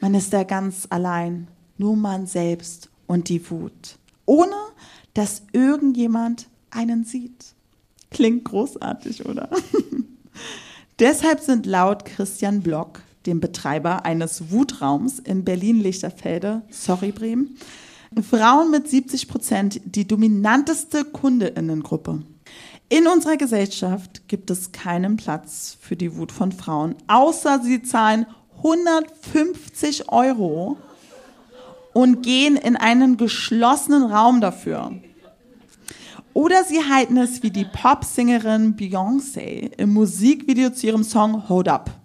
man 0.00 0.14
ist 0.14 0.32
da 0.32 0.42
ganz 0.42 0.86
allein, 0.90 1.48
nur 1.78 1.96
man 1.96 2.26
selbst 2.26 2.90
und 3.06 3.28
die 3.28 3.48
Wut, 3.50 3.96
ohne 4.26 4.56
dass 5.14 5.42
irgendjemand 5.52 6.48
einen 6.70 7.04
sieht. 7.04 7.54
Klingt 8.10 8.44
großartig, 8.44 9.26
oder? 9.26 9.48
Deshalb 10.98 11.40
sind 11.40 11.66
laut 11.66 12.04
Christian 12.04 12.60
Block 12.60 13.00
dem 13.26 13.40
Betreiber 13.40 14.04
eines 14.04 14.50
Wutraums 14.50 15.18
in 15.18 15.44
Berlin-Lichterfelde, 15.44 16.62
sorry 16.70 17.12
Bremen, 17.12 17.56
Frauen 18.20 18.70
mit 18.70 18.88
70 18.88 19.28
Prozent 19.28 19.80
die 19.84 20.06
dominanteste 20.06 21.04
Kundeinnengruppe. 21.04 22.22
In 22.88 23.06
unserer 23.06 23.38
Gesellschaft 23.38 24.28
gibt 24.28 24.50
es 24.50 24.72
keinen 24.72 25.16
Platz 25.16 25.78
für 25.80 25.96
die 25.96 26.16
Wut 26.16 26.30
von 26.30 26.52
Frauen, 26.52 26.94
außer 27.06 27.60
sie 27.62 27.82
zahlen 27.82 28.26
150 28.58 30.10
Euro 30.10 30.76
und 31.94 32.22
gehen 32.22 32.56
in 32.56 32.76
einen 32.76 33.16
geschlossenen 33.16 34.02
Raum 34.04 34.40
dafür. 34.40 34.92
Oder 36.34 36.64
sie 36.64 36.80
halten 36.82 37.16
es 37.16 37.42
wie 37.42 37.50
die 37.50 37.64
Popsängerin 37.66 38.76
Beyoncé 38.76 39.72
im 39.76 39.92
Musikvideo 39.92 40.70
zu 40.70 40.86
ihrem 40.86 41.04
Song 41.04 41.48
Hold 41.48 41.68
Up. 41.68 42.01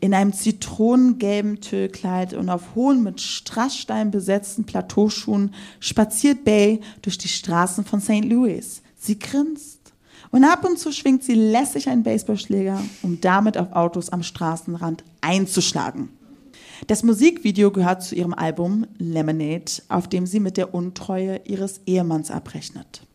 In 0.00 0.14
einem 0.14 0.32
zitronengelben 0.32 1.60
Tüllkleid 1.60 2.32
und 2.34 2.48
auf 2.50 2.74
hohen 2.74 3.02
mit 3.02 3.20
Strassstein 3.20 4.10
besetzten 4.12 4.64
Plateauschuhen 4.64 5.54
spaziert 5.80 6.44
Bay 6.44 6.80
durch 7.02 7.18
die 7.18 7.28
Straßen 7.28 7.84
von 7.84 8.00
St. 8.00 8.24
Louis. 8.24 8.82
Sie 8.96 9.18
grinst. 9.18 9.92
Und 10.30 10.44
ab 10.44 10.64
und 10.64 10.78
zu 10.78 10.92
schwingt 10.92 11.24
sie 11.24 11.34
lässig 11.34 11.88
einen 11.88 12.02
Baseballschläger, 12.04 12.80
um 13.02 13.20
damit 13.20 13.58
auf 13.58 13.72
Autos 13.72 14.10
am 14.10 14.22
Straßenrand 14.22 15.02
einzuschlagen. 15.20 16.10
Das 16.86 17.02
Musikvideo 17.02 17.72
gehört 17.72 18.04
zu 18.04 18.14
ihrem 18.14 18.34
Album 18.34 18.86
Lemonade, 18.98 19.72
auf 19.88 20.06
dem 20.06 20.26
sie 20.26 20.38
mit 20.38 20.56
der 20.56 20.74
Untreue 20.74 21.40
ihres 21.44 21.80
Ehemanns 21.86 22.30
abrechnet. 22.30 23.07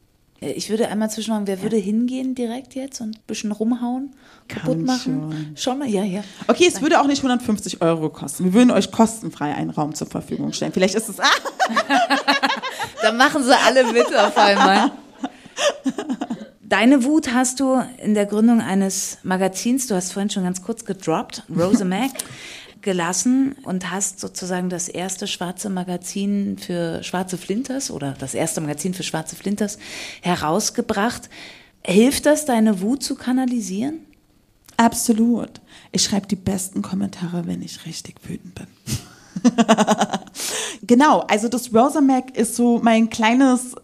Äh, 0.43 0.51
ich 0.51 0.69
würde 0.69 0.89
einmal 0.89 1.09
zwischenmachen, 1.09 1.47
wer 1.47 1.57
ja. 1.57 1.61
würde 1.63 1.77
hingehen 1.77 2.35
direkt 2.35 2.75
jetzt 2.75 3.01
und 3.01 3.17
ein 3.17 3.21
bisschen 3.27 3.51
rumhauen, 3.51 4.13
kaputt 4.47 4.75
Kann 4.75 4.83
machen? 4.83 5.55
Schon. 5.55 5.79
schon. 5.79 5.89
Ja, 5.89 6.03
ja. 6.03 6.23
Okay, 6.47 6.65
es 6.67 6.75
Nein. 6.75 6.83
würde 6.83 7.01
auch 7.01 7.07
nicht 7.07 7.19
150 7.19 7.81
Euro 7.81 8.09
kosten. 8.09 8.45
Wir 8.45 8.53
würden 8.53 8.71
euch 8.71 8.91
kostenfrei 8.91 9.53
einen 9.53 9.69
Raum 9.69 9.95
zur 9.95 10.07
Verfügung 10.07 10.53
stellen. 10.53 10.73
Vielleicht 10.73 10.95
ist 10.95 11.09
es. 11.09 11.19
Ah. 11.19 11.25
Dann 13.01 13.17
machen 13.17 13.43
sie 13.43 13.55
alle 13.55 13.91
mit 13.91 14.15
auf 14.15 14.37
einmal. 14.37 14.91
Deine 16.61 17.03
Wut 17.03 17.31
hast 17.31 17.59
du 17.59 17.83
in 17.97 18.15
der 18.15 18.25
Gründung 18.25 18.59
eines 18.59 19.19
Magazins, 19.21 19.85
du 19.85 19.95
hast 19.95 20.11
vorhin 20.11 20.31
schon 20.31 20.43
ganz 20.43 20.63
kurz 20.63 20.85
gedroppt, 20.85 21.43
Rose 21.55 21.85
Mac 21.85 22.09
gelassen 22.83 23.55
und 23.63 23.89
hast 23.91 24.19
sozusagen 24.19 24.69
das 24.69 24.87
erste 24.87 25.25
schwarze 25.25 25.69
Magazin 25.69 26.57
für 26.57 27.01
schwarze 27.03 27.37
Flinters 27.37 27.89
oder 27.89 28.13
das 28.19 28.35
erste 28.35 28.61
Magazin 28.61 28.93
für 28.93 29.03
schwarze 29.03 29.35
Flinters 29.35 29.79
herausgebracht. 30.21 31.29
Hilft 31.83 32.25
das, 32.25 32.45
deine 32.45 32.81
Wut 32.81 33.01
zu 33.01 33.15
kanalisieren? 33.15 33.99
Absolut. 34.77 35.61
Ich 35.91 36.03
schreibe 36.03 36.27
die 36.27 36.35
besten 36.35 36.81
Kommentare, 36.81 37.47
wenn 37.47 37.61
ich 37.61 37.85
richtig 37.85 38.15
wütend 38.27 38.55
bin. 38.55 38.67
genau, 40.83 41.21
also 41.21 41.47
das 41.47 41.73
Rosa 41.73 42.01
Mac 42.01 42.37
ist 42.37 42.55
so 42.55 42.79
mein 42.81 43.09
kleines 43.09 43.73
äh, 43.73 43.77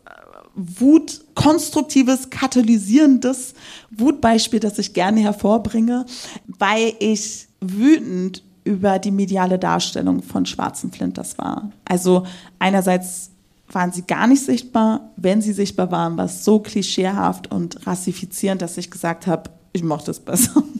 Wut, 0.56 1.22
konstruktives, 1.36 2.30
katalysierendes 2.30 3.54
Wutbeispiel, 3.92 4.60
das 4.60 4.78
ich 4.78 4.94
gerne 4.94 5.22
hervorbringe, 5.22 6.06
weil 6.48 6.94
ich 7.00 7.48
wütend 7.62 8.44
über 8.70 9.00
die 9.00 9.10
mediale 9.10 9.58
Darstellung 9.58 10.22
von 10.22 10.46
schwarzen 10.46 10.92
Flinters 10.92 11.40
war. 11.40 11.72
Also 11.86 12.28
einerseits 12.60 13.32
waren 13.68 13.92
sie 13.92 14.04
gar 14.04 14.28
nicht 14.28 14.46
sichtbar. 14.46 15.10
Wenn 15.16 15.42
sie 15.42 15.54
sichtbar 15.54 15.90
waren, 15.90 16.18
war 16.18 16.26
es 16.26 16.46
so 16.46 16.60
klischeehaft 16.60 17.52
und 17.52 17.88
rassifizierend, 17.88 18.62
dass 18.62 18.78
ich 18.78 18.92
gesagt 18.92 19.26
habe, 19.26 19.50
ich 19.74 19.82
mache 19.84 20.06
das 20.06 20.20
besser. 20.20 20.64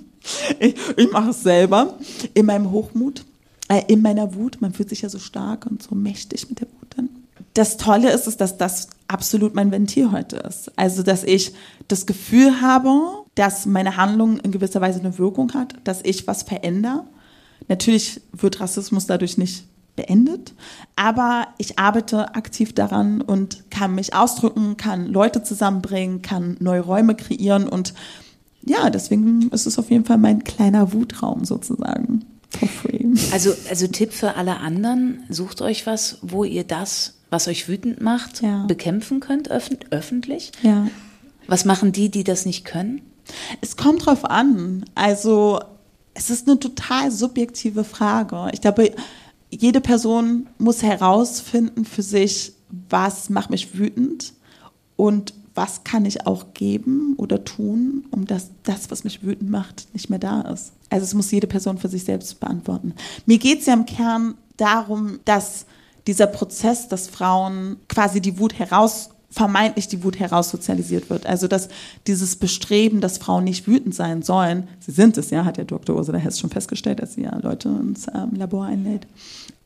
Ich, 0.60 0.76
ich 0.98 1.12
mache 1.12 1.30
es 1.30 1.42
selber. 1.42 1.96
In 2.36 2.46
meinem 2.46 2.70
Hochmut, 2.72 3.26
äh, 3.68 3.82
in 3.88 4.02
meiner 4.02 4.36
Wut. 4.36 4.58
Man 4.60 4.74
fühlt 4.74 4.90
sich 4.90 5.02
ja 5.02 5.10
so 5.10 5.18
stark 5.18 5.66
und 5.66 5.82
so 5.82 5.96
mächtig 5.96 6.50
mit 6.50 6.60
der 6.60 6.68
Wut 6.68 6.90
dann. 6.96 7.10
Das 7.54 7.78
Tolle 7.78 8.12
ist, 8.12 8.28
ist, 8.28 8.40
dass 8.40 8.58
das 8.58 8.90
absolut 9.08 9.56
mein 9.56 9.72
Ventil 9.72 10.12
heute 10.12 10.36
ist. 10.36 10.78
Also, 10.78 11.02
dass 11.02 11.24
ich 11.24 11.54
das 11.88 12.06
Gefühl 12.06 12.62
habe, 12.62 12.92
dass 13.34 13.66
meine 13.66 13.98
Handlung 13.98 14.38
in 14.40 14.52
gewisser 14.52 14.82
Weise 14.82 15.00
eine 15.00 15.18
Wirkung 15.18 15.54
hat, 15.54 15.74
dass 15.86 16.02
ich 16.04 16.28
was 16.28 16.44
verändere 16.44 17.06
Natürlich 17.68 18.22
wird 18.32 18.60
Rassismus 18.60 19.06
dadurch 19.06 19.38
nicht 19.38 19.66
beendet, 19.96 20.54
aber 20.96 21.48
ich 21.58 21.78
arbeite 21.78 22.36
aktiv 22.36 22.74
daran 22.74 23.22
und 23.22 23.70
kann 23.70 23.96
mich 23.96 24.16
ausdrücken, 24.16 24.78
kann 24.78 25.08
Leute 25.08 25.44
zusammenbringen, 25.44 26.22
kann 26.22 26.56
neue 26.60 26.82
Räume 26.82 27.16
kreieren 27.16 27.68
und 27.68 27.94
ja, 28.66 28.90
deswegen 28.90 29.50
ist 29.50 29.66
es 29.66 29.80
auf 29.80 29.90
jeden 29.90 30.06
Fall 30.06 30.18
mein 30.18 30.44
kleiner 30.44 30.94
Wutraum 30.94 31.46
sozusagen. 31.46 32.26
Also, 33.32 33.54
also 33.70 33.88
Tipp 33.88 34.12
für 34.12 34.36
alle 34.36 34.58
anderen, 34.58 35.24
sucht 35.30 35.62
euch 35.62 35.86
was, 35.86 36.18
wo 36.22 36.44
ihr 36.44 36.64
das, 36.64 37.20
was 37.30 37.48
euch 37.48 37.68
wütend 37.68 38.02
macht, 38.02 38.42
ja. 38.42 38.66
bekämpfen 38.66 39.20
könnt, 39.20 39.50
öffentlich. 39.50 40.52
Ja. 40.64 40.88
Was 41.48 41.66
machen 41.66 41.92
die, 41.92 42.10
die 42.10 42.24
das 42.24 42.46
nicht 42.46 42.66
können? 42.66 43.02
Es 43.62 43.78
kommt 43.78 44.06
drauf 44.06 44.26
an. 44.26 44.86
Also 44.96 45.60
es 46.20 46.30
ist 46.30 46.48
eine 46.48 46.60
total 46.60 47.12
subjektive 47.12 47.86
Frage. 47.86 48.50
Ich 48.52 48.60
glaube, 48.60 48.94
jede 49.50 49.80
Person 49.80 50.48
muss 50.58 50.84
herausfinden 50.84 51.86
für 51.86 52.04
sich, 52.04 52.52
was 52.90 53.30
macht 53.30 53.50
mich 53.50 53.80
wütend 53.80 54.34
und 54.98 55.34
was 55.56 55.86
kann 55.86 56.06
ich 56.06 56.28
auch 56.28 56.54
geben 56.54 57.16
oder 57.16 57.44
tun, 57.46 58.06
um 58.12 58.26
dass 58.26 58.52
das, 58.64 58.92
was 58.92 59.06
mich 59.06 59.24
wütend 59.24 59.50
macht, 59.50 59.88
nicht 59.94 60.10
mehr 60.10 60.20
da 60.20 60.42
ist. 60.42 60.74
Also 60.90 61.06
es 61.06 61.14
muss 61.14 61.32
jede 61.32 61.48
Person 61.48 61.78
für 61.78 61.88
sich 61.88 62.04
selbst 62.04 62.40
beantworten. 62.40 62.94
Mir 63.26 63.38
geht 63.38 63.62
es 63.62 63.66
ja 63.66 63.74
im 63.74 63.86
Kern 63.86 64.36
darum, 64.58 65.20
dass 65.24 65.66
dieser 66.06 66.28
Prozess, 66.28 66.90
dass 66.90 67.08
Frauen 67.08 67.78
quasi 67.88 68.20
die 68.20 68.40
Wut 68.40 68.60
heraus 68.60 69.10
vermeintlich 69.30 69.88
die 69.88 70.04
Wut 70.04 70.20
heraussozialisiert 70.20 71.10
wird. 71.10 71.26
Also 71.26 71.48
dass 71.48 71.70
dieses 72.08 72.36
Bestreben, 72.36 73.02
dass 73.02 73.18
Frauen 73.18 73.44
nicht 73.44 73.68
wütend 73.68 73.94
sein 73.94 74.24
sollen, 74.24 74.68
sie 74.80 74.92
sind 74.92 75.18
es, 75.18 75.30
ja, 75.30 75.46
hat 75.46 75.58
ja 75.58 75.64
Dr. 75.64 75.96
Ursula 75.96 76.18
Hess 76.18 76.40
schon 76.40 76.50
festgestellt, 76.50 77.02
als 77.02 77.14
sie 77.14 77.24
ja 77.24 77.38
Leute 77.38 77.70
ins 77.70 78.08
ähm, 78.08 78.32
Labor 78.36 78.66
einlädt. 78.66 79.08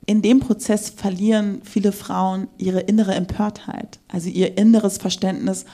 In 0.06 0.22
dem 0.22 0.42
Prozess 0.42 0.90
verlieren 0.90 1.62
viele 1.64 1.94
Frauen 1.94 2.48
ihre 2.58 2.82
innere 2.82 3.16
Empörtheit, 3.16 4.00
also 4.10 4.28
ihr 4.30 4.58
inneres 4.58 4.98
Verständnis, 4.98 5.66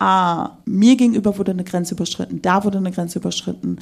ah, 0.00 0.58
mir 0.64 0.96
gegenüber 0.96 1.38
wurde 1.38 1.52
eine 1.52 1.62
Grenze 1.62 1.94
überschritten, 1.94 2.42
da 2.42 2.64
wurde 2.64 2.78
eine 2.78 2.90
Grenze 2.90 3.20
überschritten. 3.20 3.78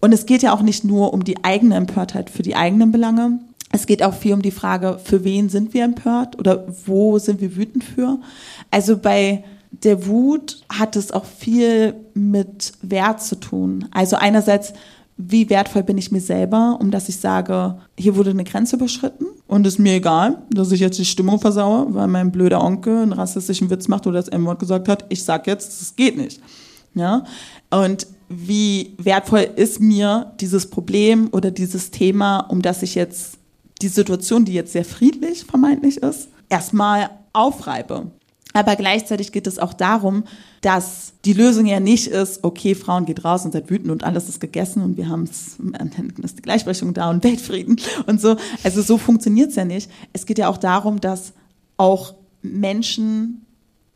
Und 0.00 0.12
es 0.12 0.26
geht 0.26 0.42
ja 0.42 0.52
auch 0.52 0.60
nicht 0.60 0.84
nur 0.84 1.14
um 1.14 1.24
die 1.24 1.44
eigene 1.44 1.76
Empörtheit 1.76 2.28
für 2.28 2.42
die 2.42 2.56
eigenen 2.56 2.92
Belange, 2.92 3.40
es 3.70 3.86
geht 3.86 4.02
auch 4.02 4.14
viel 4.14 4.32
um 4.32 4.42
die 4.42 4.50
Frage, 4.50 4.98
für 5.02 5.24
wen 5.24 5.48
sind 5.48 5.74
wir 5.74 5.84
empört 5.84 6.38
oder 6.38 6.66
wo 6.86 7.18
sind 7.18 7.40
wir 7.40 7.56
wütend 7.56 7.84
für. 7.84 8.18
Also 8.70 8.96
bei 8.96 9.44
der 9.70 10.06
Wut 10.06 10.62
hat 10.70 10.96
es 10.96 11.12
auch 11.12 11.24
viel 11.24 11.94
mit 12.14 12.72
Wert 12.82 13.22
zu 13.22 13.38
tun. 13.38 13.86
Also 13.90 14.16
einerseits, 14.16 14.72
wie 15.18 15.50
wertvoll 15.50 15.82
bin 15.82 15.98
ich 15.98 16.10
mir 16.10 16.20
selber, 16.20 16.78
um 16.80 16.90
dass 16.90 17.08
ich 17.08 17.18
sage, 17.18 17.78
hier 17.98 18.16
wurde 18.16 18.30
eine 18.30 18.44
Grenze 18.44 18.76
überschritten 18.76 19.26
und 19.46 19.66
ist 19.66 19.78
mir 19.78 19.94
egal, 19.94 20.38
dass 20.50 20.72
ich 20.72 20.80
jetzt 20.80 20.98
die 20.98 21.04
Stimmung 21.04 21.38
versaue, 21.38 21.92
weil 21.92 22.08
mein 22.08 22.32
blöder 22.32 22.62
Onkel 22.62 23.02
einen 23.02 23.12
rassistischen 23.12 23.68
Witz 23.68 23.88
macht 23.88 24.06
oder 24.06 24.18
das 24.18 24.28
M-Wort 24.28 24.58
gesagt 24.58 24.88
hat. 24.88 25.04
Ich 25.10 25.24
sag 25.24 25.46
jetzt, 25.46 25.82
es 25.82 25.94
geht 25.96 26.16
nicht. 26.16 26.40
Ja? 26.94 27.24
Und 27.70 28.06
wie 28.28 28.94
wertvoll 28.98 29.48
ist 29.56 29.80
mir 29.80 30.32
dieses 30.40 30.68
Problem 30.68 31.28
oder 31.32 31.50
dieses 31.50 31.90
Thema, 31.90 32.40
um 32.40 32.62
das 32.62 32.82
ich 32.82 32.94
jetzt 32.94 33.37
die 33.82 33.88
Situation, 33.88 34.44
die 34.44 34.52
jetzt 34.52 34.72
sehr 34.72 34.84
friedlich 34.84 35.44
vermeintlich 35.44 35.98
ist, 35.98 36.28
erstmal 36.48 37.10
aufreibe. 37.32 38.10
Aber 38.54 38.76
gleichzeitig 38.76 39.30
geht 39.30 39.46
es 39.46 39.58
auch 39.58 39.74
darum, 39.74 40.24
dass 40.62 41.12
die 41.24 41.34
Lösung 41.34 41.66
ja 41.66 41.80
nicht 41.80 42.08
ist, 42.08 42.42
okay, 42.42 42.74
Frauen 42.74 43.04
geht 43.04 43.24
raus 43.24 43.44
und 43.44 43.52
seid 43.52 43.70
wütend 43.70 43.90
und 43.90 44.04
alles 44.04 44.28
ist 44.28 44.40
gegessen 44.40 44.82
und 44.82 44.96
wir 44.96 45.08
haben 45.08 45.24
es, 45.24 45.58
ist 46.24 46.38
die 46.38 46.42
Gleichberechtigung 46.42 46.94
da 46.94 47.10
und 47.10 47.22
Weltfrieden 47.22 47.80
und 48.06 48.20
so. 48.20 48.36
Also 48.64 48.82
so 48.82 48.98
funktioniert 48.98 49.50
es 49.50 49.56
ja 49.56 49.64
nicht. 49.64 49.90
Es 50.12 50.26
geht 50.26 50.38
ja 50.38 50.48
auch 50.48 50.56
darum, 50.56 51.00
dass 51.00 51.34
auch 51.76 52.14
Menschen, 52.42 53.44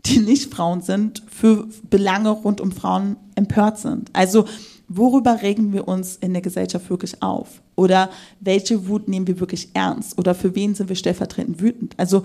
die 0.07 0.19
nicht 0.19 0.53
Frauen 0.53 0.83
sind, 0.83 1.23
für 1.29 1.67
Belange 1.89 2.31
rund 2.31 2.61
um 2.61 2.73
Frauen 2.73 3.17
empört 3.35 3.79
sind. 3.79 4.11
Also 4.13 4.45
worüber 4.89 5.43
regen 5.43 5.73
wir 5.73 5.89
uns 5.89 6.17
in 6.17 6.33
der 6.33 6.43
Gesellschaft 6.43 6.89
wirklich 6.91 7.23
auf? 7.23 7.63
Oder 7.77 8.11
welche 8.41 8.89
Wut 8.89 9.09
nehmen 9.09 9.27
wir 9.27 9.41
wirklich 9.41 9.71
ernst? 9.75 10.19
Oder 10.19 10.35
für 10.35 10.55
wen 10.55 10.75
sind 10.75 10.89
wir 10.89 10.97
stellvertretend 10.97 11.61
wütend? 11.61 11.95
Also 11.99 12.23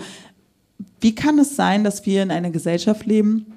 wie 0.99 1.15
kann 1.15 1.39
es 1.39 1.55
sein, 1.55 1.83
dass 1.83 2.05
wir 2.05 2.23
in 2.23 2.31
einer 2.31 2.51
Gesellschaft 2.51 3.05
leben, 3.05 3.53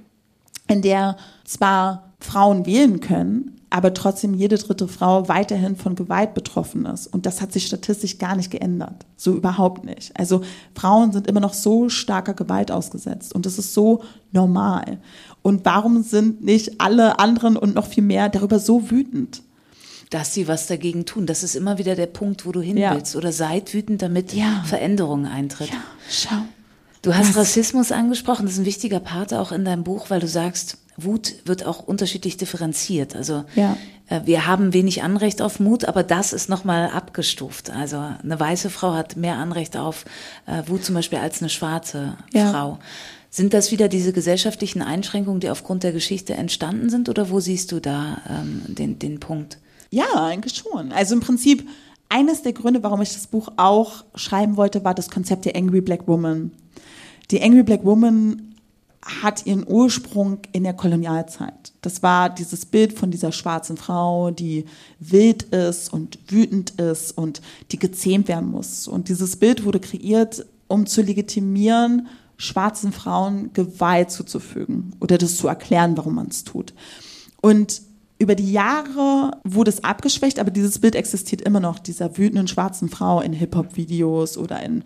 in 0.69 0.83
der 0.83 1.17
zwar 1.45 2.13
Frauen 2.21 2.67
wählen 2.67 3.01
können, 3.01 3.60
aber 3.71 3.95
trotzdem 3.95 4.35
jede 4.35 4.59
dritte 4.59 4.89
Frau 4.89 5.29
weiterhin 5.29 5.77
von 5.77 5.95
Gewalt 5.95 6.35
betroffen 6.35 6.87
ist. 6.87 7.07
Und 7.07 7.25
das 7.25 7.41
hat 7.41 7.53
sich 7.53 7.67
statistisch 7.67 8.19
gar 8.19 8.35
nicht 8.37 8.51
geändert. 8.51 9.07
So 9.17 9.33
überhaupt 9.35 9.85
nicht. 9.85 10.11
Also 10.19 10.43
Frauen 10.75 11.13
sind 11.13 11.29
immer 11.29 11.41
noch 11.41 11.55
so 11.55 11.89
starker 11.89 12.35
Gewalt 12.35 12.73
ausgesetzt. 12.73 13.33
Und 13.33 13.47
das 13.47 13.59
ist 13.59 13.73
so 13.73 14.03
normal. 14.33 14.99
Und 15.43 15.65
warum 15.65 16.03
sind 16.03 16.43
nicht 16.43 16.81
alle 16.81 17.21
anderen 17.21 17.57
und 17.57 17.75
noch 17.75 17.87
viel 17.87 18.03
mehr 18.03 18.29
darüber 18.29 18.59
so 18.59 18.91
wütend? 18.91 19.43
dass 20.11 20.35
sie 20.35 20.49
was 20.49 20.67
dagegen 20.67 21.07
tun. 21.07 21.25
Das 21.25 21.45
ist 21.45 21.55
immer 21.55 21.79
wieder 21.79 21.95
der 21.95 22.07
Punkt, 22.07 22.45
wo 22.45 22.51
du 22.51 22.61
hin 22.61 22.77
ja. 22.77 22.95
willst. 22.95 23.15
Oder 23.15 23.31
seid 23.31 23.73
wütend, 23.73 24.03
damit 24.03 24.33
ja. 24.33 24.65
Veränderung 24.67 25.25
eintritt. 25.25 25.71
Ja, 25.71 25.77
schau. 26.11 26.35
Du 27.03 27.15
hast 27.15 27.37
Rassismus 27.37 27.93
angesprochen, 27.93 28.45
das 28.45 28.55
ist 28.55 28.59
ein 28.59 28.67
wichtiger 28.67 29.01
Part 29.01 29.33
auch 29.33 29.53
in 29.53 29.65
deinem 29.65 29.85
Buch, 29.85 30.11
weil 30.11 30.21
du 30.21 30.29
sagst, 30.29 30.79
Wut 31.05 31.35
wird 31.45 31.67
auch 31.67 31.81
unterschiedlich 31.81 32.37
differenziert. 32.37 33.17
Also 33.17 33.45
ja. 33.55 33.77
äh, 34.09 34.21
wir 34.25 34.47
haben 34.47 34.73
wenig 34.73 35.03
Anrecht 35.03 35.43
auf 35.43 35.61
Mut, 35.61 35.85
aber 35.85 36.03
das 36.03 36.33
ist 36.33 36.49
nochmal 36.49 36.91
abgestuft. 36.91 37.71
Also 37.71 37.97
eine 37.97 38.39
weiße 38.39 38.71
Frau 38.71 38.95
hat 38.95 39.17
mehr 39.17 39.37
Anrecht 39.37 39.77
auf 39.77 40.05
äh, 40.47 40.63
Wut 40.67 40.85
zum 40.85 40.95
Beispiel 40.95 41.19
als 41.19 41.41
eine 41.41 41.49
schwarze 41.49 42.17
ja. 42.33 42.51
Frau. 42.51 42.79
Sind 43.31 43.55
das 43.55 43.71
wieder 43.71 43.89
diese 43.89 44.13
gesellschaftlichen 44.13 44.83
Einschränkungen, 44.83 45.41
die 45.41 45.51
aufgrund 45.51 45.85
der 45.85 45.93
Geschichte 45.93 46.35
entstanden 46.35 46.91
sind, 46.91 47.09
oder 47.09 47.31
wo 47.31 47.39
siehst 47.39 47.71
du 47.71 47.81
da 47.81 48.19
ähm, 48.29 48.63
den, 48.67 48.99
den 48.99 49.21
Punkt? 49.21 49.59
Ja, 49.91 50.07
eigentlich 50.15 50.55
schon. 50.55 50.91
Also 50.93 51.15
im 51.15 51.21
Prinzip 51.21 51.69
eines 52.09 52.43
der 52.43 52.53
Gründe, 52.53 52.83
warum 52.83 53.01
ich 53.03 53.13
das 53.13 53.29
Buch 53.29 53.49
auch 53.57 54.05
schreiben 54.17 54.57
wollte, 54.57 54.85
war 54.85 54.95
das 54.95 55.11
Konzept 55.11 55.45
der 55.45 55.55
Angry 55.55 55.81
Black 55.81 56.09
Woman. 56.09 56.51
Die 57.31 57.41
Angry 57.41 57.63
Black 57.63 57.85
Woman 57.85 58.50
hat 59.03 59.47
ihren 59.47 59.67
Ursprung 59.67 60.39
in 60.53 60.63
der 60.63 60.75
Kolonialzeit. 60.75 61.73
Das 61.81 62.03
war 62.03 62.29
dieses 62.29 62.67
Bild 62.67 62.93
von 62.93 63.11
dieser 63.11 63.33
schwarzen 63.33 63.77
Frau, 63.77 64.31
die 64.31 64.67
wild 64.99 65.45
ist 65.45 65.93
und 65.93 66.19
wütend 66.29 66.79
ist 66.79 67.17
und 67.17 67.41
die 67.73 67.79
gezähmt 67.79 68.29
werden 68.29 68.51
muss. 68.51 68.87
Und 68.87 69.09
dieses 69.09 69.37
Bild 69.37 69.65
wurde 69.65 69.81
kreiert, 69.81 70.45
um 70.69 70.87
zu 70.87 71.01
legitimieren, 71.03 72.09
schwarzen 72.37 72.93
Frauen 72.93 73.53
Gewalt 73.53 74.11
zuzufügen 74.11 74.95
oder 75.01 75.19
das 75.19 75.37
zu 75.37 75.49
erklären, 75.49 75.97
warum 75.97 76.15
man 76.17 76.29
es 76.29 76.45
tut. 76.45 76.75
Und 77.41 77.83
über 78.19 78.35
die 78.35 78.53
Jahre 78.53 79.31
wurde 79.45 79.71
es 79.71 79.83
abgeschwächt, 79.83 80.39
aber 80.39 80.51
dieses 80.51 80.79
Bild 80.79 80.95
existiert 80.95 81.41
immer 81.41 81.61
noch, 81.61 81.79
dieser 81.79 82.19
wütenden 82.19 82.49
schwarzen 82.49 82.91
Frau 82.91 83.23
in 83.23 83.33
Hip-Hop-Videos 83.33 84.37
oder 84.37 84.63
in 84.63 84.85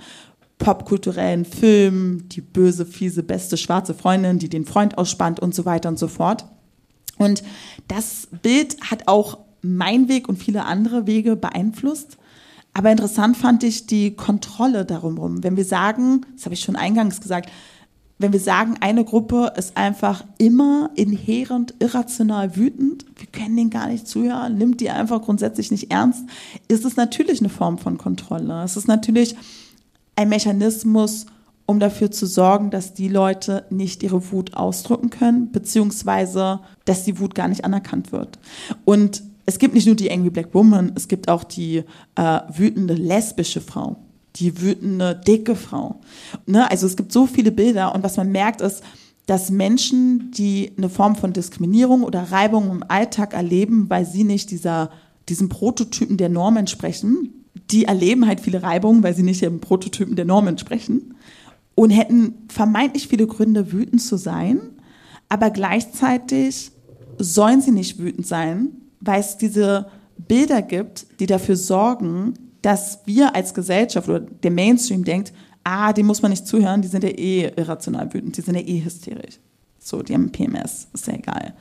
popkulturellen 0.59 1.45
Filmen, 1.45 2.29
die 2.29 2.41
böse, 2.41 2.87
fiese, 2.87 3.23
beste 3.23 3.57
schwarze 3.57 3.95
Freundin, 3.95 4.39
die 4.39 4.49
den 4.49 4.65
Freund 4.65 4.99
ausspannt 4.99 5.41
und 5.41 5.55
so 5.55 5.65
weiter 5.65 5.89
und 5.89 5.99
so 5.99 6.09
fort. 6.09 6.45
Und 7.19 7.43
das 7.89 8.29
Bild 8.43 8.81
hat 8.91 9.09
auch 9.09 9.39
mein 9.63 10.09
Weg 10.09 10.29
und 10.29 10.37
viele 10.37 10.65
andere 10.65 11.07
Wege 11.07 11.37
beeinflusst. 11.37 12.19
Aber 12.73 12.91
interessant 12.91 13.37
fand 13.37 13.63
ich 13.63 13.87
die 13.87 14.17
Kontrolle 14.17 14.85
darum. 14.85 15.43
Wenn 15.45 15.57
wir 15.57 15.65
sagen, 15.65 16.23
das 16.35 16.45
habe 16.45 16.55
ich 16.55 16.61
schon 16.61 16.77
eingangs 16.77 17.21
gesagt, 17.21 17.51
wenn 18.19 18.33
wir 18.33 18.41
sagen, 18.41 18.77
eine 18.81 19.05
Gruppe 19.05 19.53
ist 19.57 19.77
einfach 19.77 20.25
immer 20.39 20.91
inhärent 20.95 21.75
irrational 21.81 22.57
wütend, 22.57 23.05
wir 23.17 23.27
können 23.27 23.57
denen 23.57 23.71
gar 23.71 23.89
nicht 23.89 24.07
zuhören, 24.07 24.57
nimmt 24.57 24.81
die 24.81 24.91
einfach 24.91 25.23
grundsätzlich 25.23 25.71
nicht 25.71 25.91
ernst, 25.91 26.25
ist 26.69 26.85
es 26.85 26.97
natürlich 26.97 27.41
eine 27.41 27.49
Form 27.49 27.79
von 27.79 27.99
Kontrolle. 27.99 28.63
Es 28.63 28.77
ist 28.77 28.87
natürlich 28.87 29.35
ein 30.17 30.29
Mechanismus, 30.29 31.27
um 31.67 31.81
dafür 31.81 32.11
zu 32.11 32.27
sorgen, 32.27 32.71
dass 32.71 32.95
die 32.95 33.09
Leute 33.09 33.65
nicht 33.71 34.03
ihre 34.03 34.31
Wut 34.31 34.55
ausdrücken 34.55 35.11
können, 35.11 35.51
beziehungsweise 35.51 36.61
dass 36.85 37.05
die 37.05 37.19
Wut 37.19 37.35
gar 37.35 37.49
nicht 37.49 37.65
anerkannt 37.65 38.13
wird. 38.13 38.39
Und 38.85 39.23
es 39.47 39.59
gibt 39.59 39.75
nicht 39.75 39.87
nur 39.87 39.97
die 39.97 40.11
Angry 40.11 40.31
Black 40.31 40.55
Woman, 40.55 40.93
es 40.95 41.09
gibt 41.09 41.29
auch 41.29 41.45
die 41.45 41.85
äh, 42.17 42.41
wütende 42.55 42.95
lesbische 42.95 43.61
Frau, 43.61 43.97
die 44.37 44.61
wütende 44.61 45.21
dicke 45.27 45.57
Frau. 45.57 46.01
Ne? 46.47 46.71
Also 46.71 46.87
es 46.87 46.97
gibt 46.97 47.13
so 47.13 47.27
viele 47.27 47.53
Bilder 47.53 47.95
und 47.95 48.03
was 48.03 48.17
man 48.17 48.31
merkt 48.31 48.61
ist, 48.61 48.83
dass 49.27 49.51
Menschen, 49.51 50.33
die 50.33 50.73
eine 50.77 50.91
Form 50.91 51.17
von 51.17 51.33
Diskriminierung 51.33 52.03
oder 52.03 52.31
Reibung 52.31 52.71
im 52.71 52.85
Alltag 52.87 53.33
erleben, 53.33 53.89
weil 53.89 54.05
sie 54.05 54.25
nicht 54.25 54.51
dieser, 54.51 54.91
diesem 55.31 55.49
Prototypen 55.49 56.19
der 56.19 56.29
Norm 56.29 56.59
entsprechen, 56.59 57.44
die 57.71 57.85
erleben 57.85 58.27
halt 58.27 58.41
viele 58.41 58.63
Reibungen, 58.63 59.03
weil 59.03 59.15
sie 59.15 59.23
nicht 59.23 59.43
dem 59.43 59.61
Prototypen 59.61 60.17
der 60.17 60.25
Norm 60.25 60.49
entsprechen 60.49 61.15
und 61.75 61.91
hätten 61.91 62.35
vermeintlich 62.49 63.09
viele 63.09 63.27
Gründe, 63.27 63.73
wütend 63.73 64.03
zu 64.03 64.17
sein, 64.17 64.61
aber 65.29 65.51
gleichzeitig 65.51 66.71
sollen 67.19 67.61
sie 67.61 67.71
nicht 67.71 67.99
wütend 67.99 68.27
sein, 68.27 68.69
weil 69.01 69.21
es 69.21 69.37
diese 69.37 69.87
Bilder 70.17 70.63
gibt, 70.63 71.07
die 71.21 71.27
dafür 71.27 71.57
sorgen, 71.57 72.35
dass 72.63 73.01
wir 73.05 73.35
als 73.35 73.55
Gesellschaft 73.55 74.09
oder 74.09 74.21
der 74.21 74.51
Mainstream 74.51 75.05
denkt, 75.05 75.33
ah, 75.65 75.93
dem 75.93 76.07
muss 76.07 76.23
man 76.23 76.31
nicht 76.31 76.47
zuhören, 76.47 76.83
die 76.83 76.89
sind 76.89 77.05
ja 77.05 77.11
eh 77.11 77.53
irrational 77.57 78.13
wütend, 78.13 78.37
die 78.37 78.43
sind 78.43 78.55
ja 78.55 78.63
eh 78.63 78.85
hysterisch. 78.85 79.39
So, 79.79 80.03
die 80.03 80.15
haben 80.15 80.31
PMS, 80.31 80.89
ist 80.93 81.07
ja 81.07 81.15
egal. 81.15 81.55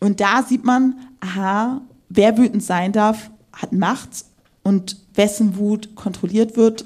Und 0.00 0.20
da 0.20 0.42
sieht 0.42 0.64
man, 0.64 0.96
aha, 1.20 1.82
wer 2.08 2.36
wütend 2.36 2.62
sein 2.62 2.92
darf, 2.92 3.30
hat 3.52 3.72
Macht 3.72 4.24
und 4.62 5.03
wessen 5.14 5.56
Wut 5.56 5.94
kontrolliert 5.94 6.56
wird 6.56 6.84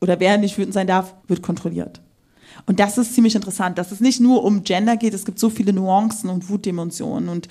oder 0.00 0.20
wer 0.20 0.38
nicht 0.38 0.58
wütend 0.58 0.74
sein 0.74 0.86
darf, 0.86 1.14
wird 1.26 1.42
kontrolliert. 1.42 2.00
Und 2.66 2.80
das 2.80 2.98
ist 2.98 3.14
ziemlich 3.14 3.34
interessant, 3.34 3.78
dass 3.78 3.92
es 3.92 4.00
nicht 4.00 4.20
nur 4.20 4.44
um 4.44 4.64
Gender 4.64 4.96
geht, 4.96 5.14
es 5.14 5.24
gibt 5.24 5.38
so 5.38 5.50
viele 5.50 5.72
Nuancen 5.72 6.30
und 6.30 6.48
Wutdimensionen 6.48 7.28
und 7.28 7.48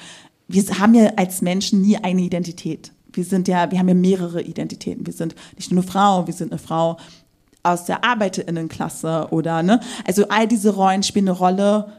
wir 0.47 0.63
haben 0.79 0.93
ja 0.93 1.11
als 1.15 1.41
Menschen 1.41 1.81
nie 1.81 1.97
eine 1.97 2.21
Identität. 2.21 2.91
Wir 3.11 3.23
sind 3.23 3.47
ja, 3.47 3.71
wir 3.71 3.79
haben 3.79 3.87
ja 3.87 3.95
mehrere 3.95 4.41
Identitäten. 4.41 5.05
Wir 5.05 5.13
sind 5.13 5.35
nicht 5.55 5.71
nur 5.71 5.81
eine 5.81 5.91
Frau, 5.91 6.27
wir 6.27 6.33
sind 6.33 6.51
eine 6.51 6.59
Frau 6.59 6.97
aus 7.63 7.85
der 7.85 8.03
Arbeiterinnenklasse 8.03 9.27
oder 9.31 9.63
ne, 9.63 9.79
also 10.05 10.27
all 10.27 10.47
diese 10.47 10.75
Rollen 10.75 11.01
spielen 11.01 11.29
eine 11.29 11.37
Rolle, 11.37 11.91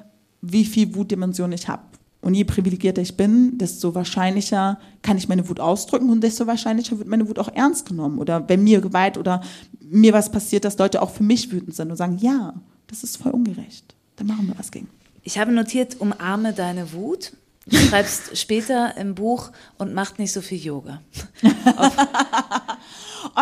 wie 0.42 0.64
viel 0.64 0.94
Wutdimension 0.94 1.50
ich 1.52 1.66
habe. 1.66 1.82
Und 2.20 2.34
je 2.34 2.44
privilegierter 2.44 3.02
ich 3.02 3.16
bin, 3.16 3.56
desto 3.58 3.94
wahrscheinlicher 3.94 4.78
kann 5.02 5.16
ich 5.16 5.28
meine 5.28 5.48
Wut 5.48 5.60
ausdrücken 5.60 6.10
und 6.10 6.22
desto 6.22 6.46
wahrscheinlicher 6.46 6.98
wird 6.98 7.08
meine 7.08 7.28
Wut 7.28 7.38
auch 7.38 7.52
ernst 7.54 7.86
genommen. 7.86 8.18
Oder 8.18 8.48
wenn 8.48 8.64
mir 8.64 8.80
Gewalt 8.80 9.16
oder 9.16 9.42
mir 9.80 10.12
was 10.12 10.32
passiert, 10.32 10.64
dass 10.64 10.78
Leute 10.78 11.02
auch 11.02 11.10
für 11.10 11.22
mich 11.22 11.52
wütend 11.52 11.76
sind 11.76 11.90
und 11.90 11.96
sagen, 11.96 12.18
ja, 12.18 12.54
das 12.88 13.04
ist 13.04 13.16
voll 13.16 13.32
ungerecht. 13.32 13.94
Dann 14.16 14.26
machen 14.26 14.48
wir 14.48 14.58
was 14.58 14.70
gegen. 14.70 14.88
Ich 15.22 15.38
habe 15.38 15.52
notiert, 15.52 16.00
umarme 16.00 16.52
deine 16.52 16.92
Wut. 16.92 17.32
Du 17.66 17.76
schreibst 17.88 18.36
später 18.36 18.96
im 18.96 19.14
Buch 19.14 19.50
und 19.78 19.92
macht 19.92 20.18
nicht 20.18 20.32
so 20.32 20.40
viel 20.40 20.58
Yoga. 20.58 21.00
oh, 21.42 21.50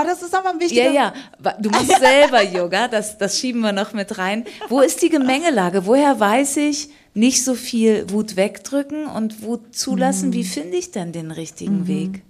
das 0.05 0.22
ist 0.22 0.35
aber 0.35 0.59
wichtig. 0.59 0.79
Ja, 0.79 0.91
ja. 0.91 1.12
Du 1.61 1.70
machst 1.70 1.99
selber 1.99 2.43
Yoga, 2.43 2.89
das, 2.89 3.18
das 3.18 3.39
schieben 3.39 3.61
wir 3.61 3.72
noch 3.72 3.93
mit 3.93 4.16
rein. 4.16 4.45
Wo 4.68 4.81
ist 4.81 5.03
die 5.03 5.11
Gemengelage? 5.11 5.87
Woher 5.87 6.18
weiß 6.18 6.57
ich, 6.59 6.89
nicht 7.15 7.45
so 7.45 7.55
viel 7.55 8.11
Wut 8.11 8.37
wegdrücken 8.37 9.07
und 9.07 9.43
Wut 9.43 9.75
zulassen. 9.75 10.31
Mhm. 10.31 10.35
Wie 10.35 10.45
finde 10.45 10.77
ich 10.77 10.91
denn 10.91 11.12
den 11.12 11.31
richtigen 11.31 11.83
mhm. 11.83 11.87
Weg? 11.87 12.23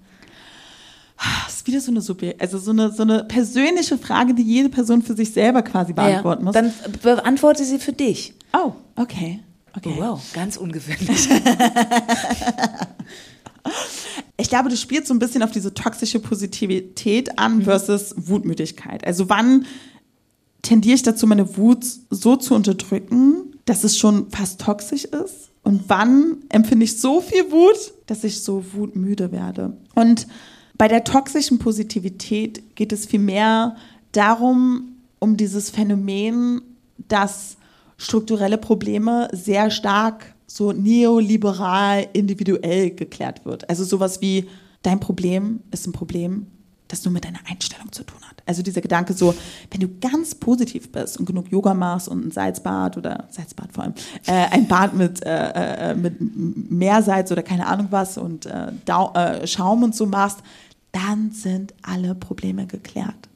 Das 1.44 1.54
ist 1.56 1.66
wieder 1.66 1.80
so 1.80 1.90
eine 1.90 2.02
Super, 2.02 2.34
also 2.38 2.58
so 2.58 2.70
eine, 2.70 2.92
so 2.92 3.02
eine 3.02 3.24
persönliche 3.24 3.96
Frage, 3.98 4.34
die 4.34 4.42
jede 4.42 4.68
Person 4.68 5.00
für 5.02 5.14
sich 5.14 5.32
selber 5.32 5.62
quasi 5.62 5.92
beantworten 5.92 6.42
ja, 6.42 6.44
muss. 6.44 6.54
Dann 6.54 6.72
beantworte 7.02 7.64
sie 7.64 7.78
für 7.78 7.92
dich. 7.92 8.34
Oh, 8.52 8.72
okay. 8.96 9.40
okay. 9.76 9.94
Oh, 9.96 10.02
wow, 10.02 10.20
ganz 10.34 10.56
ungewöhnlich. 10.56 11.28
ich 14.36 14.48
glaube, 14.48 14.68
du 14.68 14.76
spielst 14.76 15.06
so 15.06 15.14
ein 15.14 15.18
bisschen 15.18 15.42
auf 15.42 15.52
diese 15.52 15.72
toxische 15.72 16.20
Positivität 16.20 17.38
an 17.38 17.58
mhm. 17.58 17.62
versus 17.62 18.14
Wutmüdigkeit. 18.16 19.06
Also 19.06 19.28
wann 19.30 19.66
tendiere 20.62 20.96
ich 20.96 21.02
dazu, 21.02 21.26
meine 21.26 21.56
Wut 21.56 21.86
so 22.10 22.36
zu 22.36 22.54
unterdrücken, 22.54 23.53
dass 23.64 23.84
es 23.84 23.96
schon 23.98 24.30
fast 24.30 24.60
toxisch 24.60 25.04
ist? 25.04 25.50
Und 25.62 25.84
wann 25.88 26.38
empfinde 26.50 26.84
ich 26.84 27.00
so 27.00 27.20
viel 27.20 27.50
Wut, 27.50 27.94
dass 28.06 28.24
ich 28.24 28.42
so 28.42 28.64
wutmüde 28.74 29.32
werde? 29.32 29.76
Und 29.94 30.26
bei 30.76 30.88
der 30.88 31.04
toxischen 31.04 31.58
Positivität 31.58 32.76
geht 32.76 32.92
es 32.92 33.06
vielmehr 33.06 33.76
darum, 34.12 34.96
um 35.18 35.36
dieses 35.36 35.70
Phänomen, 35.70 36.60
dass 37.08 37.56
strukturelle 37.96 38.58
Probleme 38.58 39.28
sehr 39.32 39.70
stark 39.70 40.34
so 40.46 40.72
neoliberal 40.72 42.06
individuell 42.12 42.90
geklärt 42.90 43.44
wird. 43.44 43.68
Also 43.70 43.84
sowas 43.84 44.20
wie, 44.20 44.48
dein 44.82 45.00
Problem 45.00 45.60
ist 45.70 45.86
ein 45.86 45.92
Problem, 45.92 46.46
das 46.88 47.04
nur 47.04 47.12
mit 47.12 47.24
deiner 47.24 47.40
Einstellung 47.48 47.90
zu 47.92 48.04
tun 48.04 48.20
hat. 48.28 48.33
Also 48.46 48.62
dieser 48.62 48.80
Gedanke 48.80 49.14
so, 49.14 49.34
wenn 49.70 49.80
du 49.80 49.88
ganz 50.00 50.34
positiv 50.34 50.92
bist 50.92 51.18
und 51.18 51.24
genug 51.26 51.50
Yoga 51.50 51.72
machst 51.72 52.08
und 52.08 52.26
ein 52.26 52.30
Salzbad 52.30 52.96
oder 52.96 53.26
Salzbad 53.30 53.72
vor 53.72 53.84
allem, 53.84 53.94
äh, 54.26 54.46
ein 54.50 54.68
Bad 54.68 54.94
mit, 54.94 55.24
äh, 55.24 55.90
äh, 55.90 55.94
mit 55.94 56.16
Meersalz 56.70 57.32
oder 57.32 57.42
keine 57.42 57.66
Ahnung 57.66 57.88
was 57.90 58.18
und 58.18 58.46
äh, 58.46 58.72
äh, 58.86 59.46
Schaum 59.46 59.82
und 59.82 59.94
so 59.94 60.06
machst, 60.06 60.40
dann 60.92 61.32
sind 61.32 61.74
alle 61.82 62.14
Probleme 62.14 62.66
geklärt. 62.66 63.28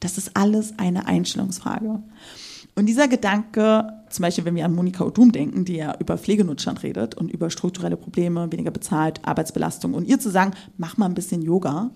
Das 0.00 0.18
ist 0.18 0.36
alles 0.36 0.78
eine 0.78 1.06
Einstellungsfrage. 1.06 2.02
Und 2.74 2.86
dieser 2.86 3.08
Gedanke, 3.08 3.88
zum 4.10 4.22
Beispiel, 4.22 4.44
wenn 4.44 4.54
wir 4.54 4.66
an 4.66 4.74
Monika 4.74 5.04
Odum 5.04 5.32
denken, 5.32 5.64
die 5.64 5.76
ja 5.76 5.96
über 5.98 6.18
Pflegenotstand 6.18 6.82
redet 6.82 7.14
und 7.14 7.30
über 7.30 7.48
strukturelle 7.48 7.96
Probleme, 7.96 8.52
weniger 8.52 8.70
bezahlt, 8.70 9.20
Arbeitsbelastung 9.26 9.94
und 9.94 10.06
ihr 10.06 10.20
zu 10.20 10.30
sagen, 10.30 10.52
mach 10.76 10.98
mal 10.98 11.06
ein 11.06 11.14
bisschen 11.14 11.40
Yoga, 11.40 11.90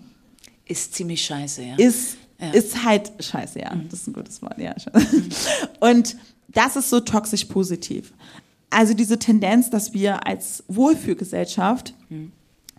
ist 0.65 0.95
ziemlich 0.95 1.23
scheiße, 1.23 1.63
ja. 1.63 1.75
Ist, 1.75 2.17
ja. 2.41 2.51
ist 2.51 2.83
halt 2.83 3.11
scheiße, 3.19 3.59
ja. 3.59 3.73
Mhm. 3.73 3.89
Das 3.89 4.01
ist 4.01 4.07
ein 4.07 4.13
gutes 4.13 4.41
Wort, 4.41 4.57
ja. 4.57 4.75
Mhm. 4.93 5.29
Und 5.79 6.17
das 6.49 6.75
ist 6.75 6.89
so 6.89 6.99
toxisch 6.99 7.45
positiv. 7.45 8.13
Also 8.69 8.93
diese 8.93 9.19
Tendenz, 9.19 9.69
dass 9.69 9.93
wir 9.93 10.25
als 10.27 10.63
Wohlfühlgesellschaft 10.67 11.93
mhm 12.09 12.31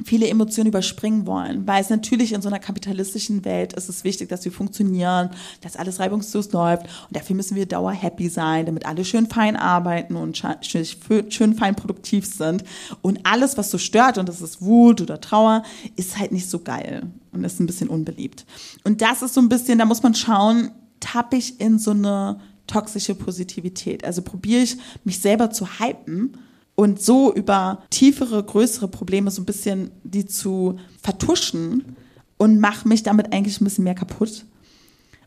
viele 0.04 0.28
Emotionen 0.28 0.68
überspringen 0.68 1.26
wollen, 1.26 1.66
weil 1.66 1.82
es 1.82 1.90
natürlich 1.90 2.32
in 2.32 2.42
so 2.42 2.48
einer 2.48 2.58
kapitalistischen 2.58 3.44
Welt 3.44 3.72
ist 3.72 3.88
es 3.88 4.04
wichtig, 4.04 4.28
dass 4.28 4.44
wir 4.44 4.52
funktionieren, 4.52 5.30
dass 5.60 5.76
alles 5.76 6.00
reibungslos 6.00 6.52
läuft 6.52 6.84
und 6.84 7.16
dafür 7.16 7.36
müssen 7.36 7.56
wir 7.56 7.66
dauer 7.66 7.92
happy 7.92 8.28
sein, 8.28 8.66
damit 8.66 8.86
alle 8.86 9.04
schön 9.04 9.26
fein 9.26 9.56
arbeiten 9.56 10.16
und 10.16 10.42
schön 10.62 11.54
fein 11.54 11.76
produktiv 11.76 12.26
sind 12.26 12.64
und 13.00 13.20
alles, 13.24 13.56
was 13.56 13.70
so 13.70 13.78
stört 13.78 14.18
und 14.18 14.28
das 14.28 14.40
ist 14.40 14.62
Wut 14.62 15.00
oder 15.00 15.20
Trauer, 15.20 15.62
ist 15.96 16.18
halt 16.18 16.32
nicht 16.32 16.48
so 16.48 16.60
geil 16.60 17.10
und 17.32 17.44
ist 17.44 17.60
ein 17.60 17.66
bisschen 17.66 17.88
unbeliebt. 17.88 18.46
Und 18.84 19.00
das 19.02 19.22
ist 19.22 19.34
so 19.34 19.40
ein 19.40 19.48
bisschen, 19.48 19.78
da 19.78 19.84
muss 19.84 20.02
man 20.02 20.14
schauen, 20.14 20.70
tappe 21.00 21.36
ich 21.36 21.60
in 21.60 21.78
so 21.78 21.90
eine 21.90 22.40
toxische 22.66 23.14
Positivität. 23.14 24.04
Also 24.04 24.22
probiere 24.22 24.62
ich 24.62 24.76
mich 25.04 25.18
selber 25.18 25.50
zu 25.50 25.66
hypen 25.80 26.36
und 26.74 27.00
so 27.02 27.32
über 27.34 27.82
tiefere, 27.90 28.42
größere 28.42 28.88
Probleme 28.88 29.30
so 29.30 29.42
ein 29.42 29.46
bisschen 29.46 29.90
die 30.04 30.26
zu 30.26 30.78
vertuschen 31.02 31.96
und 32.38 32.60
mache 32.60 32.88
mich 32.88 33.02
damit 33.02 33.32
eigentlich 33.32 33.60
ein 33.60 33.64
bisschen 33.64 33.84
mehr 33.84 33.94
kaputt. 33.94 34.44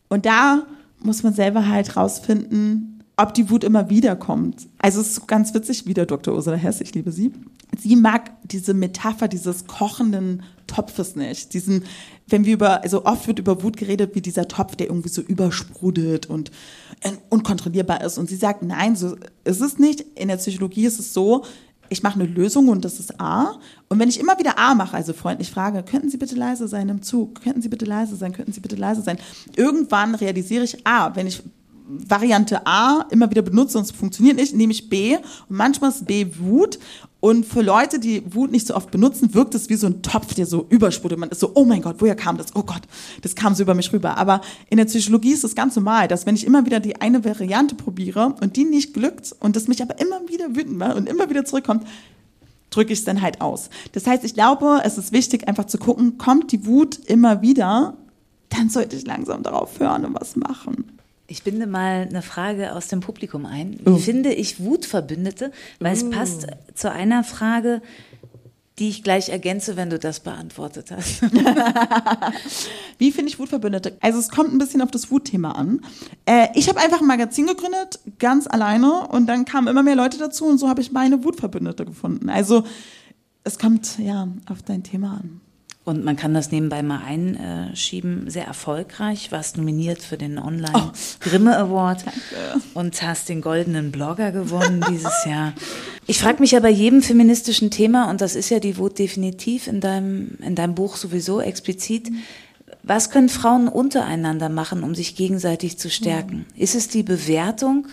Und 0.08 0.26
da 0.26 0.66
muss 1.00 1.22
man 1.22 1.34
selber 1.34 1.68
halt 1.68 1.96
rausfinden, 1.96 3.04
ob 3.16 3.32
die 3.32 3.48
Wut 3.48 3.64
immer 3.64 3.88
wieder 3.88 4.16
kommt. 4.16 4.68
Also 4.78 5.00
es 5.00 5.12
ist 5.12 5.26
ganz 5.26 5.54
witzig, 5.54 5.86
wieder 5.86 6.04
Dr. 6.04 6.34
Ursula 6.34 6.56
Hess, 6.56 6.80
ich 6.80 6.94
liebe 6.94 7.12
sie. 7.12 7.32
Sie 7.78 7.96
mag 7.96 8.32
diese 8.44 8.74
Metapher 8.74 9.28
dieses 9.28 9.66
kochenden 9.66 10.42
Topfes 10.66 11.16
nicht. 11.16 11.54
Diesen, 11.54 11.84
wenn 12.28 12.44
wir 12.44 12.54
über, 12.54 12.82
also 12.82 13.04
oft 13.04 13.26
wird 13.26 13.38
über 13.38 13.62
Wut 13.62 13.76
geredet 13.76 14.14
wie 14.14 14.20
dieser 14.20 14.48
Topf, 14.48 14.76
der 14.76 14.88
irgendwie 14.88 15.08
so 15.08 15.22
übersprudelt 15.22 16.26
und 16.26 16.50
äh, 17.00 17.12
unkontrollierbar 17.28 18.02
ist. 18.02 18.18
Und 18.18 18.28
sie 18.28 18.36
sagt, 18.36 18.62
nein, 18.62 18.96
so 18.96 19.16
ist 19.44 19.60
es 19.60 19.78
nicht. 19.78 20.00
In 20.16 20.28
der 20.28 20.36
Psychologie 20.36 20.86
ist 20.86 20.98
es 20.98 21.14
so, 21.14 21.44
ich 21.88 22.02
mache 22.02 22.18
eine 22.18 22.28
Lösung 22.28 22.68
und 22.68 22.84
das 22.84 22.98
ist 22.98 23.20
A. 23.20 23.58
Und 23.88 23.98
wenn 24.00 24.08
ich 24.08 24.18
immer 24.18 24.38
wieder 24.38 24.58
A 24.58 24.74
mache, 24.74 24.96
also 24.96 25.12
freundlich 25.12 25.50
frage, 25.50 25.84
könnten 25.84 26.10
Sie 26.10 26.16
bitte 26.16 26.34
leise 26.34 26.66
sein 26.66 26.88
im 26.88 27.02
Zug? 27.02 27.42
Könnten 27.42 27.62
Sie 27.62 27.68
bitte 27.68 27.84
leise 27.84 28.16
sein? 28.16 28.32
Könnten 28.32 28.52
Sie 28.52 28.60
bitte 28.60 28.76
leise 28.76 29.02
sein? 29.02 29.18
Irgendwann 29.54 30.16
realisiere 30.16 30.64
ich 30.64 30.84
A, 30.84 31.14
wenn 31.14 31.28
ich 31.28 31.42
Variante 31.88 32.66
A 32.66 33.06
immer 33.10 33.30
wieder 33.30 33.42
benutze 33.42 33.78
und 33.78 33.84
es 33.84 33.92
funktioniert 33.92 34.36
nicht, 34.36 34.54
nehme 34.54 34.72
ich 34.72 34.88
B 34.88 35.16
und 35.16 35.56
manchmal 35.56 35.90
ist 35.90 36.04
B 36.04 36.26
Wut 36.38 36.80
und 37.20 37.46
für 37.46 37.62
Leute, 37.62 37.98
die 37.98 38.22
Wut 38.34 38.52
nicht 38.52 38.66
so 38.66 38.74
oft 38.74 38.90
benutzen, 38.90 39.32
wirkt 39.32 39.54
es 39.54 39.70
wie 39.70 39.74
so 39.74 39.86
ein 39.86 40.02
Topf, 40.02 40.34
der 40.34 40.44
so 40.44 40.66
übersprudelt. 40.68 41.18
Man 41.18 41.30
ist 41.30 41.40
so, 41.40 41.52
oh 41.54 41.64
mein 41.64 41.80
Gott, 41.80 41.96
woher 41.98 42.14
kam 42.14 42.36
das? 42.36 42.54
Oh 42.54 42.62
Gott, 42.62 42.82
das 43.22 43.34
kam 43.34 43.54
so 43.54 43.62
über 43.62 43.74
mich 43.74 43.92
rüber. 43.92 44.18
Aber 44.18 44.42
in 44.68 44.76
der 44.76 44.84
Psychologie 44.84 45.32
ist 45.32 45.42
es 45.42 45.54
ganz 45.54 45.74
normal, 45.76 46.08
dass 46.08 46.26
wenn 46.26 46.34
ich 46.34 46.46
immer 46.46 46.66
wieder 46.66 46.78
die 46.78 47.00
eine 47.00 47.24
Variante 47.24 47.74
probiere 47.74 48.34
und 48.42 48.56
die 48.56 48.64
nicht 48.64 48.92
glückt 48.92 49.34
und 49.40 49.56
das 49.56 49.66
mich 49.66 49.82
aber 49.82 49.98
immer 49.98 50.28
wieder 50.28 50.54
wütend 50.54 50.76
macht 50.76 50.96
und 50.96 51.08
immer 51.08 51.30
wieder 51.30 51.44
zurückkommt, 51.44 51.86
drücke 52.70 52.92
ich 52.92 52.98
es 52.98 53.04
dann 53.06 53.22
halt 53.22 53.40
aus. 53.40 53.70
Das 53.92 54.06
heißt, 54.06 54.22
ich 54.22 54.34
glaube, 54.34 54.82
es 54.84 54.98
ist 54.98 55.12
wichtig, 55.12 55.48
einfach 55.48 55.64
zu 55.64 55.78
gucken, 55.78 56.18
kommt 56.18 56.52
die 56.52 56.66
Wut 56.66 56.98
immer 57.06 57.40
wieder, 57.40 57.96
dann 58.50 58.68
sollte 58.68 58.94
ich 58.94 59.06
langsam 59.06 59.42
darauf 59.42 59.80
hören 59.80 60.04
und 60.04 60.14
was 60.14 60.36
machen. 60.36 60.95
Ich 61.28 61.42
binde 61.42 61.66
mal 61.66 62.06
eine 62.08 62.22
Frage 62.22 62.74
aus 62.74 62.88
dem 62.88 63.00
Publikum 63.00 63.46
ein. 63.46 63.80
Wie 63.84 63.90
oh. 63.90 63.96
finde 63.96 64.32
ich 64.32 64.60
Wutverbündete? 64.60 65.50
Weil 65.80 65.92
oh. 65.92 65.96
es 65.96 66.10
passt 66.10 66.46
zu 66.74 66.90
einer 66.90 67.24
Frage, 67.24 67.82
die 68.78 68.88
ich 68.90 69.02
gleich 69.02 69.30
ergänze, 69.30 69.76
wenn 69.76 69.88
du 69.88 69.98
das 69.98 70.20
beantwortet 70.20 70.90
hast. 70.90 71.22
Wie 72.98 73.10
finde 73.10 73.30
ich 73.30 73.38
Wutverbündete? 73.38 73.96
Also 74.00 74.18
es 74.18 74.28
kommt 74.28 74.52
ein 74.52 74.58
bisschen 74.58 74.82
auf 74.82 74.90
das 74.90 75.10
Wutthema 75.10 75.52
an. 75.52 75.80
Äh, 76.26 76.48
ich 76.54 76.68
habe 76.68 76.78
einfach 76.80 77.00
ein 77.00 77.06
Magazin 77.06 77.46
gegründet, 77.46 78.00
ganz 78.18 78.46
alleine, 78.46 79.08
und 79.08 79.26
dann 79.26 79.46
kamen 79.46 79.68
immer 79.68 79.82
mehr 79.82 79.96
Leute 79.96 80.18
dazu 80.18 80.44
und 80.44 80.58
so 80.58 80.68
habe 80.68 80.82
ich 80.82 80.92
meine 80.92 81.24
Wutverbündete 81.24 81.86
gefunden. 81.86 82.28
Also 82.28 82.64
es 83.44 83.58
kommt 83.58 83.98
ja 83.98 84.28
auf 84.50 84.62
dein 84.62 84.82
Thema 84.82 85.20
an. 85.22 85.40
Und 85.86 86.04
man 86.04 86.16
kann 86.16 86.34
das 86.34 86.50
nebenbei 86.50 86.82
mal 86.82 87.00
einschieben. 87.06 88.28
Sehr 88.28 88.44
erfolgreich. 88.44 89.30
Warst 89.30 89.56
nominiert 89.56 90.02
für 90.02 90.18
den 90.18 90.36
Online 90.36 90.72
oh. 90.74 90.90
Grimme 91.20 91.56
Award 91.56 92.04
Danke. 92.04 92.64
und 92.74 93.00
hast 93.02 93.28
den 93.28 93.40
goldenen 93.40 93.92
Blogger 93.92 94.32
gewonnen 94.32 94.84
dieses 94.90 95.24
Jahr. 95.24 95.52
Ich 96.08 96.18
frage 96.18 96.40
mich 96.40 96.50
ja 96.50 96.58
bei 96.58 96.70
jedem 96.70 97.02
feministischen 97.02 97.70
Thema, 97.70 98.10
und 98.10 98.20
das 98.20 98.34
ist 98.34 98.50
ja 98.50 98.58
die 98.58 98.78
Wut 98.78 98.98
definitiv 98.98 99.68
in 99.68 99.80
deinem, 99.80 100.36
in 100.44 100.56
deinem 100.56 100.74
Buch 100.74 100.96
sowieso 100.96 101.40
explizit, 101.40 102.10
was 102.82 103.10
können 103.10 103.28
Frauen 103.28 103.68
untereinander 103.68 104.48
machen, 104.48 104.82
um 104.82 104.96
sich 104.96 105.14
gegenseitig 105.14 105.78
zu 105.78 105.88
stärken? 105.88 106.46
Ist 106.56 106.74
es 106.74 106.88
die 106.88 107.04
Bewertung 107.04 107.86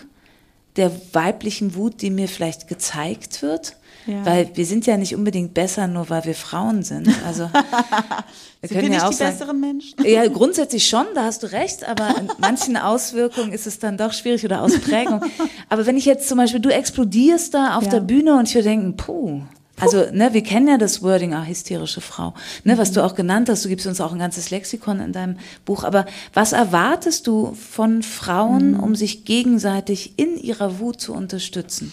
der 0.74 0.90
weiblichen 1.12 1.76
Wut, 1.76 2.02
die 2.02 2.10
mir 2.10 2.26
vielleicht 2.26 2.66
gezeigt 2.66 3.40
wird? 3.42 3.76
Ja. 4.06 4.26
Weil 4.26 4.50
wir 4.54 4.66
sind 4.66 4.86
ja 4.86 4.96
nicht 4.96 5.14
unbedingt 5.14 5.54
besser, 5.54 5.86
nur 5.86 6.10
weil 6.10 6.24
wir 6.24 6.34
Frauen 6.34 6.82
sind. 6.82 7.08
Also 7.26 7.44
wir 8.60 8.68
sind 8.68 8.78
können 8.78 8.92
wir 8.92 8.98
ja 8.98 9.06
auch 9.06 9.10
die 9.10 9.16
sagen, 9.16 9.38
besseren 9.38 9.60
Menschen? 9.60 10.04
Ja, 10.04 10.26
grundsätzlich 10.26 10.86
schon, 10.86 11.06
da 11.14 11.24
hast 11.24 11.42
du 11.42 11.52
recht, 11.52 11.88
aber 11.88 12.16
in 12.18 12.28
manchen 12.38 12.76
Auswirkungen 12.76 13.52
ist 13.52 13.66
es 13.66 13.78
dann 13.78 13.96
doch 13.96 14.12
schwierig 14.12 14.44
oder 14.44 14.62
Ausprägung. 14.62 15.22
Aber 15.68 15.86
wenn 15.86 15.96
ich 15.96 16.04
jetzt 16.04 16.28
zum 16.28 16.38
Beispiel, 16.38 16.60
du 16.60 16.70
explodierst 16.70 17.54
da 17.54 17.76
auf 17.76 17.84
ja. 17.84 17.90
der 17.90 18.00
Bühne 18.00 18.36
und 18.36 18.48
ich 18.48 18.54
würde 18.54 18.68
denken, 18.68 18.96
puh, 18.96 19.40
also, 19.80 20.04
ne, 20.12 20.32
wir 20.32 20.42
kennen 20.42 20.68
ja 20.68 20.78
das 20.78 21.02
Wording, 21.02 21.34
ah, 21.34 21.44
hysterische 21.44 22.00
Frau, 22.00 22.34
ne, 22.62 22.78
was 22.78 22.92
du 22.92 23.02
auch 23.02 23.16
genannt 23.16 23.48
hast. 23.48 23.64
Du 23.64 23.68
gibst 23.68 23.86
uns 23.86 24.00
auch 24.00 24.12
ein 24.12 24.20
ganzes 24.20 24.50
Lexikon 24.50 25.00
in 25.00 25.12
deinem 25.12 25.36
Buch. 25.64 25.82
Aber 25.82 26.06
was 26.32 26.52
erwartest 26.52 27.26
du 27.26 27.54
von 27.54 28.02
Frauen, 28.02 28.72
mhm. 28.72 28.80
um 28.80 28.94
sich 28.94 29.24
gegenseitig 29.24 30.12
in 30.16 30.36
ihrer 30.36 30.78
Wut 30.78 31.00
zu 31.00 31.12
unterstützen? 31.12 31.92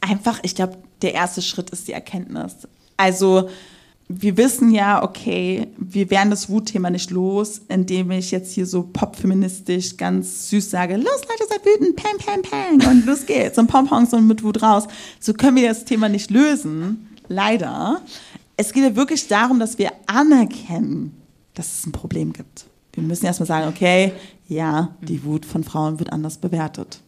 Einfach, 0.00 0.40
ich 0.42 0.54
glaube, 0.54 0.78
der 1.02 1.14
erste 1.14 1.42
Schritt 1.42 1.70
ist 1.70 1.88
die 1.88 1.92
Erkenntnis. 1.92 2.68
Also 2.96 3.48
wir 4.08 4.36
wissen 4.38 4.70
ja, 4.70 5.02
okay, 5.02 5.68
wir 5.76 6.10
werden 6.10 6.30
das 6.30 6.48
Wutthema 6.48 6.88
nicht 6.88 7.10
los, 7.10 7.60
indem 7.68 8.10
ich 8.10 8.30
jetzt 8.30 8.52
hier 8.52 8.66
so 8.66 8.82
popfeministisch 8.82 9.96
ganz 9.98 10.48
süß 10.48 10.70
sage, 10.70 10.96
los 10.96 11.20
Leute, 11.28 11.44
seid 11.48 11.64
wütend, 11.64 11.96
pam, 11.96 12.16
pam, 12.16 12.42
pam 12.42 12.90
und 12.90 13.06
los 13.06 13.26
geht's 13.26 13.58
und 13.58 13.66
Pompons 13.66 14.14
und 14.14 14.26
mit 14.26 14.42
Wut 14.42 14.62
raus. 14.62 14.84
So 15.20 15.34
können 15.34 15.56
wir 15.56 15.68
das 15.68 15.84
Thema 15.84 16.08
nicht 16.08 16.30
lösen, 16.30 17.08
leider. 17.28 18.00
Es 18.56 18.72
geht 18.72 18.82
ja 18.82 18.96
wirklich 18.96 19.28
darum, 19.28 19.60
dass 19.60 19.78
wir 19.78 19.92
anerkennen, 20.06 21.14
dass 21.54 21.78
es 21.78 21.86
ein 21.86 21.92
Problem 21.92 22.32
gibt. 22.32 22.64
Wir 22.92 23.02
müssen 23.02 23.26
erstmal 23.26 23.46
sagen, 23.46 23.68
okay, 23.68 24.12
ja, 24.48 24.94
die 25.02 25.24
Wut 25.24 25.44
von 25.44 25.62
Frauen 25.62 25.98
wird 25.98 26.12
anders 26.12 26.38
bewertet. 26.38 27.02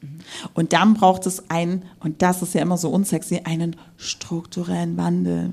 Und 0.54 0.72
dann 0.72 0.94
braucht 0.94 1.26
es 1.26 1.50
einen, 1.50 1.82
und 2.00 2.22
das 2.22 2.42
ist 2.42 2.54
ja 2.54 2.60
immer 2.60 2.76
so 2.76 2.90
unsexy, 2.90 3.40
einen 3.44 3.76
strukturellen 3.96 4.96
Wandel. 4.96 5.52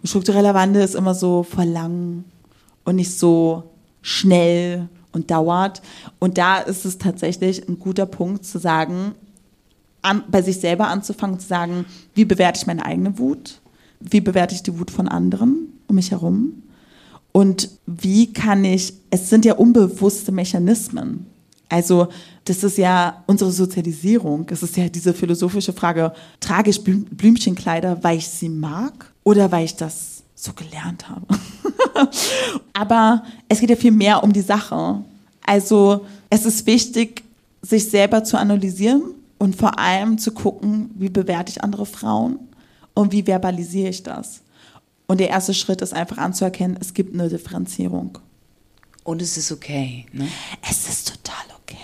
Und 0.00 0.08
struktureller 0.08 0.54
Wandel 0.54 0.82
ist 0.82 0.94
immer 0.94 1.14
so 1.14 1.42
verlangen 1.42 2.24
und 2.84 2.96
nicht 2.96 3.18
so 3.18 3.64
schnell 4.00 4.88
und 5.12 5.30
dauert. 5.30 5.82
Und 6.18 6.38
da 6.38 6.58
ist 6.58 6.84
es 6.84 6.98
tatsächlich 6.98 7.68
ein 7.68 7.78
guter 7.78 8.06
Punkt 8.06 8.44
zu 8.44 8.58
sagen, 8.58 9.14
an, 10.02 10.22
bei 10.28 10.42
sich 10.42 10.60
selber 10.60 10.88
anzufangen 10.88 11.40
zu 11.40 11.46
sagen, 11.46 11.86
wie 12.14 12.24
bewerte 12.24 12.58
ich 12.58 12.66
meine 12.66 12.84
eigene 12.84 13.18
Wut? 13.18 13.60
Wie 14.00 14.20
bewerte 14.20 14.54
ich 14.54 14.62
die 14.62 14.78
Wut 14.78 14.90
von 14.90 15.08
anderen 15.08 15.80
um 15.88 15.96
mich 15.96 16.10
herum? 16.10 16.62
Und 17.36 17.68
wie 17.84 18.32
kann 18.32 18.64
ich, 18.64 18.92
es 19.10 19.28
sind 19.28 19.44
ja 19.44 19.54
unbewusste 19.54 20.30
Mechanismen. 20.30 21.26
Also 21.68 22.06
das 22.44 22.62
ist 22.62 22.78
ja 22.78 23.24
unsere 23.26 23.50
Sozialisierung. 23.50 24.46
Es 24.50 24.62
ist 24.62 24.76
ja 24.76 24.88
diese 24.88 25.12
philosophische 25.12 25.72
Frage, 25.72 26.12
trage 26.38 26.70
ich 26.70 26.84
Blümchenkleider, 26.84 28.04
weil 28.04 28.18
ich 28.18 28.28
sie 28.28 28.48
mag 28.48 29.12
oder 29.24 29.50
weil 29.50 29.64
ich 29.64 29.74
das 29.74 30.22
so 30.36 30.52
gelernt 30.52 31.08
habe? 31.08 31.26
Aber 32.72 33.24
es 33.48 33.58
geht 33.58 33.70
ja 33.70 33.76
viel 33.76 33.90
mehr 33.90 34.22
um 34.22 34.32
die 34.32 34.40
Sache. 34.40 35.02
Also 35.44 36.06
es 36.30 36.46
ist 36.46 36.64
wichtig, 36.66 37.24
sich 37.62 37.90
selber 37.90 38.22
zu 38.22 38.38
analysieren 38.38 39.02
und 39.38 39.56
vor 39.56 39.76
allem 39.80 40.18
zu 40.18 40.30
gucken, 40.30 40.90
wie 40.94 41.08
bewerte 41.08 41.50
ich 41.50 41.64
andere 41.64 41.84
Frauen 41.84 42.38
und 42.94 43.10
wie 43.10 43.26
verbalisiere 43.26 43.88
ich 43.88 44.04
das. 44.04 44.43
Und 45.06 45.20
der 45.20 45.28
erste 45.28 45.54
Schritt 45.54 45.82
ist 45.82 45.92
einfach 45.92 46.18
anzuerkennen, 46.18 46.78
es 46.80 46.94
gibt 46.94 47.14
eine 47.14 47.28
Differenzierung. 47.28 48.18
Und 49.02 49.20
es 49.20 49.36
ist 49.36 49.52
okay. 49.52 50.06
Ne? 50.12 50.28
Es 50.68 50.88
ist 50.88 51.08
total 51.08 51.44
okay. 51.62 51.76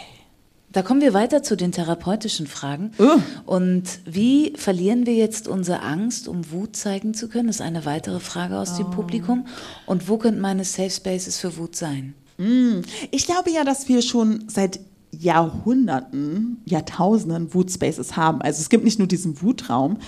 Da 0.72 0.82
kommen 0.82 1.02
wir 1.02 1.12
weiter 1.12 1.42
zu 1.42 1.56
den 1.56 1.72
therapeutischen 1.72 2.46
Fragen. 2.46 2.92
Uh. 2.98 3.20
Und 3.44 4.00
wie 4.06 4.54
verlieren 4.56 5.04
wir 5.04 5.14
jetzt 5.14 5.48
unsere 5.48 5.82
Angst, 5.82 6.28
um 6.28 6.50
Wut 6.50 6.76
zeigen 6.76 7.12
zu 7.12 7.28
können? 7.28 7.48
Das 7.48 7.56
ist 7.56 7.62
eine 7.62 7.84
weitere 7.84 8.20
Frage 8.20 8.58
aus 8.58 8.72
oh. 8.74 8.76
dem 8.78 8.90
Publikum. 8.90 9.46
Und 9.84 10.08
wo 10.08 10.16
könnten 10.16 10.40
meine 10.40 10.64
Safe 10.64 10.90
Spaces 10.90 11.38
für 11.38 11.56
Wut 11.58 11.76
sein? 11.76 12.14
Mm. 12.38 12.80
Ich 13.10 13.26
glaube 13.26 13.50
ja, 13.50 13.64
dass 13.64 13.88
wir 13.88 14.00
schon 14.00 14.44
seit 14.48 14.80
Jahrhunderten, 15.12 16.62
Jahrtausenden 16.64 17.52
Wutspaces 17.52 18.16
haben. 18.16 18.40
Also 18.40 18.60
es 18.60 18.68
gibt 18.70 18.84
nicht 18.84 18.98
nur 18.98 19.08
diesen 19.08 19.42
Wutraum, 19.42 19.98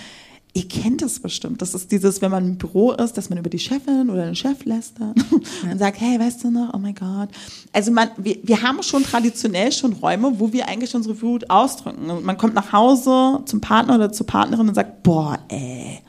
Ihr 0.55 0.67
kennt 0.67 1.01
es 1.01 1.19
bestimmt. 1.19 1.63
Das 1.63 1.73
ist 1.73 1.91
dieses, 1.91 2.21
wenn 2.21 2.29
man 2.29 2.45
im 2.45 2.57
Büro 2.57 2.91
ist, 2.91 3.13
dass 3.13 3.29
man 3.31 3.39
über 3.39 3.49
die 3.49 3.57
Chefin 3.57 4.11
oder 4.11 4.25
den 4.25 4.35
Chef 4.35 4.65
lästert 4.65 5.17
ja. 5.17 5.71
und 5.71 5.79
sagt, 5.79 5.99
hey, 5.99 6.19
weißt 6.19 6.43
du 6.43 6.51
noch, 6.51 6.75
oh 6.75 6.77
mein 6.77 6.93
Gott. 6.93 7.29
Also 7.71 7.91
man, 7.91 8.09
wir, 8.17 8.37
wir 8.43 8.61
haben 8.61 8.83
schon 8.83 9.01
traditionell 9.03 9.71
schon 9.71 9.93
Räume, 9.93 10.39
wo 10.39 10.53
wir 10.53 10.67
eigentlich 10.67 10.93
unsere 10.93 11.19
Wut 11.23 11.49
ausdrücken. 11.49 12.07
Und 12.07 12.23
man 12.23 12.37
kommt 12.37 12.53
nach 12.53 12.71
Hause 12.71 13.41
zum 13.45 13.61
Partner 13.61 13.95
oder 13.95 14.11
zur 14.11 14.27
Partnerin 14.27 14.69
und 14.69 14.75
sagt, 14.75 15.01
boah, 15.01 15.39
ey, 15.47 16.01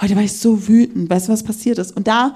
heute 0.00 0.16
war 0.16 0.22
ich 0.22 0.38
so 0.38 0.66
wütend. 0.68 1.10
Weißt 1.10 1.28
du, 1.28 1.32
was 1.32 1.42
passiert 1.42 1.76
ist? 1.76 1.94
Und 1.94 2.06
da 2.06 2.34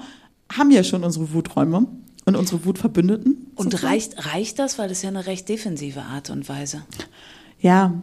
haben 0.55 0.69
wir 0.69 0.83
schon 0.83 1.03
unsere 1.03 1.33
Wuträume 1.33 1.87
und 2.25 2.35
unsere 2.35 2.65
Wutverbündeten. 2.65 3.47
Und 3.55 3.81
reicht, 3.81 4.27
reicht 4.31 4.59
das? 4.59 4.77
Weil 4.77 4.89
das 4.89 4.99
ist 4.99 5.03
ja 5.03 5.09
eine 5.09 5.25
recht 5.25 5.49
defensive 5.49 6.03
Art 6.03 6.29
und 6.29 6.47
Weise. 6.47 6.83
Ja, 7.59 7.95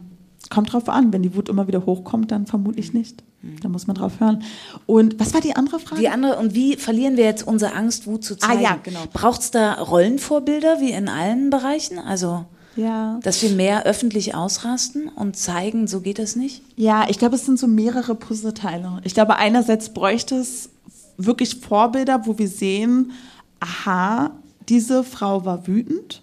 kommt 0.50 0.72
drauf 0.72 0.88
an. 0.88 1.12
Wenn 1.12 1.22
die 1.22 1.36
Wut 1.36 1.48
immer 1.48 1.68
wieder 1.68 1.86
hochkommt, 1.86 2.32
dann 2.32 2.46
vermutlich 2.46 2.92
nicht. 2.92 3.22
Da 3.62 3.68
muss 3.68 3.86
man 3.86 3.94
drauf 3.94 4.18
hören. 4.18 4.42
Und 4.86 5.20
was 5.20 5.32
war 5.32 5.40
die 5.40 5.54
andere 5.54 5.78
Frage? 5.78 6.00
Die 6.00 6.08
andere, 6.08 6.38
und 6.38 6.54
wie 6.54 6.76
verlieren 6.76 7.16
wir 7.16 7.24
jetzt 7.24 7.46
unsere 7.46 7.72
Angst, 7.72 8.06
Wut 8.06 8.24
zu 8.24 8.36
zeigen? 8.36 8.58
Ah 8.58 8.62
ja, 8.62 8.78
genau. 8.82 9.04
Braucht 9.12 9.42
es 9.42 9.50
da 9.52 9.74
Rollenvorbilder 9.74 10.80
wie 10.80 10.90
in 10.90 11.08
allen 11.08 11.50
Bereichen? 11.50 12.00
Also, 12.00 12.46
ja. 12.74 13.20
dass 13.22 13.40
wir 13.42 13.50
mehr 13.50 13.84
öffentlich 13.86 14.34
ausrasten 14.34 15.08
und 15.08 15.36
zeigen, 15.36 15.86
so 15.86 16.00
geht 16.00 16.18
das 16.18 16.34
nicht? 16.34 16.62
Ja, 16.76 17.06
ich 17.08 17.18
glaube, 17.18 17.36
es 17.36 17.46
sind 17.46 17.60
so 17.60 17.68
mehrere 17.68 18.16
Puzzleteile. 18.16 19.00
Ich 19.04 19.14
glaube, 19.14 19.36
einerseits 19.36 19.90
bräuchte 19.90 20.34
es 20.36 20.70
wirklich 21.16 21.60
Vorbilder, 21.60 22.26
wo 22.26 22.38
wir 22.38 22.48
sehen, 22.48 23.12
aha, 23.60 24.32
diese 24.68 25.04
Frau 25.04 25.44
war 25.44 25.66
wütend 25.66 26.22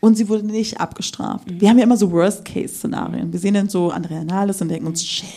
und 0.00 0.16
sie 0.16 0.28
wurde 0.28 0.46
nicht 0.46 0.80
abgestraft. 0.80 1.50
Mhm. 1.50 1.60
Wir 1.60 1.70
haben 1.70 1.78
ja 1.78 1.84
immer 1.84 1.96
so 1.96 2.10
Worst-Case-Szenarien. 2.12 3.32
Wir 3.32 3.40
sehen 3.40 3.54
dann 3.54 3.68
so 3.68 3.90
Andrea 3.90 4.24
Nahles 4.24 4.60
und 4.60 4.68
denken 4.68 4.86
uns, 4.86 5.04
shit, 5.04 5.28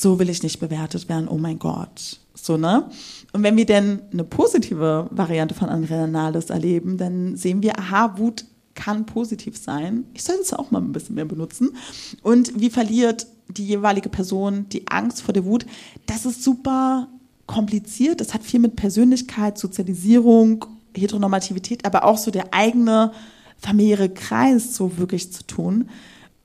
so 0.00 0.18
will 0.18 0.30
ich 0.30 0.44
nicht 0.44 0.60
bewertet 0.60 1.08
werden, 1.08 1.26
oh 1.28 1.38
mein 1.38 1.58
Gott. 1.58 2.20
So, 2.34 2.56
ne? 2.56 2.88
Und 3.32 3.42
wenn 3.42 3.56
wir 3.56 3.66
denn 3.66 4.00
eine 4.12 4.22
positive 4.22 5.08
Variante 5.10 5.56
von 5.56 5.68
Andrea 5.68 6.06
Nahles 6.06 6.50
erleben, 6.50 6.98
dann 6.98 7.36
sehen 7.36 7.62
wir, 7.62 7.76
aha, 7.78 8.16
Wut 8.16 8.44
kann 8.74 9.06
positiv 9.06 9.56
sein. 9.56 10.04
Ich 10.14 10.22
sollte 10.22 10.42
es 10.42 10.52
auch 10.52 10.70
mal 10.70 10.80
ein 10.80 10.92
bisschen 10.92 11.16
mehr 11.16 11.24
benutzen. 11.24 11.76
Und 12.22 12.60
wie 12.60 12.70
verliert 12.70 13.26
die 13.48 13.66
jeweilige 13.66 14.08
Person 14.08 14.68
die 14.68 14.86
Angst 14.86 15.22
vor 15.22 15.32
der 15.32 15.44
Wut? 15.44 15.66
Das 16.06 16.26
ist 16.26 16.44
super 16.44 17.08
kompliziert. 17.46 18.20
Das 18.20 18.34
hat 18.34 18.44
viel 18.44 18.60
mit 18.60 18.76
Persönlichkeit, 18.76 19.58
Sozialisierung, 19.58 20.64
Heteronormativität, 20.96 21.84
aber 21.84 22.04
auch 22.04 22.18
so 22.18 22.30
der 22.30 22.54
eigene 22.54 23.10
familiäre 23.56 24.10
Kreis 24.10 24.76
so 24.76 24.96
wirklich 24.96 25.32
zu 25.32 25.44
tun. 25.44 25.88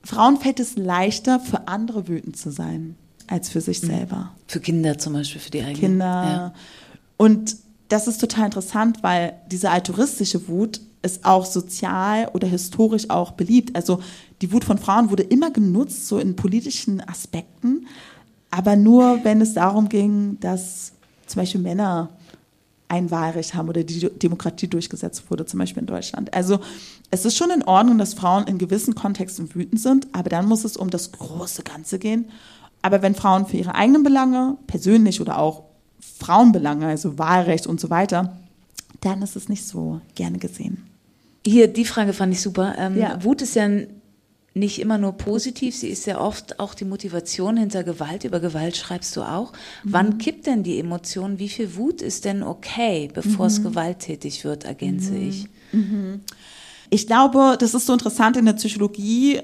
Frauen 0.02 0.38
fällt 0.38 0.58
es 0.58 0.76
leichter, 0.76 1.38
für 1.38 1.68
andere 1.68 2.08
wütend 2.08 2.36
zu 2.36 2.50
sein, 2.50 2.96
als 3.26 3.48
für 3.48 3.60
sich 3.60 3.82
mhm. 3.82 3.86
selber. 3.86 4.32
Für 4.46 4.60
Kinder 4.60 4.98
zum 4.98 5.14
Beispiel, 5.14 5.40
für 5.40 5.50
die 5.50 5.60
eigenen. 5.60 5.80
Kinder. 5.80 6.04
Ja. 6.04 6.54
Und 7.16 7.56
das 7.88 8.08
ist 8.08 8.20
total 8.20 8.46
interessant, 8.46 9.02
weil 9.02 9.34
diese 9.50 9.70
altruistische 9.70 10.48
Wut 10.48 10.80
ist 11.02 11.24
auch 11.24 11.44
sozial 11.44 12.28
oder 12.32 12.48
historisch 12.48 13.10
auch 13.10 13.32
beliebt. 13.32 13.76
Also 13.76 14.00
die 14.40 14.52
Wut 14.52 14.64
von 14.64 14.78
Frauen 14.78 15.10
wurde 15.10 15.22
immer 15.22 15.50
genutzt, 15.50 16.08
so 16.08 16.18
in 16.18 16.34
politischen 16.34 17.06
Aspekten, 17.06 17.86
aber 18.50 18.76
nur, 18.76 19.24
wenn 19.24 19.40
es 19.40 19.54
darum 19.54 19.88
ging, 19.88 20.38
dass 20.40 20.92
zum 21.26 21.40
Beispiel 21.40 21.60
Männer 21.60 22.10
ein 22.88 23.10
Wahlrecht 23.10 23.54
haben 23.54 23.68
oder 23.68 23.82
die 23.82 24.08
Demokratie 24.18 24.68
durchgesetzt 24.68 25.24
wurde, 25.28 25.46
zum 25.46 25.58
Beispiel 25.58 25.80
in 25.80 25.86
Deutschland. 25.86 26.32
Also 26.32 26.60
es 27.10 27.24
ist 27.24 27.36
schon 27.36 27.50
in 27.50 27.64
Ordnung, 27.64 27.98
dass 27.98 28.14
Frauen 28.14 28.46
in 28.46 28.58
gewissen 28.58 28.94
Kontexten 28.94 29.52
wütend 29.54 29.80
sind, 29.80 30.06
aber 30.12 30.30
dann 30.30 30.46
muss 30.46 30.64
es 30.64 30.76
um 30.76 30.90
das 30.90 31.12
große 31.12 31.62
Ganze 31.62 31.98
gehen. 31.98 32.26
Aber 32.84 33.00
wenn 33.00 33.14
Frauen 33.14 33.46
für 33.46 33.56
ihre 33.56 33.74
eigenen 33.74 34.02
Belange, 34.02 34.58
persönlich 34.66 35.22
oder 35.22 35.38
auch 35.38 35.62
Frauenbelange, 36.18 36.86
also 36.86 37.16
Wahlrecht 37.18 37.66
und 37.66 37.80
so 37.80 37.88
weiter, 37.88 38.36
dann 39.00 39.22
ist 39.22 39.36
es 39.36 39.48
nicht 39.48 39.66
so 39.66 40.02
gerne 40.14 40.36
gesehen. 40.36 40.86
Hier, 41.46 41.68
die 41.68 41.86
Frage 41.86 42.12
fand 42.12 42.34
ich 42.34 42.42
super. 42.42 42.74
Ähm, 42.76 42.98
ja. 42.98 43.24
Wut 43.24 43.40
ist 43.40 43.54
ja 43.54 43.70
nicht 44.52 44.82
immer 44.82 44.98
nur 44.98 45.12
positiv, 45.12 45.74
sie 45.74 45.88
ist 45.88 46.04
ja 46.04 46.20
oft 46.20 46.60
auch 46.60 46.74
die 46.74 46.84
Motivation 46.84 47.56
hinter 47.56 47.84
Gewalt. 47.84 48.24
Über 48.24 48.38
Gewalt 48.38 48.76
schreibst 48.76 49.16
du 49.16 49.22
auch. 49.22 49.52
Mhm. 49.82 49.92
Wann 49.92 50.18
kippt 50.18 50.46
denn 50.46 50.62
die 50.62 50.78
Emotion? 50.78 51.38
Wie 51.38 51.48
viel 51.48 51.76
Wut 51.76 52.02
ist 52.02 52.26
denn 52.26 52.42
okay, 52.42 53.08
bevor 53.14 53.46
mhm. 53.46 53.50
es 53.50 53.62
gewalttätig 53.62 54.44
wird, 54.44 54.64
ergänze 54.64 55.12
mhm. 55.12 55.28
ich? 55.30 55.46
Mhm. 55.72 56.20
Ich 56.90 57.06
glaube, 57.06 57.56
das 57.58 57.72
ist 57.72 57.86
so 57.86 57.94
interessant 57.94 58.36
in 58.36 58.44
der 58.44 58.52
Psychologie, 58.52 59.40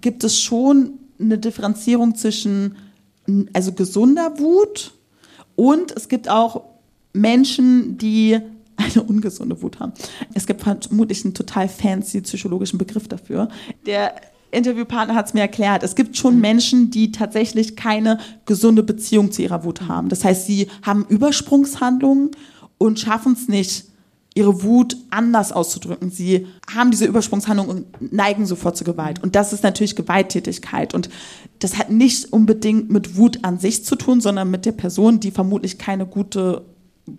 gibt 0.00 0.24
es 0.24 0.40
schon 0.40 0.98
eine 1.20 1.38
Differenzierung 1.38 2.14
zwischen 2.14 2.76
also 3.52 3.72
gesunder 3.72 4.38
Wut 4.38 4.92
und 5.56 5.92
es 5.92 6.08
gibt 6.08 6.28
auch 6.28 6.64
Menschen, 7.12 7.98
die 7.98 8.38
eine 8.76 9.02
ungesunde 9.02 9.60
Wut 9.60 9.80
haben. 9.80 9.92
Es 10.34 10.46
gibt 10.46 10.62
vermutlich 10.62 11.24
einen 11.24 11.34
total 11.34 11.68
fancy 11.68 12.20
psychologischen 12.20 12.78
Begriff 12.78 13.08
dafür. 13.08 13.48
Der 13.86 14.14
Interviewpartner 14.50 15.14
hat 15.14 15.26
es 15.26 15.34
mir 15.34 15.40
erklärt. 15.40 15.82
Es 15.82 15.94
gibt 15.94 16.16
schon 16.16 16.40
Menschen, 16.40 16.90
die 16.90 17.12
tatsächlich 17.12 17.76
keine 17.76 18.18
gesunde 18.46 18.82
Beziehung 18.82 19.30
zu 19.32 19.42
ihrer 19.42 19.64
Wut 19.64 19.82
haben. 19.82 20.08
Das 20.08 20.24
heißt, 20.24 20.46
sie 20.46 20.68
haben 20.82 21.04
Übersprungshandlungen 21.08 22.30
und 22.78 22.98
schaffen 22.98 23.34
es 23.34 23.48
nicht, 23.48 23.86
ihre 24.34 24.62
Wut 24.62 24.96
anders 25.10 25.52
auszudrücken. 25.52 26.10
Sie 26.10 26.46
haben 26.72 26.90
diese 26.90 27.06
Übersprungshandlung 27.06 27.68
und 27.68 28.12
neigen 28.12 28.46
sofort 28.46 28.76
zur 28.76 28.84
Gewalt. 28.84 29.22
Und 29.22 29.34
das 29.34 29.52
ist 29.52 29.64
natürlich 29.64 29.96
Gewalttätigkeit. 29.96 30.94
Und 30.94 31.08
das 31.58 31.78
hat 31.78 31.90
nicht 31.90 32.32
unbedingt 32.32 32.90
mit 32.90 33.16
Wut 33.16 33.40
an 33.42 33.58
sich 33.58 33.84
zu 33.84 33.96
tun, 33.96 34.20
sondern 34.20 34.50
mit 34.50 34.64
der 34.64 34.72
Person, 34.72 35.18
die 35.18 35.30
vermutlich 35.30 35.78
keine 35.78 36.06
gute 36.06 36.64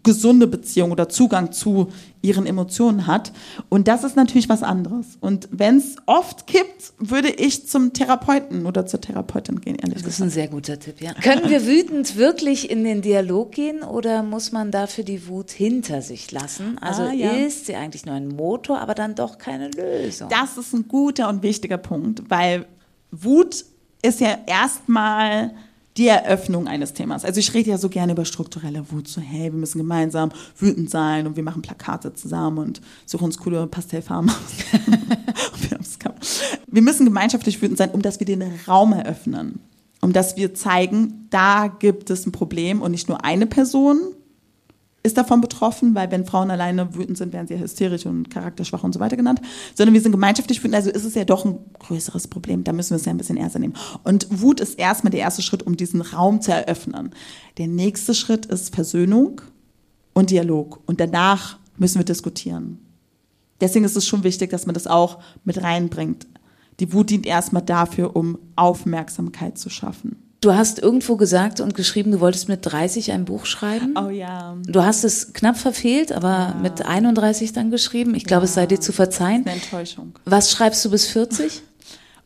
gesunde 0.04 0.48
Beziehung 0.48 0.92
oder 0.92 1.10
Zugang 1.10 1.52
zu 1.52 1.90
ihren 2.22 2.46
Emotionen 2.46 3.08
hat. 3.08 3.32
Und 3.70 3.88
das 3.88 4.04
ist 4.04 4.16
natürlich 4.16 4.50
was 4.50 4.64
anderes. 4.64 5.18
Und 5.22 5.48
wenn 5.52 5.78
es 5.78 5.96
oft 6.06 6.48
kippt, 6.48 6.94
würde 7.00 7.30
ich 7.30 7.68
zum 7.68 7.94
Therapeuten 7.94 8.66
oder 8.66 8.86
zur 8.86 9.02
Therapeutin 9.02 9.62
gehen, 9.62 9.76
ehrlich 9.76 10.04
Das 10.04 10.14
ist 10.14 10.22
ein 10.22 10.30
sehr 10.30 10.48
guter 10.48 10.80
Tipp, 10.80 11.02
ja. 11.02 11.14
Können 11.14 11.50
wir 11.50 11.66
wütend 11.66 12.18
wirklich 12.18 12.70
in 12.70 12.84
den 12.84 13.02
Dialog 13.02 13.52
gehen 13.54 13.84
oder 13.84 14.24
muss 14.24 14.52
man 14.52 14.72
dafür 14.72 15.04
die 15.04 15.28
Wut 15.28 15.52
hinter 15.52 16.02
sich 16.02 16.32
lassen? 16.32 16.78
Also 16.80 17.04
ah, 17.04 17.14
ja. 17.14 17.32
ist 17.32 17.66
sie 17.66 17.76
eigentlich 17.76 18.06
nur 18.06 18.16
ein 18.16 18.28
Motor, 18.28 18.80
aber 18.80 18.96
dann 18.96 19.16
doch 19.16 19.38
keine 19.38 19.70
Lösung? 19.70 20.30
Das 20.30 20.58
ist 20.58 20.74
ein 20.74 20.88
guter 20.88 21.30
und 21.30 21.44
wichtiger 21.44 21.78
Punkt, 21.78 22.24
weil 22.30 22.66
Wut 23.12 23.66
ist 24.02 24.20
ja 24.20 24.38
erstmal 24.46 25.52
die 26.00 26.08
Eröffnung 26.08 26.68
eines 26.68 26.93
Themas. 26.93 27.26
Also 27.26 27.39
ich 27.39 27.54
rede 27.54 27.72
ja 27.72 27.78
so 27.78 27.89
gerne 27.89 28.14
über 28.14 28.24
strukturelle 28.24 28.89
Wut, 28.89 29.08
so 29.08 29.20
hey, 29.20 29.52
wir 29.52 29.60
müssen 29.60 29.80
gemeinsam 29.80 30.32
wütend 30.58 30.89
sein 30.89 31.28
und 31.28 31.36
wir 31.36 31.43
machen 31.43 31.62
Plakate 31.62 32.14
zusammen 32.14 32.58
und 32.58 32.82
suchen 33.06 33.26
uns 33.26 33.38
coole 33.38 33.68
Pastellfarben 33.68 34.30
aus. 34.30 34.38
wir 36.68 36.82
müssen 36.82 37.06
gemeinschaftlich 37.06 37.62
wütend 37.62 37.78
sein, 37.78 37.91
um 37.91 38.02
dass 38.02 38.20
wir 38.20 38.26
den 38.26 38.43
Raum 38.68 38.93
eröffnen, 38.93 39.60
um 40.02 40.14
dass 40.14 40.38
wir 40.38 40.54
zeigen, 40.54 41.28
da 41.30 41.68
gibt 41.68 42.10
es 42.10 42.26
ein 42.26 42.32
Problem 42.32 42.82
und 42.82 42.91
nicht 42.91 43.10
nur 43.10 43.26
eine 43.26 43.45
Person 43.45 44.00
ist 45.02 45.18
davon 45.18 45.39
betroffen, 45.41 45.95
weil 45.95 46.12
wenn 46.12 46.26
Frauen 46.26 46.52
alleine 46.52 46.93
wütend 46.93 47.18
sind, 47.18 47.32
werden 47.32 47.47
sie 47.47 47.54
ja 47.54 47.60
hysterisch 47.60 48.06
und 48.06 48.30
charakterschwach 48.30 48.84
und 48.84 48.93
so 48.93 49.00
weiter 49.00 49.16
genannt, 49.16 49.41
sondern 49.76 49.93
wir 49.93 50.02
sind 50.02 50.12
gemeinschaftlich 50.12 50.60
wütend, 50.60 50.76
also 50.76 50.89
ist 50.89 51.06
es 51.06 51.16
ja 51.16 51.26
doch 51.26 51.45
ein 51.45 51.58
größeres 51.80 52.28
Problem, 52.28 52.64
da 52.64 52.74
müssen 52.74 52.91
wir 52.91 52.97
es 52.97 53.06
ja 53.06 53.12
ein 53.12 53.18
bisschen 53.18 53.38
ernster 53.38 53.60
nehmen. 53.60 53.76
Und 54.04 54.28
Wut 54.41 54.60
ist 54.60 54.78
erstmal 54.78 55.12
der 55.12 55.22
erste 55.22 55.41
Schritt, 55.41 55.64
um 55.64 55.78
diesen 55.78 56.02
Raum 56.02 56.41
zu 56.41 56.52
eröffnen. 56.52 57.12
Der 57.58 57.68
nächste 57.68 58.14
Schritt 58.14 58.45
ist 58.45 58.76
Versöhnung 58.76 59.41
und 60.14 60.32
Dialog 60.32 60.82
und 60.86 61.00
danach 61.00 61.58
müssen 61.78 62.00
wir 62.00 62.06
diskutieren. 62.06 62.80
Deswegen 63.62 63.86
ist 63.86 63.97
es 63.97 64.08
schon 64.08 64.24
wichtig, 64.24 64.50
dass 64.52 64.66
man 64.66 64.74
das 64.74 64.88
auch 64.88 65.20
mit 65.43 65.62
reinbringt. 65.62 66.28
Die 66.80 66.93
Wut 66.93 67.10
dient 67.10 67.26
erstmal 67.26 67.62
dafür, 67.62 68.16
um 68.16 68.38
Aufmerksamkeit 68.56 69.58
zu 69.58 69.70
schaffen. 69.70 70.29
Du 70.42 70.54
hast 70.54 70.80
irgendwo 70.80 71.18
gesagt 71.18 71.60
und 71.60 71.76
geschrieben, 71.76 72.12
du 72.12 72.22
wolltest 72.22 72.48
mit 72.48 72.60
30 72.64 73.12
ein 73.12 73.26
Buch 73.26 73.46
schreiben. 73.46 73.96
Oh 73.98 74.10
ja. 74.10 74.56
Du 74.66 74.84
hast 74.84 75.04
es 75.04 75.34
knapp 75.34 75.58
verfehlt, 75.58 76.14
aber 76.14 76.30
ja. 76.30 76.56
mit 76.62 76.86
31 76.86 77.52
dann 77.52 77.72
geschrieben. 77.72 78.16
Ich 78.16 78.24
glaube, 78.24 78.44
ja. 78.44 78.46
es 78.46 78.54
sei 78.54 78.66
dir 78.66 78.80
zu 78.80 78.94
verzeihen. 78.94 79.46
Eine 79.46 79.56
Enttäuschung. 79.56 80.14
Was 80.24 80.52
schreibst 80.52 80.84
du 80.86 80.92
bis 80.92 81.08
40? 81.08 81.64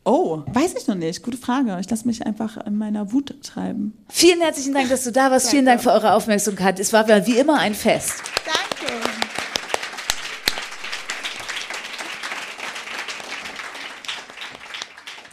Oh, 0.06 0.42
weiß 0.52 0.74
ich 0.78 0.86
noch 0.86 0.96
nicht. 0.96 1.22
Gute 1.22 1.38
Frage. 1.38 1.78
Ich 1.80 1.88
lasse 1.88 2.06
mich 2.06 2.26
einfach 2.26 2.58
in 2.66 2.76
meiner 2.76 3.12
Wut 3.12 3.34
treiben. 3.42 3.94
Vielen 4.10 4.42
herzlichen 4.42 4.74
Dank, 4.74 4.90
dass 4.90 5.04
du 5.04 5.12
da 5.12 5.30
warst. 5.30 5.46
Danke. 5.46 5.56
Vielen 5.56 5.64
Dank 5.64 5.82
für 5.82 5.92
eure 5.92 6.12
Aufmerksamkeit. 6.12 6.78
Es 6.78 6.92
war 6.92 7.08
wie 7.08 7.38
immer 7.38 7.58
ein 7.58 7.74
Fest. 7.74 8.22
Danke. 8.44 8.92